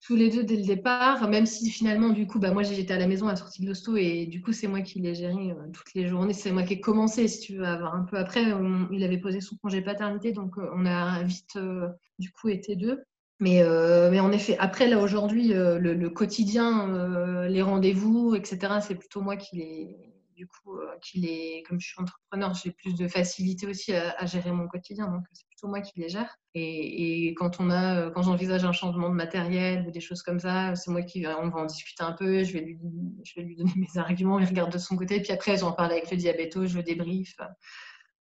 tous 0.02 0.16
les 0.16 0.30
deux 0.30 0.42
dès 0.42 0.56
le 0.56 0.64
départ, 0.64 1.28
même 1.28 1.46
si 1.46 1.70
finalement, 1.70 2.08
du 2.08 2.26
coup, 2.26 2.40
bah, 2.40 2.50
moi 2.50 2.64
j'étais 2.64 2.92
à 2.92 2.98
la 2.98 3.06
maison 3.06 3.28
à 3.28 3.30
la 3.30 3.36
sortie 3.36 3.62
de 3.62 3.68
l'hosto 3.68 3.96
et 3.96 4.26
du 4.26 4.42
coup, 4.42 4.52
c'est 4.52 4.66
moi 4.66 4.80
qui 4.80 5.00
l'ai 5.00 5.14
géré 5.14 5.52
euh, 5.52 5.70
toutes 5.72 5.94
les 5.94 6.08
journées. 6.08 6.34
C'est 6.34 6.50
moi 6.50 6.64
qui 6.64 6.74
ai 6.74 6.80
commencé, 6.80 7.28
si 7.28 7.40
tu 7.40 7.56
veux, 7.56 7.64
avoir 7.64 7.94
un 7.94 8.02
peu 8.02 8.18
après. 8.18 8.44
il 8.90 9.04
avait 9.04 9.18
posé 9.18 9.40
son 9.40 9.56
congé 9.56 9.80
paternité, 9.80 10.32
donc 10.32 10.58
euh, 10.58 10.68
on 10.74 10.86
a 10.86 11.22
vite, 11.22 11.54
euh, 11.56 11.88
du 12.18 12.32
coup, 12.32 12.48
été 12.48 12.74
deux. 12.74 13.02
Mais, 13.38 13.64
mais 14.12 14.20
en 14.20 14.30
effet, 14.30 14.56
après, 14.60 14.86
là, 14.86 15.00
aujourd'hui, 15.00 15.48
le, 15.48 16.08
quotidien, 16.10 17.48
les 17.48 17.60
rendez-vous, 17.60 18.36
etc., 18.36 18.74
c'est 18.80 18.94
plutôt 18.94 19.20
moi 19.20 19.36
qui 19.36 19.56
les, 19.56 19.96
du 20.36 20.46
coup, 20.46 20.78
qu'il 21.00 21.26
est, 21.26 21.64
comme 21.68 21.80
je 21.80 21.88
suis 21.88 22.00
entrepreneur, 22.00 22.54
j'ai 22.54 22.70
plus 22.70 22.94
de 22.94 23.08
facilité 23.08 23.66
aussi 23.66 23.94
à, 23.94 24.26
gérer 24.26 24.52
mon 24.52 24.68
quotidien. 24.68 25.08
Donc, 25.08 25.24
plutôt 25.62 25.70
moi 25.70 25.80
qui 25.80 26.00
les 26.00 26.08
gère. 26.08 26.38
Et, 26.54 27.34
quand 27.38 27.60
on 27.60 27.70
a, 27.70 28.10
quand 28.10 28.22
j'envisage 28.22 28.64
un 28.64 28.72
changement 28.72 29.08
de 29.08 29.14
matériel 29.14 29.86
ou 29.86 29.90
des 29.90 30.00
choses 30.00 30.22
comme 30.22 30.40
ça, 30.40 30.74
c'est 30.74 30.90
moi 30.90 31.02
qui, 31.02 31.24
on 31.26 31.48
va 31.48 31.60
en 31.60 31.66
discuter 31.66 32.02
un 32.02 32.12
peu. 32.12 32.42
Je 32.42 32.52
vais 32.52 32.60
lui, 32.60 32.78
je 33.24 33.34
vais 33.36 33.46
lui 33.46 33.56
donner 33.56 33.72
mes 33.76 34.00
arguments. 34.00 34.38
Il 34.38 34.46
regarde 34.46 34.72
de 34.72 34.78
son 34.78 34.96
côté. 34.96 35.20
Puis 35.20 35.32
après, 35.32 35.56
j'en 35.56 35.72
parle 35.72 35.92
avec 35.92 36.10
le 36.10 36.16
diabéto, 36.16 36.66
je 36.66 36.76
le 36.76 36.82
débrief. 36.82 37.36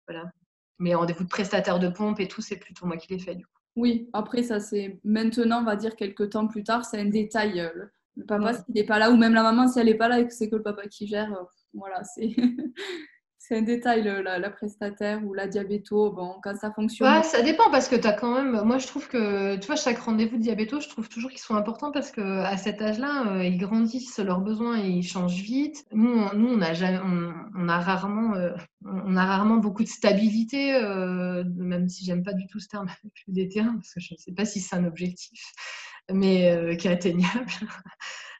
Voilà. 0.06 0.30
Mais 0.78 0.94
rendez-vous 0.94 1.24
de 1.24 1.28
prestataire 1.28 1.78
de 1.78 1.88
pompe 1.88 2.20
et 2.20 2.28
tout, 2.28 2.42
c'est 2.42 2.56
plutôt 2.56 2.86
moi 2.86 2.96
qui 2.96 3.12
les 3.12 3.18
fais 3.18 3.34
du 3.34 3.44
coup. 3.44 3.52
Oui, 3.76 4.08
après 4.12 4.42
ça 4.42 4.58
c'est 4.58 4.98
maintenant, 5.04 5.60
on 5.60 5.64
va 5.64 5.76
dire 5.76 5.94
quelques 5.94 6.30
temps 6.30 6.48
plus 6.48 6.64
tard, 6.64 6.84
c'est 6.84 6.98
un 6.98 7.04
détail. 7.04 7.60
Euh, 7.60 7.70
le, 8.16 8.24
papa 8.26 8.54
s'il 8.54 8.74
n'est 8.74 8.84
pas 8.84 8.98
là 8.98 9.10
ou 9.10 9.16
même 9.16 9.34
la 9.34 9.42
maman 9.42 9.68
si 9.68 9.78
elle 9.78 9.86
n'est 9.86 9.94
pas 9.94 10.08
là 10.08 10.18
et 10.18 10.26
que 10.26 10.34
c'est 10.34 10.50
que 10.50 10.56
le 10.56 10.62
papa 10.62 10.88
qui 10.88 11.06
gère, 11.06 11.32
euh, 11.32 11.44
voilà, 11.74 12.02
c'est 12.02 12.34
c'est 13.42 13.56
un 13.56 13.62
détail, 13.62 14.02
la, 14.02 14.50
prestataire 14.50 15.24
ou 15.24 15.32
la 15.32 15.48
diabéto, 15.48 16.12
bon, 16.12 16.34
quand 16.42 16.54
ça 16.54 16.70
fonctionne. 16.72 17.22
ça 17.22 17.40
dépend 17.40 17.70
parce 17.70 17.88
que 17.88 17.96
tu 17.96 18.06
as 18.06 18.12
quand 18.12 18.34
même. 18.34 18.62
Moi, 18.64 18.76
je 18.76 18.86
trouve 18.86 19.08
que, 19.08 19.56
tu 19.56 19.66
vois, 19.66 19.76
chaque 19.76 19.98
rendez-vous 19.98 20.36
de 20.36 20.42
diabéto, 20.42 20.78
je 20.78 20.90
trouve 20.90 21.08
toujours 21.08 21.30
qu'ils 21.30 21.40
sont 21.40 21.54
importants 21.54 21.90
parce 21.90 22.12
qu'à 22.12 22.54
cet 22.58 22.82
âge-là, 22.82 23.28
euh, 23.28 23.44
ils 23.44 23.56
grandissent, 23.56 24.18
leurs 24.18 24.42
besoins, 24.42 24.76
ils 24.76 25.02
changent 25.02 25.40
vite. 25.40 25.86
Nous, 25.90 26.10
on, 26.10 26.36
nous, 26.36 26.48
on 26.52 26.60
a, 26.60 27.80
rarement, 27.80 28.34
euh, 28.34 28.52
on 28.84 29.16
a 29.16 29.24
rarement 29.24 29.56
beaucoup 29.56 29.84
de 29.84 29.88
stabilité, 29.88 30.74
euh, 30.74 31.42
même 31.56 31.88
si 31.88 32.04
j'aime 32.04 32.22
pas 32.22 32.34
du 32.34 32.46
tout 32.46 32.60
ce 32.60 32.68
terme 32.68 32.88
des 33.26 33.48
terrains 33.48 33.74
parce 33.74 33.94
que 33.94 34.00
je 34.00 34.14
ne 34.14 34.18
sais 34.18 34.32
pas 34.32 34.44
si 34.44 34.60
c'est 34.60 34.76
un 34.76 34.84
objectif, 34.84 35.40
mais 36.12 36.76
qui 36.78 36.88
est 36.88 36.92
atteignable. 36.92 37.50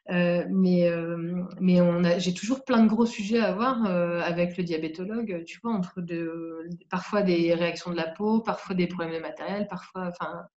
Euh, 0.09 0.45
mais 0.49 0.89
euh, 0.89 1.43
mais 1.59 1.79
j'ai 2.19 2.33
toujours 2.33 2.65
plein 2.65 2.83
de 2.83 2.89
gros 2.89 3.05
sujets 3.05 3.39
à 3.39 3.53
voir 3.53 3.85
euh, 3.85 4.19
avec 4.21 4.57
le 4.57 4.63
diabétologue, 4.63 5.43
tu 5.45 5.59
vois, 5.61 5.73
entre 5.73 6.01
de, 6.01 6.67
parfois 6.89 7.21
des 7.21 7.53
réactions 7.53 7.91
de 7.91 7.95
la 7.95 8.07
peau, 8.07 8.41
parfois 8.41 8.75
des 8.75 8.87
problèmes 8.87 9.13
de 9.15 9.21
matériel, 9.21 9.67
parfois, 9.69 10.11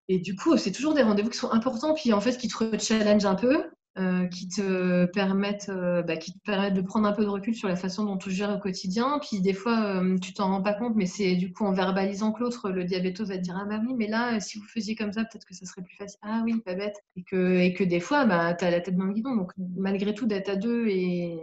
et 0.08 0.18
du 0.18 0.34
coup, 0.34 0.56
c'est 0.56 0.72
toujours 0.72 0.94
des 0.94 1.02
rendez-vous 1.02 1.28
qui 1.28 1.36
sont 1.38 1.52
importants, 1.52 1.94
puis 1.94 2.12
en 2.12 2.20
fait, 2.20 2.38
qui 2.38 2.48
te 2.48 2.78
challenge 2.78 3.26
un 3.26 3.34
peu, 3.34 3.64
euh, 3.96 4.26
qui, 4.26 4.48
te 4.48 5.04
permettent, 5.06 5.68
euh, 5.68 6.02
bah, 6.02 6.16
qui 6.16 6.32
te 6.32 6.38
permettent 6.44 6.74
de 6.74 6.80
prendre 6.80 7.06
un 7.06 7.12
peu 7.12 7.22
de 7.22 7.28
recul 7.28 7.54
sur 7.54 7.68
la 7.68 7.76
façon 7.76 8.04
dont 8.04 8.16
tu 8.16 8.28
gères 8.32 8.50
au 8.50 8.58
quotidien. 8.58 9.20
Puis 9.20 9.40
des 9.40 9.52
fois, 9.52 10.02
euh, 10.02 10.18
tu 10.18 10.34
t'en 10.34 10.48
rends 10.48 10.62
pas 10.62 10.74
compte, 10.74 10.96
mais 10.96 11.06
c'est 11.06 11.36
du 11.36 11.52
coup 11.52 11.64
en 11.64 11.72
verbalisant 11.72 12.32
que 12.32 12.40
l'autre, 12.40 12.70
le 12.70 12.82
diabéto 12.82 13.24
va 13.24 13.36
te 13.36 13.42
dire 13.42 13.56
Ah 13.56 13.66
bah 13.66 13.80
oui, 13.86 13.94
mais 13.96 14.08
là, 14.08 14.40
si 14.40 14.58
vous 14.58 14.64
faisiez 14.66 14.96
comme 14.96 15.12
ça, 15.12 15.22
peut-être 15.24 15.44
que 15.44 15.54
ça 15.54 15.64
serait 15.64 15.82
plus 15.82 15.96
facile. 15.96 16.18
Ah 16.22 16.42
oui, 16.44 16.60
pas 16.64 16.74
bête. 16.74 16.96
Et 17.14 17.22
que, 17.22 17.58
et 17.60 17.72
que 17.72 17.84
des 17.84 18.00
fois, 18.00 18.24
bah, 18.24 18.54
tu 18.54 18.64
as 18.64 18.70
la 18.72 18.80
tête 18.80 18.96
dans 18.96 19.04
le 19.04 19.12
guidon. 19.12 19.36
Donc 19.36 19.52
malgré 19.76 20.12
tout, 20.12 20.26
d'être 20.26 20.48
à 20.48 20.56
deux 20.56 20.88
et, 20.88 21.38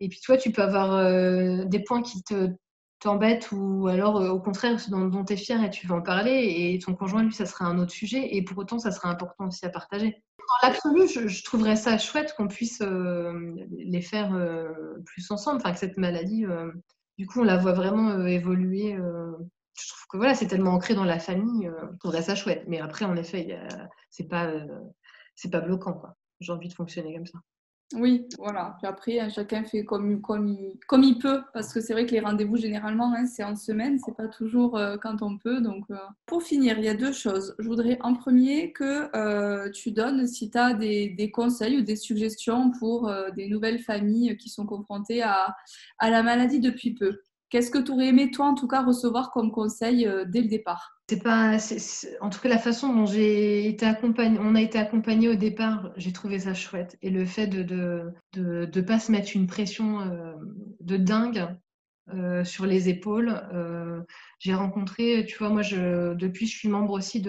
et 0.00 0.08
puis 0.08 0.20
toi, 0.20 0.36
tu 0.36 0.50
peux 0.50 0.62
avoir 0.62 1.66
des 1.66 1.78
points 1.80 2.02
qui 2.02 2.24
te 2.24 2.50
t'embête 3.04 3.50
ou 3.52 3.86
alors 3.86 4.16
au 4.16 4.40
contraire 4.40 4.76
dont, 4.88 5.06
dont 5.06 5.24
tu 5.24 5.34
es 5.34 5.36
fier 5.36 5.62
et 5.62 5.70
tu 5.70 5.86
veux 5.86 5.94
en 5.94 6.02
parler 6.02 6.72
et 6.74 6.78
ton 6.78 6.94
conjoint 6.94 7.22
lui 7.22 7.32
ça 7.32 7.46
sera 7.46 7.66
un 7.66 7.78
autre 7.78 7.92
sujet 7.92 8.34
et 8.34 8.42
pour 8.42 8.58
autant 8.58 8.78
ça 8.78 8.90
sera 8.90 9.08
important 9.08 9.46
aussi 9.46 9.64
à 9.64 9.70
partager 9.70 10.22
dans 10.62 10.68
l'absolu, 10.68 11.08
je, 11.08 11.44
trouverais 11.44 11.76
ça 11.76 11.98
chouette 11.98 12.34
qu'on 12.36 12.48
puisse 12.48 12.80
euh, 12.82 13.54
les 13.70 14.00
faire 14.00 14.34
euh, 14.34 14.98
plus 15.04 15.30
ensemble, 15.30 15.58
enfin 15.58 15.72
que 15.72 15.78
cette 15.78 15.96
maladie, 15.96 16.44
euh, 16.44 16.70
du 17.18 17.26
coup, 17.26 17.40
on 17.40 17.44
la 17.44 17.56
voit 17.56 17.72
vraiment 17.72 18.26
évoluer. 18.26 18.96
je 18.96 19.88
trouve 19.88 20.06
que 20.10 20.16
voilà, 20.16 20.34
c'est 20.34 20.48
tellement 20.48 20.72
ancré 20.72 20.94
dans 20.94 21.04
la 21.04 21.18
famille, 21.18 21.70
je 21.92 21.98
trouverais 21.98 22.22
ça 22.22 22.34
chouette. 22.34 22.64
Mais 22.66 22.80
après, 22.80 23.04
en 23.04 23.16
effet, 23.16 23.56
c'est 24.10 24.28
pas, 24.28 24.52
c'est 25.36 25.50
pas 25.50 25.60
bloquant, 25.60 25.92
quoi. 25.92 26.16
J'ai 26.40 26.52
envie 26.52 26.68
de 26.68 26.74
fonctionner 26.74 27.14
comme 27.14 27.26
ça. 27.26 27.38
Oui, 27.94 28.26
voilà. 28.38 28.76
Puis 28.78 28.86
après, 28.86 29.20
hein, 29.20 29.28
chacun 29.28 29.62
fait 29.64 29.84
comme, 29.84 30.10
il, 30.10 31.18
peut, 31.18 31.42
parce 31.52 31.72
que 31.72 31.80
c'est 31.80 31.92
vrai 31.92 32.06
que 32.06 32.12
les 32.12 32.20
rendez-vous, 32.20 32.56
généralement, 32.56 33.14
hein, 33.14 33.26
c'est 33.26 33.44
en 33.44 33.56
semaine, 33.56 33.98
c'est 34.04 34.16
pas 34.16 34.28
toujours 34.28 34.76
euh, 34.76 34.96
quand 35.00 35.22
on 35.22 35.38
peut. 35.38 35.60
Donc, 35.60 35.84
euh. 35.90 35.96
pour 36.26 36.42
finir, 36.42 36.78
il 36.78 36.84
y 36.84 36.88
a 36.88 36.94
deux 36.94 37.12
choses. 37.12 37.54
Je 37.58 37.68
voudrais 37.68 37.98
en 38.02 38.14
premier 38.14 38.72
que 38.72 39.14
euh, 39.16 39.70
tu 39.70 39.92
donnes, 39.92 40.26
si 40.26 40.50
tu 40.50 40.58
as 40.58 40.74
des, 40.74 41.30
conseils 41.32 41.78
ou 41.78 41.82
des 41.82 41.96
suggestions 41.96 42.70
pour 42.72 43.10
des 43.34 43.48
nouvelles 43.48 43.78
familles 43.78 44.36
qui 44.36 44.48
sont 44.48 44.66
confrontées 44.66 45.22
à 45.22 45.54
la 46.02 46.22
maladie 46.22 46.60
depuis 46.60 46.94
peu. 46.94 47.18
Qu'est-ce 47.54 47.70
que 47.70 47.78
tu 47.78 47.92
aurais 47.92 48.08
aimé, 48.08 48.32
toi, 48.32 48.46
en 48.46 48.54
tout 48.56 48.66
cas, 48.66 48.82
recevoir 48.82 49.30
comme 49.30 49.52
conseil 49.52 50.10
dès 50.26 50.40
le 50.40 50.48
départ? 50.48 50.98
C'est 51.08 51.22
pas, 51.22 51.56
en 52.20 52.28
tout 52.28 52.40
cas, 52.40 52.48
la 52.48 52.58
façon 52.58 52.92
dont 52.92 53.06
j'ai 53.06 53.68
été 53.68 53.86
accompagnée, 53.86 54.40
on 54.42 54.56
a 54.56 54.60
été 54.60 54.76
accompagné 54.76 55.28
au 55.28 55.36
départ, 55.36 55.92
j'ai 55.96 56.12
trouvé 56.12 56.40
ça 56.40 56.52
chouette. 56.52 56.98
Et 57.00 57.10
le 57.10 57.24
fait 57.24 57.46
de 57.46 57.62
de, 58.32 58.80
pas 58.80 58.98
se 58.98 59.12
mettre 59.12 59.36
une 59.36 59.46
pression 59.46 60.00
euh, 60.00 60.32
de 60.80 60.96
dingue, 60.96 61.46
euh, 62.12 62.44
sur 62.44 62.66
les 62.66 62.90
épaules. 62.90 63.40
Euh, 63.54 64.02
j'ai 64.38 64.52
rencontré, 64.52 65.24
tu 65.26 65.38
vois, 65.38 65.48
moi, 65.48 65.62
je, 65.62 66.12
depuis, 66.12 66.46
je 66.46 66.54
suis 66.54 66.68
membre 66.68 66.92
aussi 66.92 67.22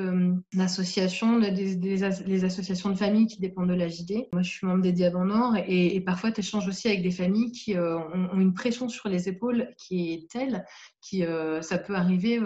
d'associations, 0.53 1.39
de, 1.39 1.47
des, 1.49 2.43
associations 2.43 2.89
de 2.89 2.95
familles 2.95 3.27
qui 3.27 3.39
dépendent 3.39 3.69
de 3.69 3.73
la 3.73 3.87
JD. 3.87 4.27
Moi, 4.33 4.41
je 4.41 4.49
suis 4.49 4.67
membre 4.67 4.81
des 4.81 4.91
Diables 4.91 5.25
Nord 5.25 5.55
et, 5.65 5.95
et 5.95 6.01
parfois, 6.01 6.33
tu 6.33 6.41
échanges 6.41 6.67
aussi 6.67 6.89
avec 6.89 7.03
des 7.03 7.11
familles 7.11 7.53
qui 7.53 7.77
euh, 7.77 7.97
ont, 7.97 8.37
une 8.37 8.53
pression 8.53 8.89
sur 8.89 9.07
les 9.07 9.29
épaules 9.29 9.73
qui 9.77 10.11
est 10.11 10.29
telle 10.29 10.65
qui 10.99 11.23
ça 11.61 11.77
peut 11.77 11.93
arriver 11.93 12.39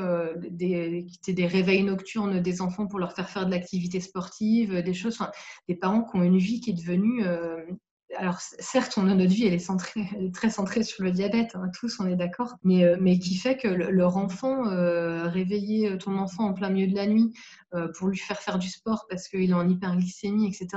des, 0.51 1.05
des 1.25 1.47
réveils 1.47 1.83
nocturnes 1.83 2.41
des 2.41 2.61
enfants 2.61 2.87
pour 2.87 2.99
leur 2.99 3.13
faire 3.13 3.29
faire 3.29 3.45
de 3.45 3.51
l'activité 3.51 4.01
sportive, 4.01 4.83
des 4.83 4.93
choses, 4.93 5.17
des 5.69 5.75
parents 5.75 6.03
qui 6.03 6.17
ont 6.17 6.23
une 6.23 6.37
vie 6.37 6.59
qui 6.59 6.71
est 6.71 6.73
devenue 6.73 7.23
alors 8.17 8.39
certes, 8.39 8.93
on 8.97 9.07
a 9.07 9.13
notre 9.13 9.31
vie, 9.31 9.45
elle 9.45 9.53
est, 9.53 9.59
centrée, 9.59 10.07
elle 10.15 10.25
est 10.25 10.35
très 10.35 10.49
centrée 10.49 10.83
sur 10.83 11.03
le 11.03 11.11
diabète, 11.11 11.55
hein, 11.55 11.69
tous, 11.79 11.99
on 11.99 12.07
est 12.07 12.15
d'accord, 12.15 12.55
mais, 12.63 12.83
euh, 12.83 12.97
mais 12.99 13.19
qui 13.19 13.35
fait 13.35 13.57
que 13.57 13.67
leur 13.67 14.17
enfant, 14.17 14.67
euh, 14.67 15.27
réveiller 15.27 15.97
ton 15.97 16.17
enfant 16.17 16.45
en 16.45 16.53
plein 16.53 16.69
milieu 16.69 16.87
de 16.87 16.95
la 16.95 17.07
nuit 17.07 17.31
euh, 17.75 17.87
pour 17.97 18.07
lui 18.07 18.17
faire 18.17 18.39
faire 18.39 18.57
du 18.57 18.67
sport 18.67 19.05
parce 19.09 19.27
qu'il 19.27 19.49
est 19.49 19.53
en 19.53 19.67
hyperglycémie, 19.67 20.47
etc. 20.47 20.67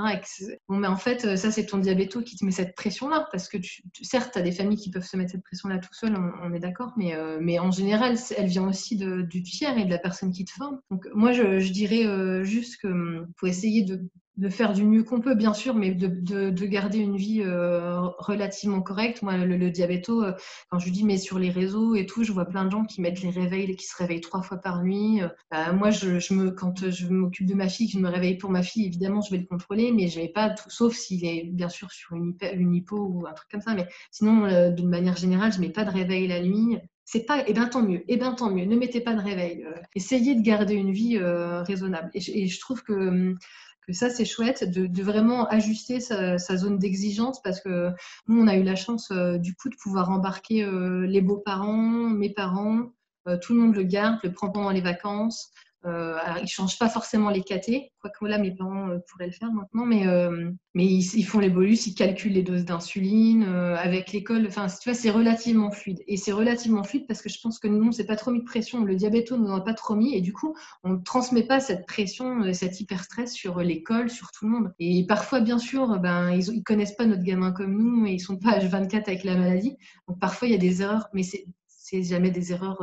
bon, 0.69 0.77
mais 0.77 0.89
en 0.89 0.97
fait, 0.97 1.37
ça, 1.37 1.51
c'est 1.51 1.67
ton 1.67 1.79
diabéto 1.79 2.23
qui 2.23 2.37
te 2.37 2.45
met 2.45 2.51
cette 2.51 2.75
pression-là, 2.75 3.29
parce 3.33 3.49
que 3.49 3.57
tu, 3.57 3.83
certes, 4.03 4.33
tu 4.33 4.39
as 4.39 4.43
des 4.43 4.53
familles 4.53 4.79
qui 4.79 4.91
peuvent 4.91 5.07
se 5.07 5.17
mettre 5.17 5.33
cette 5.33 5.45
pression-là 5.45 5.79
tout 5.79 5.95
seul, 5.95 6.15
on, 6.43 6.53
est 6.53 6.61
d'accord, 6.61 6.93
mais, 6.97 7.15
mais 7.41 7.59
en 7.59 7.71
général, 7.71 8.17
elle 8.37 8.47
vient 8.47 8.69
aussi 8.69 8.97
de, 8.97 9.23
du 9.23 9.43
tiers 9.43 9.79
et 9.79 9.85
de 9.85 9.91
la 9.91 9.99
personne 9.99 10.33
qui 10.33 10.45
te 10.45 10.53
forme. 10.53 10.81
Donc 10.91 11.09
moi, 11.15 11.33
je, 11.33 11.61
je 11.61 11.73
dirais 11.73 12.45
juste 12.45 12.81
que 12.81 12.89
hum, 12.89 13.27
faut 13.37 13.47
essayer 13.47 13.85
de 13.85 14.03
de 14.39 14.49
faire 14.49 14.73
du 14.73 14.85
mieux 14.85 15.05
qu'on 15.05 15.21
peut, 15.21 15.35
bien 15.35 15.53
sûr, 15.53 15.75
mais 15.75 15.91
de, 15.93 16.07
de, 16.07 16.51
de 16.51 16.67
garder 16.67 16.99
une 16.99 17.17
vie 17.17 17.43
euh, 17.43 18.01
relativement 18.19 18.81
correcte. 18.81 19.23
Moi, 19.23 19.37
le, 19.37 19.57
le 19.57 19.71
diabéto, 19.71 20.25
euh, 20.25 20.33
quand 20.71 20.79
je 20.79 20.91
dis 20.91 21.05
mais 21.05 21.19
sur 21.19 21.39
les 21.39 21.51
réseaux 21.51 21.95
et 21.95 22.07
tout, 22.07 22.25
je 22.25 22.33
vois 22.33 22.47
plein 22.47 22.65
de 22.65 22.71
gens 22.71 22.85
qui 22.85 23.03
mettent 23.03 23.21
les 23.23 23.31
réveils, 23.31 23.77
qui 23.77 23.87
se 23.87 23.97
réveillent 23.97 24.23
trois 24.23 24.43
fois 24.43 24.57
par 24.57 24.83
nuit. 24.83 25.23
Euh, 25.23 25.29
bah, 25.51 25.73
moi, 25.73 25.91
je, 25.91 26.33
me, 26.33 26.51
quand 26.51 26.91
je 26.91 27.09
m'occupe 27.09 27.47
de 27.47 27.55
ma 27.55 27.69
fille, 27.69 27.89
que 27.89 27.93
je 27.93 27.99
me 27.99 28.09
réveille 28.09 28.39
pour 28.39 28.51
ma 28.51 28.63
fille, 28.63 28.87
évidemment, 28.87 29.21
je 29.21 29.31
vais 29.31 29.39
le 29.39 29.47
contrôler, 29.47 29.93
mais 29.93 30.09
je 30.09 30.19
vais 30.19 30.29
pas 30.29 30.51
tout, 30.51 30.71
sauf 30.71 30.95
s'il 30.95 31.27
est 31.27 31.45
bien 31.53 31.69
sûr 31.69 31.91
sur 31.93 32.17
une, 32.17 32.35
une, 32.55 32.75
hypo 32.75 32.97
ou 32.97 33.27
un 33.27 33.33
truc 33.33 33.51
comme 33.51 33.61
ça. 33.61 33.75
Mais 33.75 33.87
sinon, 34.11 34.47
de 34.71 34.83
manière 34.83 35.17
générale, 35.17 35.53
je 35.53 35.61
mets 35.61 35.71
pas 35.71 35.85
de 35.85 35.91
réveil 35.91 36.27
la 36.27 36.41
nuit 36.41 36.79
c'est 37.05 37.27
pas, 37.27 37.45
eh 37.47 37.53
ben 37.53 37.67
tant 37.67 37.83
mieux, 37.83 38.05
eh 38.09 38.17
ben 38.17 38.33
tant 38.33 38.51
mieux, 38.51 38.65
ne 38.65 38.77
mettez 38.77 39.01
pas 39.01 39.13
de 39.15 39.21
réveil. 39.21 39.67
essayez 39.95 40.35
de 40.35 40.41
garder 40.41 40.75
une 40.75 40.93
vie 40.93 41.19
raisonnable. 41.19 42.11
Et 42.15 42.45
et 42.45 42.47
je, 42.47 42.61
trouve 42.61 42.83
que 42.83 42.93
hum, 42.93 43.39
que 43.87 43.93
ça 43.93 44.11
c'est 44.11 44.25
chouette 44.25 44.65
de, 44.65 45.03
vraiment 45.03 45.47
ajuster 45.49 46.01
sa, 46.01 46.39
zone 46.39 46.79
d'exigence 46.79 47.43
parce 47.43 47.61
que 47.61 47.91
nous 48.29 48.41
on 48.41 48.47
a 48.47 48.57
eu 48.57 48.63
la 48.63 48.77
chance 48.77 49.11
euh, 49.11 49.39
du 49.39 49.55
coup 49.55 49.69
de 49.69 49.77
pouvoir 49.77 50.11
embarquer 50.11 50.65
euh, 50.65 51.07
les 51.07 51.21
beaux-parents, 51.21 52.09
mes 52.09 52.31
parents, 52.31 52.93
euh, 53.29 53.37
tout 53.39 53.55
le 53.55 53.61
monde 53.61 53.75
le 53.75 53.83
garde, 53.83 54.19
le 54.23 54.33
prend 54.33 54.51
pendant 54.51 54.71
les 54.71 54.81
vacances. 54.81 55.51
Euh, 55.85 56.17
alors, 56.23 56.39
ils 56.43 56.49
changent 56.49 56.79
pas 56.79 56.89
forcément 56.89 57.31
les 57.31 57.43
KT, 57.43 57.91
quoique 58.01 58.25
là, 58.25 58.39
mes 58.39 58.55
parents 58.55 58.89
euh, 58.89 58.99
pourraient 59.09 59.27
le 59.27 59.33
faire 59.33 59.53
maintenant, 59.53 59.85
mais, 59.85 60.07
euh, 60.07 60.51
mais 60.75 60.87
ils, 60.87 61.25
font 61.25 61.41
les 61.41 61.51
bolus, 61.51 61.87
ils 61.87 61.95
calculent 61.95 62.33
les 62.33 62.43
doses 62.43 62.65
d'insuline 62.65 63.43
avec 63.43 64.13
l'école. 64.13 64.47
Enfin, 64.47 64.67
tu 64.69 64.89
vois, 64.89 64.99
c'est 64.99 65.11
relativement 65.11 65.71
fluide. 65.71 66.03
Et 66.07 66.17
c'est 66.17 66.33
relativement 66.33 66.85
fluide 66.85 67.07
parce 67.09 67.21
que 67.21 67.29
je 67.29 67.41
pense 67.41 67.59
que 67.59 67.67
nous, 67.67 67.89
on 67.89 67.93
s'est 67.93 68.07
pas 68.07 68.17
trop 68.17 68.31
mis 68.31 68.41
de 68.41 68.45
pression. 68.45 68.85
Le 68.85 68.95
diabète 68.95 69.33
nous 69.33 69.49
en 69.49 69.57
a 69.57 69.61
pas 69.61 69.75
trop 69.75 69.97
mis, 69.97 70.15
et 70.15 70.21
du 70.21 70.33
coup, 70.33 70.55
on 70.85 70.91
ne 70.91 70.99
transmet 70.99 71.43
pas 71.43 71.61
cette 71.61 71.87
pression, 71.87 72.53
cet 72.53 72.81
hyper-stress 72.81 73.33
sur 73.33 73.61
l'école, 73.61 74.11
sur 74.11 74.31
tout 74.31 74.47
le 74.47 74.53
monde. 74.53 74.73
Et 74.79 75.05
parfois, 75.07 75.41
bien 75.41 75.59
sûr, 75.59 75.99
ben, 75.99 76.31
ils, 76.31 76.49
ils 76.55 76.63
connaissent 76.63 76.97
pas 76.97 77.07
notre 77.07 77.25
gamin 77.25 77.53
comme 77.53 77.77
nous, 77.77 78.07
et 78.07 78.13
ils 78.13 78.21
sont 78.21 78.37
pas 78.39 78.59
H24 78.59 79.05
avec 79.07 79.25
la 79.25 79.37
maladie. 79.37 79.77
Donc 80.09 80.21
parfois, 80.21 80.49
il 80.49 80.53
y 80.53 80.55
a 80.55 80.59
des 80.59 80.83
erreurs, 80.83 81.09
mais 81.13 81.23
c'est 81.23 82.03
jamais 82.03 82.31
des 82.31 82.53
erreurs 82.53 82.83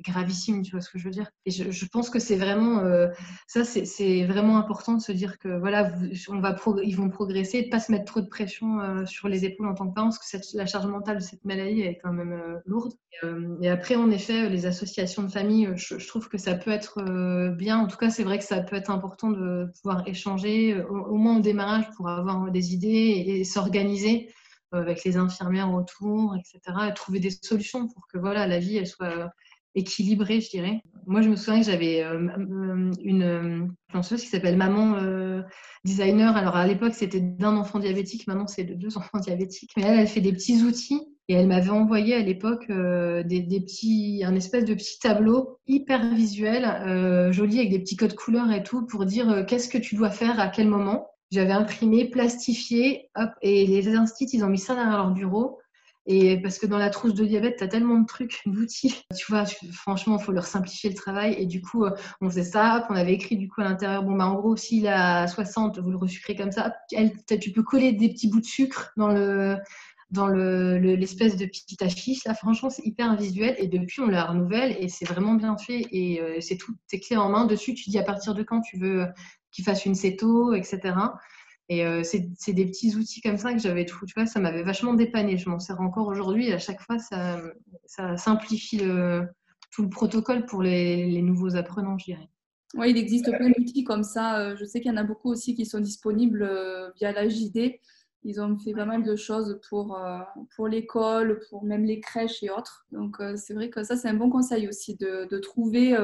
gravissime, 0.00 0.62
tu 0.62 0.72
vois 0.72 0.80
ce 0.80 0.90
que 0.90 0.98
je 0.98 1.04
veux 1.04 1.10
dire. 1.10 1.30
Et 1.46 1.50
je, 1.50 1.86
pense 1.86 2.10
que 2.10 2.18
c'est 2.18 2.36
vraiment, 2.36 2.80
euh, 2.80 3.08
ça 3.46 3.64
c'est 3.64 4.24
vraiment 4.24 4.58
important 4.58 4.94
de 4.94 5.00
se 5.00 5.12
dire 5.12 5.38
que 5.38 5.58
voilà, 5.58 5.92
on 6.28 6.40
va 6.40 6.56
ils 6.82 6.96
vont 6.96 7.08
progresser, 7.08 7.58
et 7.58 7.62
de 7.64 7.68
pas 7.68 7.80
se 7.80 7.92
mettre 7.92 8.04
trop 8.04 8.20
de 8.20 8.28
pression 8.28 8.80
euh, 8.80 9.06
sur 9.06 9.28
les 9.28 9.44
épaules 9.44 9.68
en 9.68 9.74
tant 9.74 9.88
que 9.88 9.94
parent, 9.94 10.10
parce 10.10 10.18
que 10.18 10.56
la 10.56 10.66
charge 10.66 10.86
mentale 10.86 11.18
de 11.18 11.22
cette 11.22 11.44
maladie 11.44 11.82
est 11.82 11.98
quand 12.02 12.12
même 12.12 12.32
euh, 12.32 12.58
lourde. 12.66 12.92
Et, 13.62 13.68
après, 13.68 13.96
en 13.96 14.10
effet, 14.10 14.48
les 14.48 14.66
associations 14.66 15.22
de 15.22 15.30
famille, 15.30 15.68
je, 15.76 16.06
trouve 16.06 16.28
que 16.28 16.38
ça 16.38 16.54
peut 16.54 16.70
être 16.70 17.02
bien. 17.50 17.78
En 17.78 17.86
tout 17.86 17.98
cas, 17.98 18.08
c'est 18.08 18.22
vrai 18.22 18.38
que 18.38 18.44
ça 18.44 18.60
peut 18.62 18.76
être 18.76 18.90
important 18.90 19.30
de 19.30 19.70
pouvoir 19.74 20.08
échanger, 20.08 20.80
au, 20.88 21.16
moins 21.16 21.36
au 21.36 21.40
démarrage, 21.40 21.90
pour 21.96 22.08
avoir 22.08 22.50
des 22.50 22.72
idées 22.72 22.88
et, 22.88 23.40
et 23.40 23.44
s'organiser 23.44 24.32
avec 24.72 25.04
les 25.04 25.16
infirmières 25.16 25.72
autour, 25.72 26.36
etc. 26.36 26.60
Et 26.88 26.94
trouver 26.94 27.20
des 27.20 27.30
solutions 27.30 27.88
pour 27.88 28.06
que 28.06 28.18
voilà, 28.18 28.46
la 28.46 28.58
vie 28.58 28.76
elle 28.76 28.86
soit 28.86 29.30
équilibré, 29.74 30.40
je 30.40 30.50
dirais. 30.50 30.82
Moi, 31.06 31.22
je 31.22 31.28
me 31.28 31.36
souviens 31.36 31.60
que 31.60 31.66
j'avais 31.66 32.02
euh, 32.02 32.28
euh, 32.38 32.90
une 33.02 33.74
chanteuse 33.92 34.22
qui 34.22 34.28
s'appelle 34.28 34.56
Maman 34.56 34.96
euh, 34.96 35.42
Designer. 35.84 36.36
Alors, 36.36 36.56
à 36.56 36.66
l'époque, 36.66 36.94
c'était 36.94 37.20
d'un 37.20 37.56
enfant 37.56 37.78
diabétique. 37.78 38.26
Maintenant, 38.26 38.46
c'est 38.46 38.64
de 38.64 38.74
deux 38.74 38.96
enfants 38.98 39.18
diabétiques. 39.18 39.70
Mais 39.76 39.84
elle, 39.84 39.98
elle 39.98 40.06
fait 40.06 40.20
des 40.20 40.32
petits 40.32 40.62
outils. 40.62 41.00
Et 41.28 41.34
elle 41.34 41.46
m'avait 41.46 41.70
envoyé 41.70 42.14
à 42.14 42.20
l'époque 42.20 42.66
des, 42.66 43.40
des, 43.40 43.60
petits, 43.60 44.24
un 44.26 44.34
espèce 44.34 44.64
de 44.64 44.74
petit 44.74 44.98
tableau 44.98 45.60
hyper 45.68 46.12
visuel, 46.12 47.30
joli, 47.30 47.60
avec 47.60 47.70
des 47.70 47.78
petits 47.78 47.94
codes 47.94 48.16
couleurs 48.16 48.50
et 48.50 48.64
tout, 48.64 48.84
pour 48.84 49.04
dire 49.04 49.46
qu'est-ce 49.46 49.68
que 49.68 49.78
tu 49.78 49.94
dois 49.94 50.10
faire 50.10 50.40
à 50.40 50.48
quel 50.48 50.66
moment. 50.66 51.06
J'avais 51.30 51.52
imprimé, 51.52 52.10
plastifié, 52.10 53.10
hop, 53.14 53.30
et 53.42 53.64
les 53.64 53.94
instituts, 53.94 54.38
ils 54.38 54.44
ont 54.44 54.48
mis 54.48 54.58
ça 54.58 54.74
derrière 54.74 54.96
leur 54.96 55.12
bureau. 55.12 55.60
Et 56.12 56.42
parce 56.42 56.58
que 56.58 56.66
dans 56.66 56.76
la 56.76 56.90
trousse 56.90 57.14
de 57.14 57.24
diabète, 57.24 57.58
tu 57.58 57.62
as 57.62 57.68
tellement 57.68 58.00
de 58.00 58.04
trucs, 58.04 58.42
d'outils. 58.44 59.04
Tu 59.16 59.30
vois, 59.30 59.44
franchement, 59.70 60.18
il 60.18 60.24
faut 60.24 60.32
leur 60.32 60.44
simplifier 60.44 60.90
le 60.90 60.96
travail. 60.96 61.36
Et 61.38 61.46
du 61.46 61.62
coup, 61.62 61.84
euh, 61.84 61.92
on 62.20 62.28
faisait 62.28 62.42
ça. 62.42 62.84
On 62.90 62.96
avait 62.96 63.12
écrit 63.12 63.36
du 63.36 63.48
coup 63.48 63.60
à 63.60 63.64
l'intérieur, 63.64 64.02
bon, 64.02 64.16
bah, 64.16 64.26
en 64.26 64.34
gros, 64.34 64.56
s'il 64.56 64.88
a 64.88 65.28
60, 65.28 65.78
vous 65.78 65.90
le 65.92 65.96
resucrez 65.96 66.34
comme 66.34 66.50
ça. 66.50 66.74
tu 67.40 67.52
peux 67.52 67.62
coller 67.62 67.92
des 67.92 68.08
petits 68.08 68.28
bouts 68.28 68.40
de 68.40 68.44
sucre 68.44 68.92
dans 68.96 69.08
le 69.08 69.56
dans 70.10 70.26
l'espèce 70.26 71.36
de 71.36 71.46
petite 71.46 71.82
affiche. 71.82 72.24
Là, 72.24 72.34
franchement, 72.34 72.70
c'est 72.70 72.84
hyper 72.84 73.14
visuel. 73.14 73.54
Et 73.58 73.68
depuis, 73.68 74.00
on 74.00 74.08
la 74.08 74.24
renouvelle 74.24 74.76
et 74.80 74.88
c'est 74.88 75.04
vraiment 75.04 75.34
bien 75.34 75.56
fait. 75.56 75.86
Et 75.92 76.20
euh, 76.20 76.38
c'est 76.40 76.56
tout, 76.56 76.74
tes 76.88 76.98
clés 76.98 77.18
en 77.18 77.28
main. 77.28 77.44
Dessus, 77.46 77.74
tu 77.74 77.88
dis 77.88 77.98
à 78.00 78.02
partir 78.02 78.34
de 78.34 78.42
quand 78.42 78.62
tu 78.62 78.78
veux 78.78 79.06
qu'il 79.52 79.64
fasse 79.64 79.86
une 79.86 79.94
céto, 79.94 80.54
etc. 80.54 80.94
Et 81.70 81.86
euh, 81.86 82.02
c'est 82.02 82.52
des 82.52 82.66
petits 82.66 82.94
outils 82.96 83.22
comme 83.22 83.38
ça 83.38 83.54
que 83.54 83.58
j'avais 83.58 83.86
tout, 83.86 84.04
tu 84.04 84.12
vois, 84.14 84.26
ça 84.26 84.40
m'avait 84.40 84.64
vachement 84.64 84.92
dépanné. 84.92 85.38
Je 85.38 85.48
m'en 85.48 85.58
sers 85.58 85.80
encore 85.80 86.08
aujourd'hui 86.08 86.52
à 86.52 86.58
chaque 86.58 86.82
fois, 86.82 86.98
ça, 86.98 87.40
simplifie 88.16 88.82
tout 89.70 89.82
le 89.82 89.88
protocole 89.88 90.44
pour 90.44 90.62
les, 90.62 91.06
les 91.06 91.22
nouveaux 91.22 91.56
apprenants, 91.56 91.96
je 91.96 92.06
dirais. 92.06 92.28
Oui, 92.74 92.90
il 92.90 92.96
existe 92.96 93.30
plein 93.36 93.50
d'outils 93.50 93.84
comme 93.84 94.04
ça. 94.04 94.38
Euh, 94.38 94.56
je 94.56 94.64
sais 94.64 94.80
qu'il 94.80 94.90
y 94.90 94.94
en 94.94 94.96
a 94.96 95.04
beaucoup 95.04 95.30
aussi 95.30 95.54
qui 95.54 95.66
sont 95.66 95.80
disponibles 95.80 96.42
euh, 96.42 96.90
via 96.96 97.12
la 97.12 97.28
JD. 97.28 97.80
Ils 98.22 98.40
ont 98.40 98.58
fait 98.58 98.72
pas 98.72 98.84
mal 98.84 99.02
de 99.02 99.16
choses 99.16 99.58
pour, 99.68 99.98
pour 100.54 100.68
l'école, 100.68 101.40
pour 101.48 101.64
même 101.64 101.84
les 101.84 102.00
crèches 102.00 102.42
et 102.42 102.50
autres. 102.50 102.86
Donc, 102.92 103.16
c'est 103.36 103.54
vrai 103.54 103.70
que 103.70 103.82
ça, 103.82 103.96
c'est 103.96 104.08
un 104.08 104.14
bon 104.14 104.28
conseil 104.28 104.68
aussi 104.68 104.94
de, 104.96 105.26
de 105.30 105.38
trouver. 105.38 105.96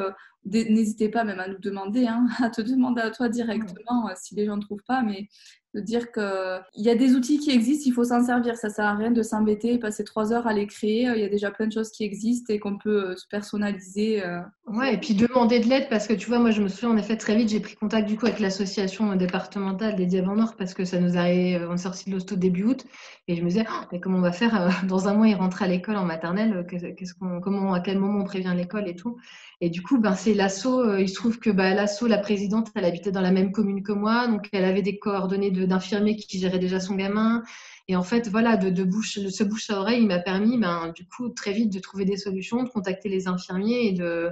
N'hésitez 0.47 1.11
pas 1.11 1.25
même 1.25 1.41
à 1.41 1.49
nous 1.49 1.59
demander, 1.59 2.07
hein, 2.07 2.27
à 2.43 2.49
te 2.49 2.63
demander 2.63 3.03
à 3.03 3.11
toi 3.11 3.29
directement 3.29 4.09
si 4.15 4.35
les 4.35 4.47
gens 4.47 4.57
ne 4.57 4.63
trouvent 4.63 4.85
pas. 4.87 5.03
Mais 5.03 5.29
de 5.77 5.81
dire 5.83 6.11
qu'il 6.11 6.83
y 6.83 6.89
a 6.89 6.95
des 6.95 7.15
outils 7.15 7.39
qui 7.39 7.51
existent, 7.51 7.85
il 7.87 7.93
faut 7.93 8.05
s'en 8.05 8.25
servir. 8.25 8.57
Ça 8.57 8.71
sert 8.71 8.87
à 8.87 8.95
rien 8.95 9.11
de 9.11 9.23
s'embêter, 9.23 9.79
passer 9.79 10.05
trois 10.05 10.33
heures 10.33 10.47
à 10.47 10.55
les 10.55 10.67
créer. 10.67 11.03
Il 11.15 11.21
y 11.21 11.25
a 11.25 11.29
déjà 11.29 11.51
plein 11.51 11.67
de 11.67 11.73
choses 11.73 11.91
qui 11.91 12.03
existent 12.03 12.53
et 12.53 12.59
qu'on 12.59 12.79
peut 12.79 13.11
euh, 13.11 13.17
se 13.17 13.27
personnaliser. 13.29 14.25
Euh. 14.25 14.41
Ouais, 14.67 14.95
et 14.95 14.97
puis 14.97 15.15
demander 15.15 15.61
de 15.61 15.67
l'aide 15.67 15.89
parce 15.91 16.07
que 16.07 16.15
tu 16.15 16.29
vois, 16.29 16.39
moi 16.39 16.51
je 16.51 16.63
me 16.63 16.69
souviens 16.69 16.91
en 16.91 16.97
effet 16.97 17.17
très 17.19 17.37
vite, 17.37 17.51
j'ai 17.51 17.61
pris 17.61 17.75
contact 17.75 18.09
du 18.09 18.17
coup 18.17 18.25
avec 18.25 18.41
l'association 18.41 19.15
départementale 19.17 19.97
des 19.97 20.07
Diables 20.07 20.35
Nord 20.35 20.57
parce 20.57 20.73
que 20.73 20.85
ça 20.87 20.99
nous 20.99 21.19
arrivait, 21.19 21.61
euh, 21.61 21.69
on 21.69 21.75
est 21.75 21.79
sorti 21.79 22.09
de 22.09 22.15
l'hosto 22.15 22.37
début 22.37 22.65
août 22.65 22.85
et 23.29 23.37
je 23.37 23.43
me 23.43 23.49
disais, 23.49 23.67
oh, 23.69 23.85
mais 23.93 24.01
comment 24.01 24.19
on 24.19 24.23
va 24.23 24.33
faire 24.33 24.71
Dans 24.89 25.09
un 25.09 25.15
mois, 25.15 25.29
il 25.29 25.35
rentre 25.35 25.63
à 25.63 25.69
l'école 25.69 25.97
en 25.97 26.05
maternelle, 26.05 26.67
qu'est-ce 26.69 27.15
qu'on, 27.15 27.41
comment, 27.41 27.75
à 27.75 27.81
quel 27.81 27.99
moment 27.99 28.21
on 28.21 28.25
prévient 28.25 28.55
l'école 28.57 28.89
et 28.89 28.97
tout. 28.97 29.19
Et 29.61 29.69
du 29.69 29.83
coup, 29.83 29.99
ben, 29.99 30.15
c'est 30.15 30.35
l'asso. 30.35 30.67
Il 30.99 31.09
se 31.09 31.15
trouve 31.15 31.39
que 31.39 31.51
ben, 31.51 31.75
l'asso, 31.75 32.07
la 32.07 32.19
présidente, 32.19 32.69
elle 32.75 32.85
habitait 32.85 33.11
dans 33.11 33.23
la 33.23 33.33
même 33.33 33.53
commune 33.53 33.83
que 33.83 33.93
moi, 33.93 34.29
donc 34.29 34.49
elle 34.53 34.65
avait 34.65 34.83
des 34.83 34.99
coordonnées 34.99 35.51
de 35.51 35.66
d'infirmier 35.67 36.17
qui 36.17 36.39
gérait 36.39 36.59
déjà 36.59 36.81
son 36.81 36.95
gamin. 36.95 37.43
Et 37.89 37.97
en 37.97 38.03
fait, 38.03 38.29
voilà, 38.29 38.57
de, 38.57 38.71
de 38.71 38.85
bouche, 38.85 39.19
de 39.19 39.29
ce 39.29 39.45
bouche 39.45 39.71
à 39.71 39.79
oreille, 39.79 40.03
il 40.03 40.09
m'a 40.09 40.19
permis, 40.19 40.59
ben, 40.59 40.93
du 40.95 41.07
coup, 41.07 41.29
très 41.29 41.53
vite 41.53 41.73
de 41.73 41.79
trouver 41.79 42.05
des 42.05 42.17
solutions, 42.17 42.63
de 42.63 42.69
contacter 42.69 43.09
les 43.09 43.29
infirmiers 43.29 43.87
et 43.87 43.93
de, 43.93 44.31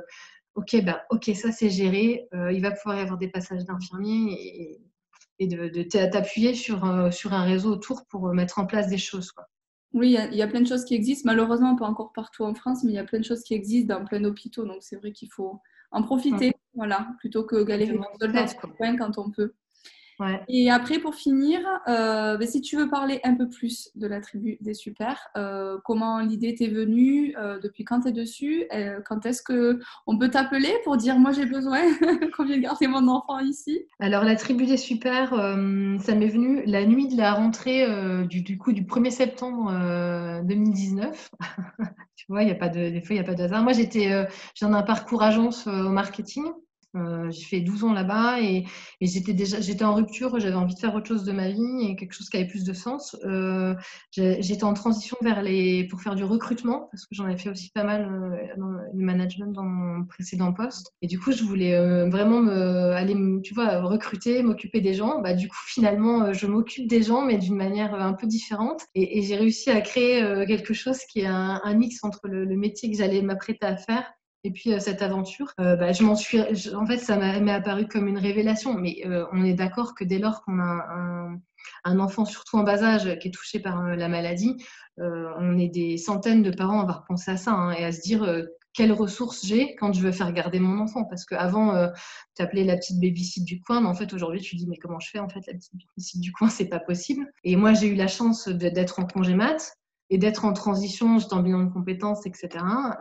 ok, 0.54 0.82
ben, 0.82 0.98
ok, 1.10 1.30
ça 1.34 1.52
c'est 1.52 1.70
géré. 1.70 2.26
Euh, 2.34 2.52
il 2.52 2.62
va 2.62 2.72
pouvoir 2.72 2.98
y 2.98 3.00
avoir 3.00 3.18
des 3.18 3.28
passages 3.28 3.64
d'infirmiers 3.64 4.32
et, 4.32 4.80
et, 5.38 5.46
de, 5.46 5.82
t'appuyer 5.82 6.54
sur, 6.54 6.84
euh, 6.84 7.10
sur 7.10 7.32
un 7.32 7.44
réseau 7.44 7.70
autour 7.72 8.06
pour 8.06 8.32
mettre 8.34 8.58
en 8.58 8.66
place 8.66 8.88
des 8.88 8.98
choses. 8.98 9.30
Quoi. 9.30 9.46
Oui, 9.94 10.16
il 10.32 10.36
y, 10.36 10.42
a 10.42 10.48
plein 10.48 10.60
de 10.60 10.66
choses 10.66 10.84
qui 10.84 10.94
existent. 10.94 11.22
Malheureusement, 11.26 11.76
pas 11.76 11.86
encore 11.86 12.12
partout 12.12 12.42
en 12.42 12.54
France, 12.54 12.82
mais 12.82 12.90
il 12.90 12.94
y 12.96 12.98
a 12.98 13.04
plein 13.04 13.20
de 13.20 13.24
choses 13.24 13.44
qui 13.44 13.54
existent 13.54 13.96
dans 13.96 14.04
plein 14.04 14.20
d'hôpitaux. 14.20 14.64
Donc, 14.64 14.78
c'est 14.80 14.96
vrai 14.96 15.12
qu'il 15.12 15.30
faut 15.30 15.60
en 15.92 16.02
profiter, 16.02 16.52
voilà, 16.74 17.06
plutôt 17.20 17.44
que 17.44 17.62
galérer 17.62 17.96
quand 18.98 19.18
on 19.18 19.30
peut. 19.30 19.54
Et 20.48 20.70
après, 20.70 20.98
pour 20.98 21.14
finir, 21.14 21.60
euh, 21.88 22.36
ben, 22.36 22.46
si 22.46 22.60
tu 22.60 22.76
veux 22.76 22.88
parler 22.88 23.20
un 23.24 23.34
peu 23.34 23.48
plus 23.48 23.90
de 23.94 24.06
la 24.06 24.20
tribu 24.20 24.58
des 24.60 24.74
super, 24.74 25.28
euh, 25.36 25.78
comment 25.84 26.20
l'idée 26.20 26.54
t'est 26.54 26.68
venue, 26.68 27.34
euh, 27.36 27.58
depuis 27.60 27.84
quand 27.84 28.00
tu 28.00 28.08
es 28.08 28.12
dessus, 28.12 28.64
quand 29.06 29.26
est-ce 29.26 29.42
qu'on 29.42 30.18
peut 30.18 30.30
t'appeler 30.30 30.72
pour 30.84 30.96
dire 30.96 31.18
moi 31.18 31.32
j'ai 31.32 31.46
besoin 31.46 31.80
qu'on 32.36 32.44
vienne 32.44 32.60
garder 32.60 32.86
mon 32.86 33.08
enfant 33.08 33.38
ici? 33.40 33.86
Alors 34.00 34.24
la 34.24 34.36
tribu 34.36 34.66
des 34.66 34.76
super, 34.76 35.30
ça 35.30 36.14
m'est 36.14 36.28
venu 36.28 36.62
la 36.66 36.84
nuit 36.86 37.08
de 37.08 37.16
la 37.16 37.34
rentrée 37.34 37.86
du, 38.26 38.42
du, 38.42 38.58
coup 38.58 38.72
du 38.72 38.82
1er 38.82 39.10
septembre 39.10 39.72
2019. 40.44 41.30
tu 42.16 42.26
vois, 42.28 42.42
il 42.42 42.48
y 42.48 42.52
a 42.52 42.56
pas 42.56 42.68
de, 42.68 42.90
des 42.90 43.00
fois 43.00 43.14
il 43.14 43.18
n'y 43.18 43.24
a 43.24 43.24
pas 43.24 43.34
de 43.34 43.42
hasard. 43.42 43.62
Moi 43.62 43.72
j'étais, 43.72 44.26
j'ai 44.54 44.66
un 44.66 44.82
parcours 44.82 45.22
agence 45.22 45.66
au 45.66 45.90
marketing. 45.90 46.44
Euh, 46.96 47.30
j'ai 47.30 47.44
fait 47.44 47.60
12 47.60 47.84
ans 47.84 47.92
là-bas 47.92 48.40
et, 48.40 48.64
j'étais 49.00 49.32
déjà 49.32 49.60
j'étais 49.60 49.84
en 49.84 49.94
rupture, 49.94 50.38
j'avais 50.38 50.54
envie 50.54 50.74
de 50.74 50.78
faire 50.78 50.94
autre 50.94 51.06
chose 51.06 51.24
de 51.24 51.32
ma 51.32 51.50
vie 51.50 51.82
et 51.82 51.96
quelque 51.96 52.12
chose 52.12 52.28
qui 52.28 52.36
avait 52.36 52.46
plus 52.46 52.64
de 52.64 52.72
sens. 52.72 53.16
Euh, 53.24 53.74
j'étais 54.12 54.64
en 54.64 54.74
transition 54.74 55.16
vers 55.22 55.42
les 55.42 55.84
pour 55.88 56.00
faire 56.00 56.14
du 56.14 56.24
recrutement 56.24 56.88
parce 56.90 57.06
que 57.06 57.14
j'en 57.14 57.28
ai 57.28 57.36
fait 57.36 57.50
aussi 57.50 57.70
pas 57.70 57.84
mal 57.84 58.02
euh, 58.02 58.56
dans 58.56 58.68
le 58.68 59.04
management 59.04 59.52
dans 59.52 59.64
mon 59.64 60.04
précédent 60.04 60.52
poste 60.52 60.92
et 61.02 61.06
du 61.06 61.18
coup 61.18 61.32
je 61.32 61.42
voulais 61.42 61.74
vraiment 62.08 62.40
me 62.40 62.92
aller 62.92 63.14
tu 63.42 63.54
vois 63.54 63.80
recruter, 63.82 64.42
m'occuper 64.42 64.80
des 64.80 64.94
gens. 64.94 65.20
Bah 65.20 65.34
du 65.34 65.48
coup 65.48 65.56
finalement 65.66 66.32
je 66.32 66.46
m'occupe 66.46 66.88
des 66.88 67.02
gens 67.02 67.22
mais 67.22 67.38
d'une 67.38 67.56
manière 67.56 67.94
un 67.94 68.12
peu 68.12 68.26
différente 68.26 68.82
et, 68.94 69.22
j'ai 69.24 69.36
réussi 69.36 69.70
à 69.70 69.80
créer 69.80 70.20
quelque 70.46 70.74
chose 70.74 70.98
qui 71.10 71.20
est 71.20 71.26
un, 71.26 71.74
mix 71.74 72.04
entre 72.04 72.28
le, 72.28 72.44
le 72.44 72.56
métier 72.56 72.90
que 72.90 72.96
j'allais 72.96 73.22
m'apprêter 73.22 73.64
à 73.66 73.76
faire 73.76 74.12
et 74.44 74.50
puis 74.50 74.72
euh, 74.72 74.78
cette 74.78 75.02
aventure, 75.02 75.52
euh, 75.58 75.76
bah, 75.76 75.92
je 75.92 76.04
m'en 76.04 76.14
suis, 76.14 76.38
en 76.74 76.86
fait, 76.86 76.98
ça 76.98 77.16
m'est 77.16 77.52
apparu 77.52 77.88
comme 77.88 78.06
une 78.06 78.18
révélation. 78.18 78.74
Mais 78.74 79.02
euh, 79.06 79.26
on 79.32 79.44
est 79.44 79.54
d'accord 79.54 79.94
que 79.94 80.04
dès 80.04 80.18
lors 80.18 80.42
qu'on 80.44 80.60
a 80.60 81.40
un, 81.84 81.98
enfant, 81.98 82.24
surtout 82.24 82.56
en 82.58 82.62
bas 82.62 82.82
âge, 82.82 83.18
qui 83.18 83.28
est 83.28 83.30
touché 83.30 83.58
par 83.58 83.82
la 83.82 84.08
maladie, 84.08 84.62
on 84.98 85.58
est 85.58 85.68
des 85.68 85.96
centaines 85.96 86.42
de 86.42 86.50
parents 86.50 86.80
à 86.80 86.82
avoir 86.82 87.04
pensé 87.04 87.30
à 87.30 87.36
ça 87.36 87.52
hein, 87.52 87.72
et 87.72 87.84
à 87.84 87.90
se 87.90 88.00
dire 88.02 88.24
quelles 88.74 88.92
ressources 88.92 89.46
j'ai 89.46 89.74
quand 89.76 89.92
je 89.92 90.02
veux 90.02 90.12
faire 90.12 90.32
garder 90.32 90.58
mon 90.58 90.80
enfant? 90.80 91.04
Parce 91.04 91.24
qu'avant, 91.24 91.74
euh, 91.74 91.88
tu 92.36 92.42
appelais 92.42 92.64
la 92.64 92.76
petite 92.76 93.00
babysit 93.00 93.44
du 93.44 93.60
coin, 93.60 93.80
mais 93.80 93.88
en 93.88 93.94
fait, 93.94 94.12
aujourd'hui, 94.12 94.40
tu 94.40 94.56
dis, 94.56 94.66
mais 94.66 94.76
comment 94.76 95.00
je 95.00 95.08
fais 95.08 95.20
En 95.20 95.28
fait, 95.28 95.46
la 95.46 95.54
petite 95.54 95.72
babysit 95.72 96.20
du 96.20 96.32
coin, 96.32 96.48
c'est 96.48 96.68
pas 96.68 96.80
possible. 96.80 97.32
Et 97.44 97.56
moi, 97.56 97.72
j'ai 97.72 97.86
eu 97.86 97.94
la 97.94 98.08
chance 98.08 98.48
d'être 98.48 98.98
en 98.98 99.06
congé 99.06 99.34
mat 99.34 99.78
et 100.10 100.18
d'être 100.18 100.44
en 100.44 100.52
transition, 100.52 101.18
j'étais 101.18 101.34
en 101.34 101.42
bilan 101.42 101.64
de 101.64 101.72
compétences, 101.72 102.26
etc., 102.26 102.48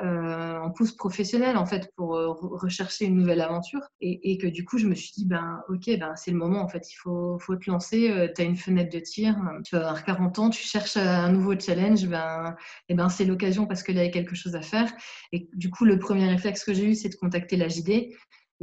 euh, 0.01 0.57
en 0.59 0.71
pousse 0.71 0.93
professionnelle, 0.93 1.57
en 1.57 1.65
fait, 1.65 1.91
pour 1.97 2.15
euh, 2.15 2.27
rechercher 2.31 3.05
une 3.05 3.15
nouvelle 3.15 3.41
aventure. 3.41 3.81
Et, 3.99 4.37
que 4.37 4.47
du 4.47 4.63
coup, 4.63 4.77
je 4.77 4.87
me 4.87 4.95
suis 4.95 5.11
dit, 5.15 5.25
ben, 5.25 5.61
ok, 5.69 5.97
ben, 5.99 6.15
c'est 6.15 6.31
le 6.31 6.37
moment, 6.37 6.61
en 6.61 6.67
fait, 6.67 6.89
il 6.91 6.95
faut, 6.95 7.37
faut 7.39 7.55
te 7.55 7.69
lancer, 7.69 8.09
euh, 8.09 8.27
tu 8.33 8.41
as 8.41 8.45
une 8.45 8.55
fenêtre 8.55 8.91
de 8.93 8.99
tir, 8.99 9.35
tu 9.65 9.75
vas 9.75 9.81
avoir 9.81 10.03
40 10.05 10.39
ans, 10.39 10.49
tu 10.49 10.63
cherches 10.63 10.97
un 10.97 11.31
nouveau 11.31 11.59
challenge, 11.59 12.07
ben, 12.07 12.55
et 12.87 12.95
ben, 12.95 13.09
c'est 13.09 13.25
l'occasion 13.25 13.67
parce 13.67 13.83
qu'il 13.83 13.95
y 13.95 13.99
avait 13.99 14.11
quelque 14.11 14.35
chose 14.35 14.55
à 14.55 14.61
faire. 14.61 14.91
Et 15.33 15.49
du 15.53 15.69
coup, 15.69 15.85
le 15.85 15.99
premier 15.99 16.27
réflexe 16.27 16.63
que 16.63 16.73
j'ai 16.73 16.91
eu, 16.91 16.95
c'est 16.95 17.09
de 17.09 17.15
contacter 17.15 17.57
la 17.57 17.67
JD. 17.67 18.13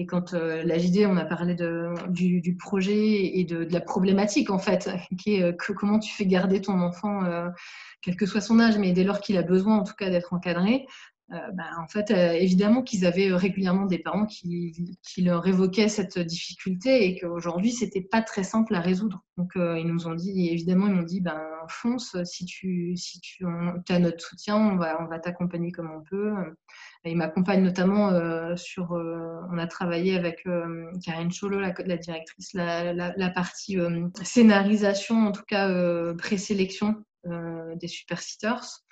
Et 0.00 0.06
quand 0.06 0.32
euh, 0.32 0.62
la 0.64 0.78
JD, 0.78 1.04
on 1.06 1.18
a 1.18 1.26
parlé 1.26 1.54
du, 2.08 2.56
projet 2.56 3.38
et 3.38 3.44
de, 3.44 3.68
la 3.70 3.82
problématique, 3.82 4.48
en 4.48 4.58
fait, 4.58 4.88
qui 5.18 5.34
est 5.34 5.54
que, 5.58 5.74
comment 5.74 5.98
tu 5.98 6.10
fais 6.10 6.24
garder 6.24 6.62
ton 6.62 6.80
enfant 6.80 7.22
quel 8.02 8.16
que 8.16 8.24
soit 8.24 8.40
son 8.40 8.60
âge, 8.60 8.78
mais 8.78 8.92
dès 8.92 9.04
lors 9.04 9.20
qu'il 9.20 9.36
a 9.36 9.42
besoin 9.42 9.76
en 9.76 9.84
tout 9.84 9.92
cas 9.94 10.08
d'être 10.08 10.32
encadré, 10.32 10.86
euh, 11.32 11.52
bah, 11.52 11.64
en 11.78 11.86
fait, 11.86 12.10
euh, 12.10 12.32
évidemment 12.32 12.82
qu'ils 12.82 13.06
avaient 13.06 13.32
régulièrement 13.32 13.86
des 13.86 13.98
parents 13.98 14.26
qui, 14.26 14.98
leur 15.18 15.46
évoquaient 15.46 15.88
cette 15.88 16.18
difficulté 16.18 17.06
et 17.06 17.20
qu'aujourd'hui, 17.20 17.70
c'était 17.70 18.00
pas 18.00 18.20
très 18.20 18.42
simple 18.42 18.74
à 18.74 18.80
résoudre. 18.80 19.22
Donc, 19.36 19.56
euh, 19.56 19.78
ils 19.78 19.86
nous 19.86 20.08
ont 20.08 20.14
dit, 20.14 20.48
évidemment, 20.48 20.88
ils 20.88 20.94
m'ont 20.94 21.02
dit, 21.02 21.20
ben, 21.20 21.40
fonce, 21.68 22.16
si 22.24 22.46
tu, 22.46 22.96
si 22.96 23.20
tu 23.20 23.44
as 23.88 23.98
notre 23.98 24.20
soutien, 24.20 24.56
on 24.56 24.76
va, 24.76 25.18
t'accompagner 25.20 25.70
comme 25.70 25.90
on 25.90 26.02
peut. 26.02 26.32
Et 27.04 27.12
ils 27.12 27.16
m'accompagnent 27.16 27.62
notamment 27.62 28.10
sur, 28.56 28.90
on 28.90 29.58
a 29.58 29.66
travaillé 29.66 30.16
avec 30.16 30.44
Karine 31.04 31.30
Cholo, 31.30 31.60
la, 31.60 31.70
directrice, 31.70 32.54
la, 32.54 32.92
la, 32.92 33.30
partie 33.30 33.78
scénarisation, 34.22 35.26
en 35.28 35.32
tout 35.32 35.44
cas 35.46 35.68
présélection 36.14 37.04
euh, 37.26 37.74
des 37.76 37.86
supersitters 37.86 38.54
euh, 38.54 38.89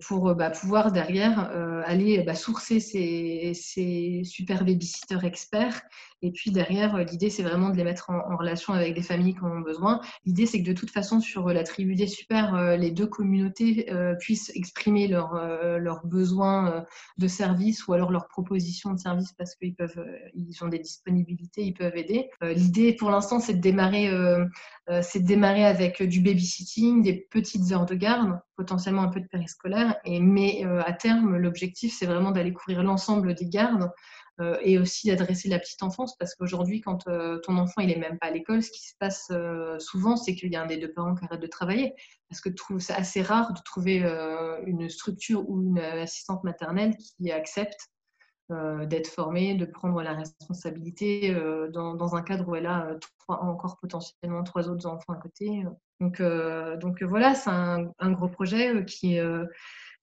pour 0.00 0.34
bah, 0.34 0.50
pouvoir 0.50 0.92
derrière 0.92 1.50
euh, 1.52 1.82
aller 1.84 2.22
bah, 2.22 2.34
sourcer 2.34 2.80
ces, 2.80 3.52
ces 3.54 4.22
super 4.24 4.64
babysitters 4.64 5.24
experts 5.24 5.82
et 6.22 6.32
puis 6.32 6.50
derrière, 6.50 6.94
euh, 6.96 7.04
l'idée, 7.04 7.30
c'est 7.30 7.42
vraiment 7.42 7.70
de 7.70 7.76
les 7.76 7.84
mettre 7.84 8.10
en, 8.10 8.36
relation 8.36 8.72
avec 8.72 8.94
des 8.94 9.02
familles 9.02 9.34
qui 9.34 9.40
en 9.40 9.58
ont 9.58 9.60
besoin. 9.60 10.00
L'idée, 10.24 10.46
c'est 10.46 10.62
que 10.62 10.68
de 10.68 10.74
toute 10.74 10.90
façon, 10.90 11.20
sur 11.20 11.48
euh, 11.48 11.52
la 11.52 11.64
tribu 11.64 11.94
des 11.94 12.06
super, 12.06 12.54
euh, 12.54 12.76
les 12.76 12.90
deux 12.90 13.06
communautés 13.06 13.86
puissent 14.18 14.50
exprimer 14.54 15.08
leurs 15.08 16.00
besoins 16.04 16.84
de 17.18 17.28
services 17.28 17.86
ou 17.86 17.92
alors 17.92 18.10
leurs 18.10 18.28
propositions 18.28 18.92
de 18.92 18.98
services 18.98 19.32
parce 19.32 19.54
qu'ils 19.54 19.74
peuvent, 19.74 20.04
ils 20.34 20.62
ont 20.62 20.68
des 20.68 20.78
disponibilités, 20.78 21.62
ils 21.62 21.74
peuvent 21.74 21.96
aider. 21.96 22.30
L'idée, 22.42 22.94
pour 22.94 23.10
l'instant, 23.10 23.40
c'est 23.40 23.54
de 23.54 23.60
démarrer, 23.60 24.10
c'est 25.02 25.20
de 25.20 25.26
démarrer 25.26 25.64
avec 25.64 26.02
du 26.02 26.20
babysitting, 26.20 27.02
des 27.02 27.26
petites 27.30 27.72
heures 27.72 27.86
de 27.86 27.94
garde, 27.94 28.38
potentiellement 28.56 29.02
un 29.02 29.08
peu 29.08 29.20
de 29.20 29.28
périscolaire. 29.28 29.96
Et 30.04 30.20
mais 30.20 30.64
à 30.84 30.92
terme, 30.92 31.36
l'objectif, 31.36 31.94
c'est 31.96 32.06
vraiment 32.06 32.30
d'aller 32.30 32.52
couvrir 32.52 32.82
l'ensemble 32.82 33.34
des 33.34 33.46
gardes 33.46 33.90
euh, 34.40 34.56
et 34.62 34.78
aussi 34.78 35.08
d'adresser 35.08 35.48
la 35.48 35.58
petite 35.58 35.82
enfance 35.82 36.16
parce 36.16 36.34
qu'aujourd'hui, 36.34 36.80
quand 36.80 37.06
euh, 37.08 37.38
ton 37.40 37.58
enfant 37.58 37.82
il 37.82 37.90
est 37.90 37.98
même 37.98 38.18
pas 38.18 38.28
à 38.28 38.30
l'école, 38.30 38.62
ce 38.62 38.70
qui 38.70 38.80
se 38.88 38.94
passe 38.98 39.28
euh, 39.30 39.78
souvent, 39.78 40.16
c'est 40.16 40.34
qu'il 40.34 40.50
y 40.50 40.56
a 40.56 40.62
un 40.62 40.66
des 40.66 40.78
deux 40.78 40.92
parents 40.92 41.14
qui 41.14 41.24
arrête 41.24 41.40
de 41.40 41.46
travailler 41.46 41.94
parce 42.28 42.40
que 42.40 42.48
c'est 42.78 42.94
assez 42.94 43.22
rare 43.22 43.52
de 43.52 43.60
trouver 43.64 44.02
une 44.64 44.88
structure 44.88 45.50
ou 45.50 45.60
une 45.60 45.80
assistante 45.80 46.44
maternelle 46.44 46.96
qui 46.96 47.32
accepte 47.32 47.88
d'être 48.86 49.08
formée, 49.08 49.54
de 49.54 49.64
prendre 49.64 50.00
la 50.00 50.14
responsabilité 50.14 51.34
dans, 51.72 52.14
un 52.14 52.22
cadre 52.22 52.48
où 52.48 52.54
elle 52.54 52.66
a 52.66 52.86
encore 53.26 53.78
potentiellement 53.80 54.44
trois 54.44 54.68
autres 54.68 54.86
enfants 54.86 55.12
à 55.12 55.16
côté. 55.16 55.64
Donc, 55.98 56.22
donc 56.78 57.02
voilà, 57.02 57.34
c'est 57.34 57.50
un, 57.50 57.90
un, 57.98 58.12
gros 58.12 58.28
projet 58.28 58.84
qui 58.84 59.18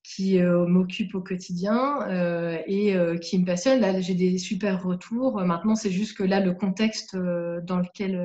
qui 0.08 0.39
euh, 0.39 0.66
m'occupe 0.66 1.16
au 1.16 1.22
quotidien 1.22 2.01
euh, 2.08 2.58
et 2.66 2.95
euh, 2.95 3.18
qui 3.18 3.38
me 3.39 3.45
passionne. 3.45 3.82
Là, 3.82 3.99
j'ai 3.99 4.14
des 4.14 4.38
super 4.38 4.82
retours. 4.84 5.41
Maintenant, 5.41 5.76
c'est 5.76 5.91
juste 5.91 6.18
que 6.18 6.24
là, 6.24 6.39
le 6.39 6.53
contexte 6.53 7.16
dans 7.16 7.78
lequel 7.78 8.18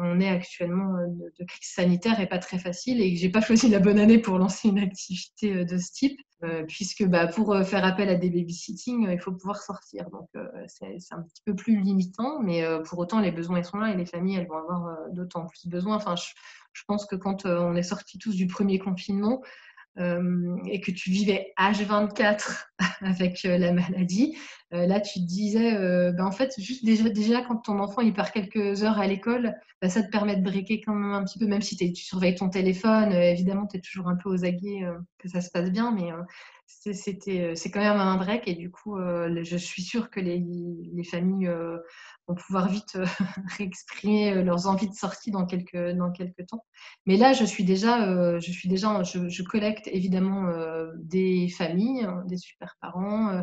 on 0.00 0.20
est 0.20 0.28
actuellement 0.28 0.92
de, 1.38 1.44
crise 1.44 1.70
sanitaire 1.70 2.20
est 2.20 2.28
pas 2.28 2.38
très 2.38 2.58
facile 2.58 3.00
et 3.00 3.12
que 3.12 3.18
j'ai 3.18 3.28
pas 3.28 3.40
choisi 3.42 3.68
la 3.68 3.80
bonne 3.80 3.98
année 3.98 4.18
pour 4.18 4.38
lancer 4.38 4.68
une 4.68 4.78
activité 4.78 5.64
de 5.64 5.78
ce 5.78 5.92
type. 5.92 6.20
puisque 6.68 7.04
bah, 7.04 7.26
pour 7.26 7.56
faire 7.64 7.84
appel 7.84 8.08
à 8.08 8.14
des 8.14 8.30
babysitting, 8.30 9.08
il 9.10 9.18
faut 9.18 9.32
pouvoir 9.32 9.62
sortir. 9.62 10.08
Donc 10.10 10.28
c'est 10.68 10.96
un 11.10 11.22
petit 11.22 11.42
peu 11.44 11.56
plus 11.56 11.80
limitant, 11.80 12.40
mais 12.40 12.64
pour 12.84 12.98
autant 12.98 13.20
les 13.20 13.32
besoins 13.32 13.58
ils 13.58 13.64
sont 13.64 13.78
là 13.78 13.92
et 13.92 13.96
les 13.96 14.06
familles 14.06 14.36
elles 14.36 14.48
vont 14.48 14.58
avoir 14.58 15.10
d'autant 15.12 15.46
plus 15.46 15.68
besoin. 15.68 15.96
Enfin, 15.96 16.14
je, 16.14 16.28
je, 16.72 16.82
pense 16.86 17.06
que 17.06 17.16
quand 17.16 17.46
on 17.46 17.74
est 17.74 17.82
sortis 17.82 18.18
tous 18.18 18.36
du 18.36 18.46
premier 18.46 18.78
confinement, 18.78 19.42
euh, 19.98 20.56
et 20.66 20.80
que 20.80 20.90
tu 20.90 21.10
vivais 21.10 21.52
H24 21.58 22.66
avec 23.00 23.44
euh, 23.44 23.56
la 23.56 23.72
maladie, 23.72 24.36
euh, 24.74 24.86
là 24.86 25.00
tu 25.00 25.20
te 25.20 25.24
disais, 25.24 25.72
ben 26.12 26.26
en 26.26 26.32
fait, 26.32 26.52
juste 26.58 26.84
déjà, 26.84 27.08
déjà 27.08 27.42
quand 27.42 27.56
ton 27.56 27.78
enfant 27.78 28.02
il 28.02 28.12
part 28.12 28.32
quelques 28.32 28.82
heures 28.82 28.98
à 28.98 29.06
l'école, 29.06 29.54
ben, 29.80 29.88
ça 29.88 30.02
te 30.02 30.10
permet 30.10 30.36
de 30.36 30.42
briquer 30.42 30.80
quand 30.80 30.94
même 30.94 31.12
un 31.12 31.24
petit 31.24 31.38
peu, 31.38 31.46
même 31.46 31.62
si 31.62 31.76
tu 31.76 32.02
surveilles 32.02 32.34
ton 32.34 32.48
téléphone, 32.48 33.12
évidemment 33.12 33.66
tu 33.66 33.78
es 33.78 33.80
toujours 33.80 34.08
un 34.08 34.16
peu 34.16 34.28
aux 34.28 34.44
aguets 34.44 34.82
que 35.18 35.28
ça 35.28 35.40
se 35.40 35.50
passe 35.50 35.70
bien, 35.70 35.92
mais 35.92 36.10
c'était 36.66 37.54
c'est 37.54 37.70
quand 37.70 37.80
même 37.80 38.00
un 38.00 38.16
break 38.16 38.48
et 38.48 38.54
du 38.54 38.70
coup 38.70 38.98
je 38.98 39.56
suis 39.56 39.82
sûre 39.82 40.10
que 40.10 40.20
les, 40.20 40.44
les 40.92 41.04
familles 41.04 41.50
vont 42.28 42.34
pouvoir 42.34 42.68
vite 42.68 42.96
euh, 42.96 43.06
réexprimer 43.58 44.32
euh, 44.32 44.42
leurs 44.42 44.66
envies 44.66 44.88
de 44.88 44.94
sortie 44.94 45.30
dans 45.30 45.46
quelques, 45.46 45.90
dans 45.96 46.10
quelques 46.10 46.46
temps. 46.46 46.64
Mais 47.06 47.16
là, 47.16 47.32
je 47.32 47.44
suis 47.44 47.64
déjà, 47.64 48.08
euh, 48.08 48.40
je, 48.40 48.50
suis 48.50 48.68
déjà 48.68 49.02
je, 49.02 49.42
collecte 49.42 49.88
évidemment 49.88 50.46
des 50.96 51.48
familles, 51.48 52.04
hein, 52.04 52.24
des 52.26 52.36
super 52.36 52.76
parents, 52.80 53.42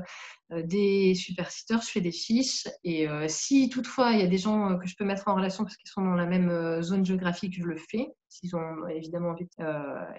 des 0.52 1.16
super 1.16 1.50
sitters, 1.50 1.82
je 1.82 1.90
fais 1.90 2.02
des 2.02 2.12
fiches. 2.12 2.68
Et 2.84 3.08
si 3.28 3.70
toutefois 3.70 4.12
il 4.12 4.20
y 4.20 4.24
a 4.24 4.28
des 4.28 4.38
gens 4.38 4.78
que 4.78 4.88
je 4.88 4.96
peux 4.96 5.06
mettre 5.06 5.28
en 5.28 5.36
relation 5.36 5.64
parce 5.64 5.78
qu'ils 5.78 5.90
sont 5.90 6.04
dans 6.04 6.16
la 6.16 6.26
même 6.26 6.82
zone 6.82 7.06
géographique, 7.06 7.56
je 7.58 7.64
le 7.64 7.78
fais, 7.78 8.08
s'ils 8.28 8.56
ont 8.56 8.88
évidemment 8.90 9.30
envie. 9.30 9.48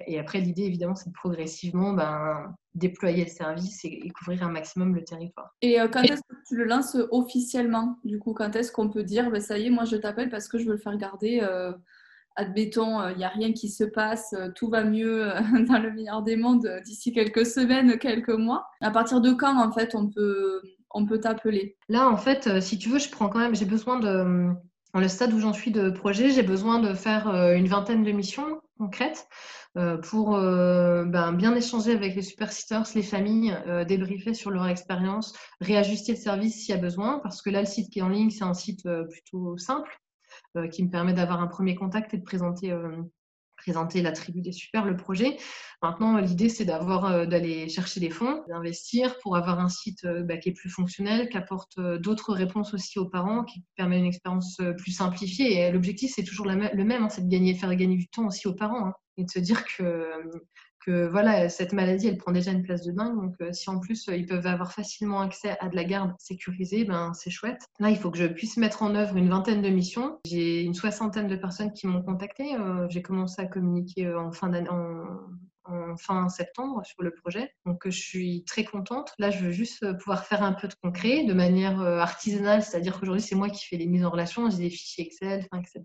et 0.06 0.18
après, 0.18 0.40
l'idée 0.40 0.62
évidemment, 0.62 0.94
c'est 0.94 1.12
progressivement 1.12 1.92
ben, 1.92 2.54
déployer 2.74 3.24
le 3.24 3.30
service 3.30 3.84
et, 3.84 4.10
couvrir 4.10 4.42
un 4.42 4.50
maximum 4.50 4.94
le 4.94 5.04
territoire. 5.04 5.54
Et 5.62 5.76
quand 5.92 6.02
est-ce 6.02 6.22
que 6.22 6.36
tu 6.46 6.56
le 6.56 6.64
lances 6.64 6.96
officiellement 7.10 7.98
Du 8.04 8.18
coup, 8.18 8.34
quand 8.34 8.54
est-ce 8.56 8.72
qu'on 8.72 8.90
peut 8.90 9.04
dire, 9.04 9.30
ben, 9.30 9.40
ça 9.40 9.58
y 9.58 9.66
est, 9.66 9.70
moi 9.70 9.84
je 9.84 9.96
t'appelle 9.96 10.28
parce 10.28 10.48
que 10.48 10.58
je 10.58 10.64
veux 10.64 10.72
le 10.72 10.78
faire 10.78 10.96
garder 10.96 11.40
euh, 11.42 11.72
Admettons, 12.36 13.00
il 13.08 13.12
euh, 13.12 13.16
n'y 13.16 13.24
a 13.24 13.28
rien 13.28 13.52
qui 13.52 13.68
se 13.68 13.84
passe, 13.84 14.34
euh, 14.36 14.48
tout 14.56 14.68
va 14.68 14.82
mieux 14.82 15.30
dans 15.68 15.78
le 15.78 15.92
meilleur 15.92 16.22
des 16.22 16.36
mondes 16.36 16.68
d'ici 16.84 17.12
quelques 17.12 17.46
semaines, 17.46 17.98
quelques 17.98 18.30
mois? 18.30 18.66
À 18.80 18.90
partir 18.90 19.20
de 19.20 19.32
quand, 19.32 19.56
en 19.56 19.70
fait, 19.70 19.94
on 19.94 20.10
peut, 20.10 20.60
on 20.90 21.06
peut 21.06 21.20
t'appeler? 21.20 21.76
Là, 21.88 22.08
en 22.08 22.16
fait, 22.16 22.60
si 22.60 22.78
tu 22.78 22.88
veux, 22.88 22.98
je 22.98 23.10
prends 23.10 23.28
quand 23.28 23.38
même, 23.38 23.54
j'ai 23.54 23.66
besoin 23.66 24.00
de 24.00 24.52
Dans 24.94 25.00
le 25.00 25.08
stade 25.08 25.32
où 25.32 25.40
j'en 25.40 25.52
suis 25.52 25.72
de 25.72 25.90
projet, 25.90 26.30
j'ai 26.30 26.44
besoin 26.44 26.78
de 26.78 26.94
faire 26.94 27.26
une 27.52 27.66
vingtaine 27.66 28.04
de 28.04 28.12
missions 28.12 28.60
concrètes 28.78 29.26
pour 30.04 30.30
ben, 30.30 31.32
bien 31.32 31.52
échanger 31.56 31.92
avec 31.92 32.14
les 32.14 32.22
supersiters, 32.22 32.84
les 32.94 33.02
familles, 33.02 33.58
débriefer 33.88 34.34
sur 34.34 34.52
leur 34.52 34.68
expérience, 34.68 35.36
réajuster 35.60 36.12
le 36.12 36.18
service 36.18 36.64
s'il 36.64 36.76
y 36.76 36.78
a 36.78 36.80
besoin, 36.80 37.18
parce 37.24 37.42
que 37.42 37.50
là, 37.50 37.58
le 37.58 37.66
site 37.66 37.90
qui 37.90 37.98
est 37.98 38.02
en 38.02 38.08
ligne, 38.08 38.30
c'est 38.30 38.44
un 38.44 38.54
site 38.54 38.88
plutôt 39.10 39.58
simple 39.58 40.00
qui 40.70 40.84
me 40.84 40.90
permet 40.90 41.12
d'avoir 41.12 41.40
un 41.40 41.48
premier 41.48 41.74
contact 41.74 42.14
et 42.14 42.18
de 42.18 42.22
présenter 42.22 42.72
présenter 43.64 44.02
la 44.02 44.12
tribu 44.12 44.42
des 44.42 44.52
super, 44.52 44.84
le 44.84 44.96
projet. 44.96 45.38
Maintenant, 45.82 46.18
l'idée, 46.18 46.50
c'est 46.50 46.66
d'avoir, 46.66 47.06
euh, 47.06 47.26
d'aller 47.26 47.68
chercher 47.68 47.98
des 47.98 48.10
fonds, 48.10 48.42
d'investir 48.48 49.18
pour 49.20 49.36
avoir 49.36 49.58
un 49.58 49.70
site 49.70 50.04
euh, 50.04 50.22
bah, 50.22 50.36
qui 50.36 50.50
est 50.50 50.52
plus 50.52 50.68
fonctionnel, 50.68 51.30
qui 51.30 51.38
apporte 51.38 51.78
euh, 51.78 51.98
d'autres 51.98 52.34
réponses 52.34 52.74
aussi 52.74 52.98
aux 52.98 53.08
parents, 53.08 53.44
qui 53.44 53.62
permet 53.76 53.98
une 53.98 54.04
expérience 54.04 54.58
plus 54.78 54.92
simplifiée. 54.92 55.60
Et 55.60 55.72
l'objectif, 55.72 56.12
c'est 56.14 56.24
toujours 56.24 56.46
le 56.46 56.56
même, 56.84 57.02
hein, 57.02 57.08
c'est 57.08 57.24
de 57.24 57.30
gagner, 57.30 57.54
faire 57.54 57.74
gagner 57.74 57.96
du 57.96 58.08
temps 58.08 58.26
aussi 58.26 58.46
aux 58.48 58.54
parents 58.54 58.86
hein, 58.86 58.92
et 59.16 59.24
de 59.24 59.30
se 59.30 59.38
dire 59.38 59.64
que 59.64 60.04
que 60.84 61.08
voilà, 61.08 61.48
cette 61.48 61.72
maladie, 61.72 62.08
elle 62.08 62.18
prend 62.18 62.32
déjà 62.32 62.50
une 62.50 62.62
place 62.62 62.82
de 62.82 62.92
dingue. 62.92 63.16
Donc, 63.16 63.34
euh, 63.40 63.52
si 63.52 63.70
en 63.70 63.78
plus 63.78 64.08
euh, 64.08 64.16
ils 64.16 64.26
peuvent 64.26 64.46
avoir 64.46 64.72
facilement 64.72 65.20
accès 65.20 65.56
à 65.60 65.68
de 65.68 65.76
la 65.76 65.84
garde 65.84 66.12
sécurisée, 66.18 66.84
ben 66.84 67.12
c'est 67.14 67.30
chouette. 67.30 67.62
Là, 67.80 67.90
il 67.90 67.96
faut 67.96 68.10
que 68.10 68.18
je 68.18 68.26
puisse 68.26 68.56
mettre 68.56 68.82
en 68.82 68.94
œuvre 68.94 69.16
une 69.16 69.28
vingtaine 69.28 69.62
de 69.62 69.68
missions. 69.68 70.18
J'ai 70.26 70.62
une 70.62 70.74
soixantaine 70.74 71.28
de 71.28 71.36
personnes 71.36 71.72
qui 71.72 71.86
m'ont 71.86 72.02
contacté. 72.02 72.54
Euh, 72.56 72.86
j'ai 72.88 73.02
commencé 73.02 73.40
à 73.40 73.46
communiquer 73.46 74.14
en 74.14 74.32
fin 74.32 76.28
septembre 76.28 76.82
sur 76.84 77.02
le 77.02 77.10
projet. 77.12 77.54
Donc, 77.64 77.82
je 77.86 77.98
suis 77.98 78.44
très 78.44 78.64
contente. 78.64 79.12
Là, 79.18 79.30
je 79.30 79.44
veux 79.44 79.50
juste 79.50 79.96
pouvoir 79.98 80.26
faire 80.26 80.42
un 80.42 80.52
peu 80.52 80.68
de 80.68 80.74
concret 80.82 81.24
de 81.24 81.32
manière 81.32 81.80
artisanale, 81.80 82.62
c'est-à-dire 82.62 82.98
qu'aujourd'hui, 82.98 83.22
c'est 83.22 83.34
moi 83.34 83.48
qui 83.48 83.66
fais 83.66 83.76
les 83.76 83.86
mises 83.86 84.04
en 84.04 84.10
relation, 84.10 84.50
j'ai 84.50 84.58
des 84.58 84.70
fichiers 84.70 85.06
Excel, 85.06 85.46
etc. 85.54 85.82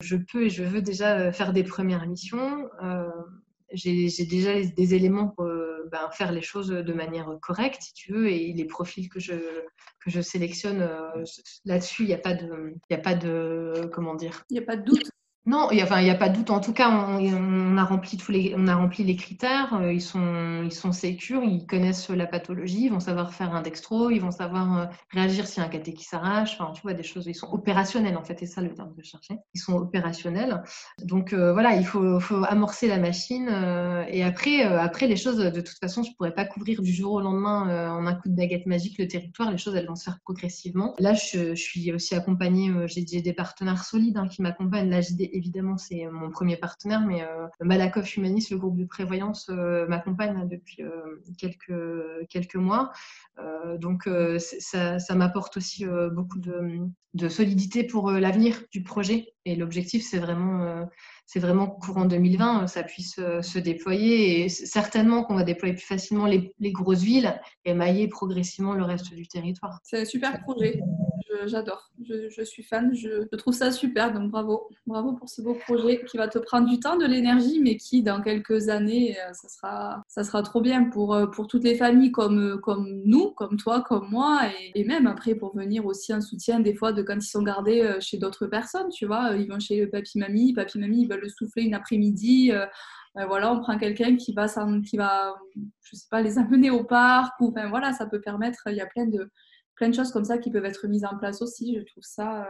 Je 0.00 0.16
peux 0.16 0.46
et 0.46 0.50
je 0.50 0.64
veux 0.64 0.82
déjà 0.82 1.32
faire 1.32 1.52
des 1.52 1.64
premières 1.64 2.06
missions 2.06 2.68
j'ai 3.72 4.24
déjà 4.26 4.60
des 4.60 4.94
éléments 4.94 5.28
pour 5.28 5.44
euh, 5.44 5.88
ben, 5.90 6.10
faire 6.12 6.32
les 6.32 6.42
choses 6.42 6.68
de 6.68 6.92
manière 6.92 7.30
correcte, 7.40 7.82
si 7.82 7.92
tu 7.94 8.12
veux, 8.12 8.28
et 8.30 8.52
les 8.52 8.64
profils 8.64 9.08
que 9.08 9.20
je, 9.20 9.34
que 9.34 10.10
je 10.10 10.20
sélectionne 10.20 10.82
euh, 10.82 11.24
là-dessus, 11.64 12.02
il 12.02 12.08
n'y 12.08 12.14
a 12.14 12.18
pas 12.18 12.34
de, 12.34 12.74
il 12.88 12.94
a 12.94 12.98
pas 12.98 13.14
de, 13.14 13.88
comment 13.92 14.14
dire 14.14 14.44
Il 14.50 14.54
n'y 14.54 14.60
a 14.60 14.66
pas 14.66 14.76
de 14.76 14.84
doute. 14.84 15.10
Non, 15.46 15.70
il 15.70 15.76
n'y 15.76 16.10
a 16.10 16.14
pas 16.14 16.28
de 16.28 16.36
doute. 16.36 16.50
En 16.50 16.60
tout 16.60 16.74
cas, 16.74 16.90
on, 16.90 17.76
a 17.78 17.84
rempli 17.84 18.18
tous 18.18 18.30
les, 18.30 18.54
on 18.58 18.68
a 18.68 18.76
rempli 18.76 19.04
les 19.04 19.16
critères. 19.16 19.72
Euh, 19.72 19.90
ils 19.90 20.02
sont, 20.02 20.62
ils 20.62 20.72
sont 20.72 20.90
ils 20.92 21.66
connaissent 21.66 22.10
la 22.10 22.26
pathologie, 22.26 22.84
ils 22.84 22.90
vont 22.90 23.00
savoir 23.00 23.32
faire 23.32 23.54
un 23.54 23.62
dextro, 23.62 24.10
ils 24.10 24.20
vont 24.20 24.32
savoir 24.32 24.78
euh, 24.78 24.86
réagir 25.08 25.46
a 25.56 25.62
un 25.62 25.68
caté 25.68 25.94
qui 25.94 26.04
s'arrache. 26.04 26.58
Enfin, 26.60 26.72
tu 26.72 26.82
vois, 26.82 26.92
des 26.92 27.02
choses. 27.02 27.26
Ils 27.26 27.34
sont 27.34 27.50
opérationnels 27.52 28.18
en 28.18 28.22
fait. 28.22 28.36
C'est 28.38 28.46
ça 28.46 28.60
le 28.60 28.74
terme 28.74 28.94
que 28.94 29.02
je 29.02 29.08
cherchais. 29.08 29.38
Ils 29.54 29.60
sont 29.60 29.72
opérationnels. 29.76 30.62
Donc 31.02 31.32
euh, 31.32 31.54
voilà, 31.54 31.74
il 31.74 31.86
faut, 31.86 32.20
faut, 32.20 32.44
amorcer 32.44 32.86
la 32.86 32.98
machine. 32.98 33.48
et 34.08 34.22
après, 34.22 34.62
après 34.62 35.06
les 35.06 35.16
choses, 35.16 35.38
de 35.38 35.60
toute 35.60 35.78
façon, 35.80 36.02
je 36.02 36.10
pourrais 36.16 36.34
pas 36.34 36.44
couvrir 36.44 36.82
du 36.82 36.92
jour 36.92 37.14
au 37.14 37.20
lendemain 37.20 37.96
en 37.98 38.06
un 38.06 38.14
coup 38.14 38.28
de 38.28 38.36
baguette 38.36 38.66
magique 38.66 38.98
le 38.98 39.08
territoire. 39.08 39.50
Les 39.50 39.58
choses, 39.58 39.74
elles 39.74 39.86
vont 39.86 39.96
se 39.96 40.04
faire 40.04 40.18
progressivement. 40.22 40.94
Là, 40.98 41.14
je, 41.14 41.54
suis 41.54 41.92
aussi 41.92 42.14
accompagnée. 42.14 42.70
J'ai 42.86 43.22
des 43.22 43.32
partenaires 43.32 43.84
solides 43.84 44.18
hein, 44.18 44.28
qui 44.28 44.42
m'accompagnent. 44.42 44.90
Là, 44.90 45.00
évidemment, 45.32 45.76
c'est 45.76 46.06
mon 46.06 46.30
premier 46.30 46.56
partenaire, 46.56 47.00
mais 47.00 47.22
euh, 47.22 47.46
Malakoff 47.60 48.16
Humanis, 48.16 48.48
le 48.50 48.58
groupe 48.58 48.76
de 48.76 48.84
prévoyance, 48.84 49.48
euh, 49.50 49.86
m'accompagne 49.86 50.48
depuis 50.48 50.82
euh, 50.82 51.20
quelques, 51.38 52.56
mois. 52.56 52.92
donc, 53.78 54.08
ça, 54.38 55.14
m'apporte 55.14 55.56
aussi 55.56 55.84
beaucoup 56.12 56.38
de, 56.38 57.28
solidité 57.28 57.84
pour 57.84 58.10
l'avenir 58.10 58.62
du 58.72 58.82
projet. 58.82 59.32
Et 59.44 59.56
l'objectif, 59.56 60.04
c'est 60.04 60.18
vraiment 60.18 60.88
c'est 61.26 61.40
vraiment 61.40 61.68
courant 61.68 62.06
2020, 62.06 62.66
ça 62.66 62.82
puisse 62.82 63.14
se 63.14 63.58
déployer 63.58 64.44
et 64.44 64.48
certainement 64.48 65.22
qu'on 65.22 65.36
va 65.36 65.44
déployer 65.44 65.74
plus 65.74 65.84
facilement 65.86 66.26
les, 66.26 66.52
grosses 66.72 67.02
villes 67.02 67.40
et 67.64 67.72
mailler 67.72 68.08
progressivement 68.08 68.74
le 68.74 68.82
reste 68.82 69.14
du 69.14 69.28
territoire. 69.28 69.78
C'est 69.84 70.00
un 70.00 70.04
super 70.04 70.40
projet 70.40 70.80
j'adore. 71.46 71.90
Je, 72.02 72.42
suis 72.42 72.62
fan. 72.62 72.94
Je, 72.94 73.24
trouve 73.36 73.54
ça 73.54 73.70
super. 73.70 74.12
Donc 74.12 74.30
bravo. 74.30 74.68
Bravo 74.86 75.12
pour 75.12 75.28
ce 75.28 75.42
beau 75.42 75.54
projet 75.54 76.04
qui 76.04 76.16
va 76.16 76.28
te 76.28 76.38
prendre 76.38 76.68
du 76.68 76.80
temps, 76.80 76.96
de 76.96 77.06
l'énergie, 77.06 77.60
mais 77.60 77.76
qui, 77.76 78.02
dans 78.02 78.20
quelques 78.20 78.68
années, 78.68 79.16
euh, 79.18 79.32
ça 79.32 79.48
sera, 79.48 80.02
ça 80.08 80.24
sera 80.24 80.42
trop 80.42 80.60
bien 80.60 80.84
pour, 80.84 81.14
euh, 81.14 81.26
pour 81.26 81.46
toutes 81.46 81.64
les 81.64 81.76
familles 81.76 82.12
comme, 82.12 82.60
comme 82.60 83.02
nous, 83.04 83.30
comme 83.32 83.56
toi, 83.56 83.82
comme 83.82 84.08
moi. 84.10 84.42
Et, 84.74 84.84
même 84.84 85.06
après, 85.06 85.34
pour 85.34 85.54
venir 85.54 85.86
aussi 85.86 86.12
en 86.12 86.20
soutien 86.20 86.60
des 86.60 86.74
fois 86.74 86.92
de 86.92 87.02
quand 87.02 87.16
ils 87.16 87.22
sont 87.22 87.42
gardés 87.42 87.82
euh, 87.82 88.00
chez 88.00 88.18
d'autres 88.18 88.46
personnes. 88.46 88.88
Tu 88.90 89.06
vois, 89.06 89.36
ils 89.36 89.48
vont 89.48 89.60
chez 89.60 89.86
papy-mamie. 89.86 90.54
Papy-mamie, 90.54 91.02
ils 91.02 91.08
veulent 91.08 91.22
le 91.22 91.28
souffler 91.28 91.62
une 91.64 91.74
après-midi. 91.74 92.52
voilà, 93.14 93.52
on 93.52 93.60
prend 93.60 93.78
quelqu'un 93.78 94.16
qui 94.16 94.32
va, 94.32 94.46
qui 94.88 94.96
va, 94.96 95.34
je 95.82 95.96
sais 95.96 96.06
pas, 96.10 96.22
les 96.22 96.38
amener 96.38 96.70
au 96.70 96.84
parc. 96.84 97.38
Ou, 97.40 97.48
enfin, 97.48 97.68
voilà, 97.68 97.92
ça 97.92 98.06
peut 98.06 98.20
permettre. 98.20 98.62
Il 98.66 98.76
y 98.76 98.80
a 98.80 98.86
plein 98.86 99.06
de 99.06 99.30
plein 99.80 99.88
de 99.88 99.94
choses 99.94 100.12
comme 100.12 100.26
ça 100.26 100.36
qui 100.36 100.50
peuvent 100.50 100.66
être 100.66 100.86
mises 100.86 101.06
en 101.06 101.16
place 101.16 101.40
aussi. 101.40 101.74
Je 101.74 101.84
trouve 101.90 102.02
ça 102.02 102.42
euh, 102.42 102.44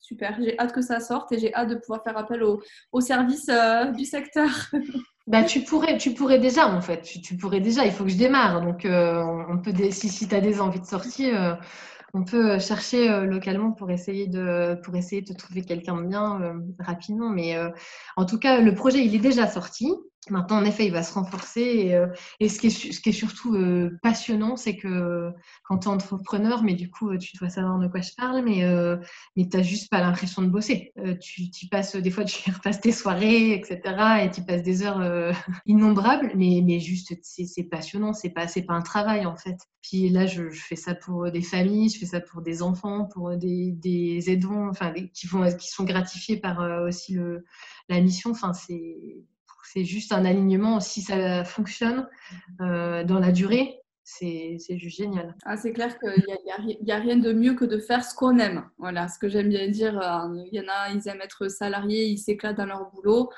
super. 0.00 0.36
J'ai 0.38 0.58
hâte 0.58 0.74
que 0.74 0.82
ça 0.82 1.00
sorte 1.00 1.32
et 1.32 1.38
j'ai 1.38 1.52
hâte 1.54 1.70
de 1.70 1.76
pouvoir 1.76 2.04
faire 2.04 2.18
appel 2.18 2.42
au, 2.42 2.60
au 2.92 3.00
service 3.00 3.48
euh, 3.48 3.86
du 3.86 4.04
secteur. 4.04 4.50
Bah, 5.26 5.42
tu 5.42 5.60
pourrais, 5.60 5.96
tu 5.96 6.12
pourrais 6.12 6.38
déjà 6.38 6.68
en 6.68 6.82
fait. 6.82 7.00
Tu, 7.00 7.38
pourrais 7.38 7.60
déjà. 7.60 7.86
Il 7.86 7.92
faut 7.92 8.04
que 8.04 8.10
je 8.10 8.18
démarre. 8.18 8.60
Donc, 8.60 8.84
euh, 8.84 9.24
on 9.48 9.56
peut 9.56 9.72
si, 9.90 10.10
si 10.10 10.28
tu 10.28 10.34
as 10.34 10.42
des 10.42 10.60
envies 10.60 10.80
de 10.80 10.84
sortir, 10.84 11.58
on 12.14 12.24
peut 12.24 12.58
chercher 12.58 13.26
localement 13.26 13.72
pour 13.72 13.90
essayer 13.90 14.26
de, 14.26 14.80
pour 14.82 14.94
essayer 14.96 15.22
de 15.22 15.34
trouver 15.34 15.62
quelqu'un 15.62 16.00
de 16.00 16.06
bien 16.06 16.62
rapidement. 16.78 17.28
Mais 17.28 17.56
en 18.16 18.24
tout 18.24 18.38
cas, 18.38 18.60
le 18.60 18.74
projet 18.74 19.04
il 19.04 19.14
est 19.14 19.18
déjà 19.18 19.46
sorti. 19.46 19.92
Maintenant, 20.30 20.56
en 20.56 20.64
effet, 20.64 20.86
il 20.86 20.92
va 20.92 21.02
se 21.02 21.12
renforcer. 21.12 21.60
Et, 21.60 21.94
euh, 21.94 22.06
ce, 22.40 22.58
qui 22.58 22.68
est, 22.68 22.70
ce, 22.70 23.00
qui 23.00 23.10
est, 23.10 23.12
surtout 23.12 23.54
euh, 23.54 23.98
passionnant, 24.02 24.56
c'est 24.56 24.76
que 24.76 25.30
quand 25.64 25.78
tu 25.78 25.88
es 25.88 25.90
entrepreneur, 25.90 26.62
mais 26.62 26.74
du 26.74 26.90
coup, 26.90 27.16
tu 27.18 27.36
dois 27.36 27.50
savoir 27.50 27.78
de 27.78 27.88
quoi 27.88 28.00
je 28.00 28.12
parle, 28.16 28.42
mais, 28.42 28.64
euh, 28.64 28.96
mais 29.36 29.48
tu 29.48 29.56
n'as 29.56 29.62
juste 29.62 29.90
pas 29.90 30.00
l'impression 30.00 30.40
de 30.42 30.48
bosser. 30.48 30.92
tu, 31.20 31.68
passes, 31.70 31.96
des 31.96 32.10
fois, 32.10 32.24
tu 32.24 32.50
repasses 32.50 32.80
tes 32.80 32.92
soirées, 32.92 33.52
etc. 33.52 33.80
Et 34.24 34.30
tu 34.30 34.42
passes 34.42 34.62
des 34.62 34.82
heures 34.82 35.34
innombrables, 35.66 36.32
mais, 36.34 36.62
mais 36.64 36.80
juste, 36.80 37.14
c'est 37.22 37.64
passionnant. 37.64 38.14
C'est 38.14 38.30
pas, 38.30 38.46
pas 38.46 38.74
un 38.74 38.82
travail, 38.82 39.26
en 39.26 39.36
fait. 39.36 39.58
Puis 39.82 40.08
là, 40.08 40.24
je, 40.24 40.48
fais 40.50 40.76
ça 40.76 40.94
pour 40.94 41.30
des 41.30 41.42
familles, 41.42 41.90
ça 42.04 42.20
pour 42.20 42.42
des 42.42 42.62
enfants, 42.62 43.04
pour 43.06 43.36
des, 43.36 43.72
des 43.72 44.30
aidants, 44.30 44.68
enfin, 44.68 44.92
qui, 45.12 45.26
vont, 45.26 45.44
qui 45.56 45.68
sont 45.68 45.84
gratifiés 45.84 46.36
par 46.36 46.60
aussi 46.82 47.14
le, 47.14 47.44
la 47.88 48.00
mission. 48.00 48.30
Enfin, 48.30 48.52
c'est 48.52 49.84
juste 49.84 50.12
un 50.12 50.24
alignement. 50.24 50.80
Si 50.80 51.02
ça 51.02 51.44
fonctionne 51.44 52.08
euh, 52.60 53.04
dans 53.04 53.18
la 53.18 53.32
durée, 53.32 53.80
c'est 54.04 54.58
juste 54.68 54.98
génial. 54.98 55.34
Ah, 55.44 55.56
c'est 55.56 55.72
clair 55.72 55.98
qu'il 55.98 56.24
n'y 56.82 56.92
a, 56.92 56.96
a, 56.96 57.00
rien 57.00 57.16
de 57.16 57.32
mieux 57.32 57.54
que 57.54 57.64
de 57.64 57.78
faire 57.78 58.04
ce 58.04 58.14
qu'on 58.14 58.38
aime. 58.38 58.68
Voilà, 58.78 59.08
ce 59.08 59.18
que 59.18 59.28
j'aime 59.28 59.48
bien 59.48 59.68
dire. 59.68 59.98
Euh, 59.98 60.44
il 60.52 60.58
y 60.58 60.60
en 60.60 60.68
a, 60.68 60.90
ils 60.90 61.08
aiment 61.08 61.22
être 61.22 61.48
salariés, 61.48 62.06
ils 62.06 62.18
s'éclatent 62.18 62.56
dans 62.56 62.66
leur 62.66 62.90
boulot. 62.90 63.30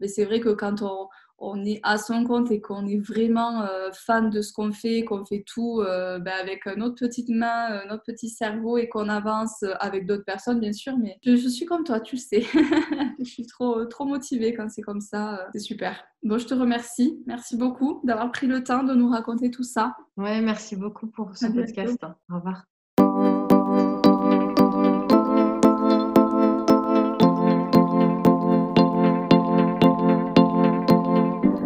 Mais 0.00 0.08
c'est 0.08 0.24
vrai 0.24 0.40
que 0.40 0.48
quand 0.48 0.82
on, 0.82 1.08
on 1.38 1.64
est 1.64 1.80
à 1.82 1.98
son 1.98 2.24
compte 2.24 2.50
et 2.50 2.60
qu'on 2.60 2.86
est 2.86 2.98
vraiment 2.98 3.62
euh, 3.62 3.90
fan 3.92 4.30
de 4.30 4.40
ce 4.40 4.52
qu'on 4.52 4.72
fait, 4.72 5.04
qu'on 5.04 5.24
fait 5.24 5.44
tout 5.46 5.80
euh, 5.80 6.18
ben, 6.18 6.34
avec 6.40 6.66
notre 6.76 6.94
petite 6.94 7.28
main, 7.28 7.72
euh, 7.72 7.88
notre 7.88 8.04
petit 8.04 8.28
cerveau 8.28 8.78
et 8.78 8.88
qu'on 8.88 9.08
avance 9.08 9.64
avec 9.80 10.06
d'autres 10.06 10.24
personnes, 10.24 10.60
bien 10.60 10.72
sûr. 10.72 10.96
Mais 10.96 11.18
je, 11.24 11.48
suis 11.48 11.66
comme 11.66 11.84
toi, 11.84 12.00
tu 12.00 12.16
le 12.16 12.20
sais. 12.20 12.42
je 13.18 13.24
suis 13.24 13.46
trop, 13.46 13.84
trop 13.86 14.04
motivée 14.04 14.54
quand 14.54 14.68
c'est 14.68 14.82
comme 14.82 15.00
ça. 15.00 15.48
c'est 15.52 15.60
super. 15.60 16.04
Bon, 16.22 16.38
je 16.38 16.46
te 16.46 16.54
remercie. 16.54 17.22
Merci 17.26 17.56
beaucoup 17.56 18.00
d'avoir 18.04 18.30
pris 18.30 18.46
le 18.46 18.62
temps 18.62 18.82
de 18.82 18.94
nous 18.94 19.08
raconter 19.08 19.50
tout 19.50 19.64
ça. 19.64 19.96
Ouais, 20.16 20.40
merci 20.40 20.76
beaucoup 20.76 21.08
pour 21.08 21.36
ce 21.36 21.46
podcast. 21.46 21.98
Au 22.30 22.36
revoir. 22.36 22.64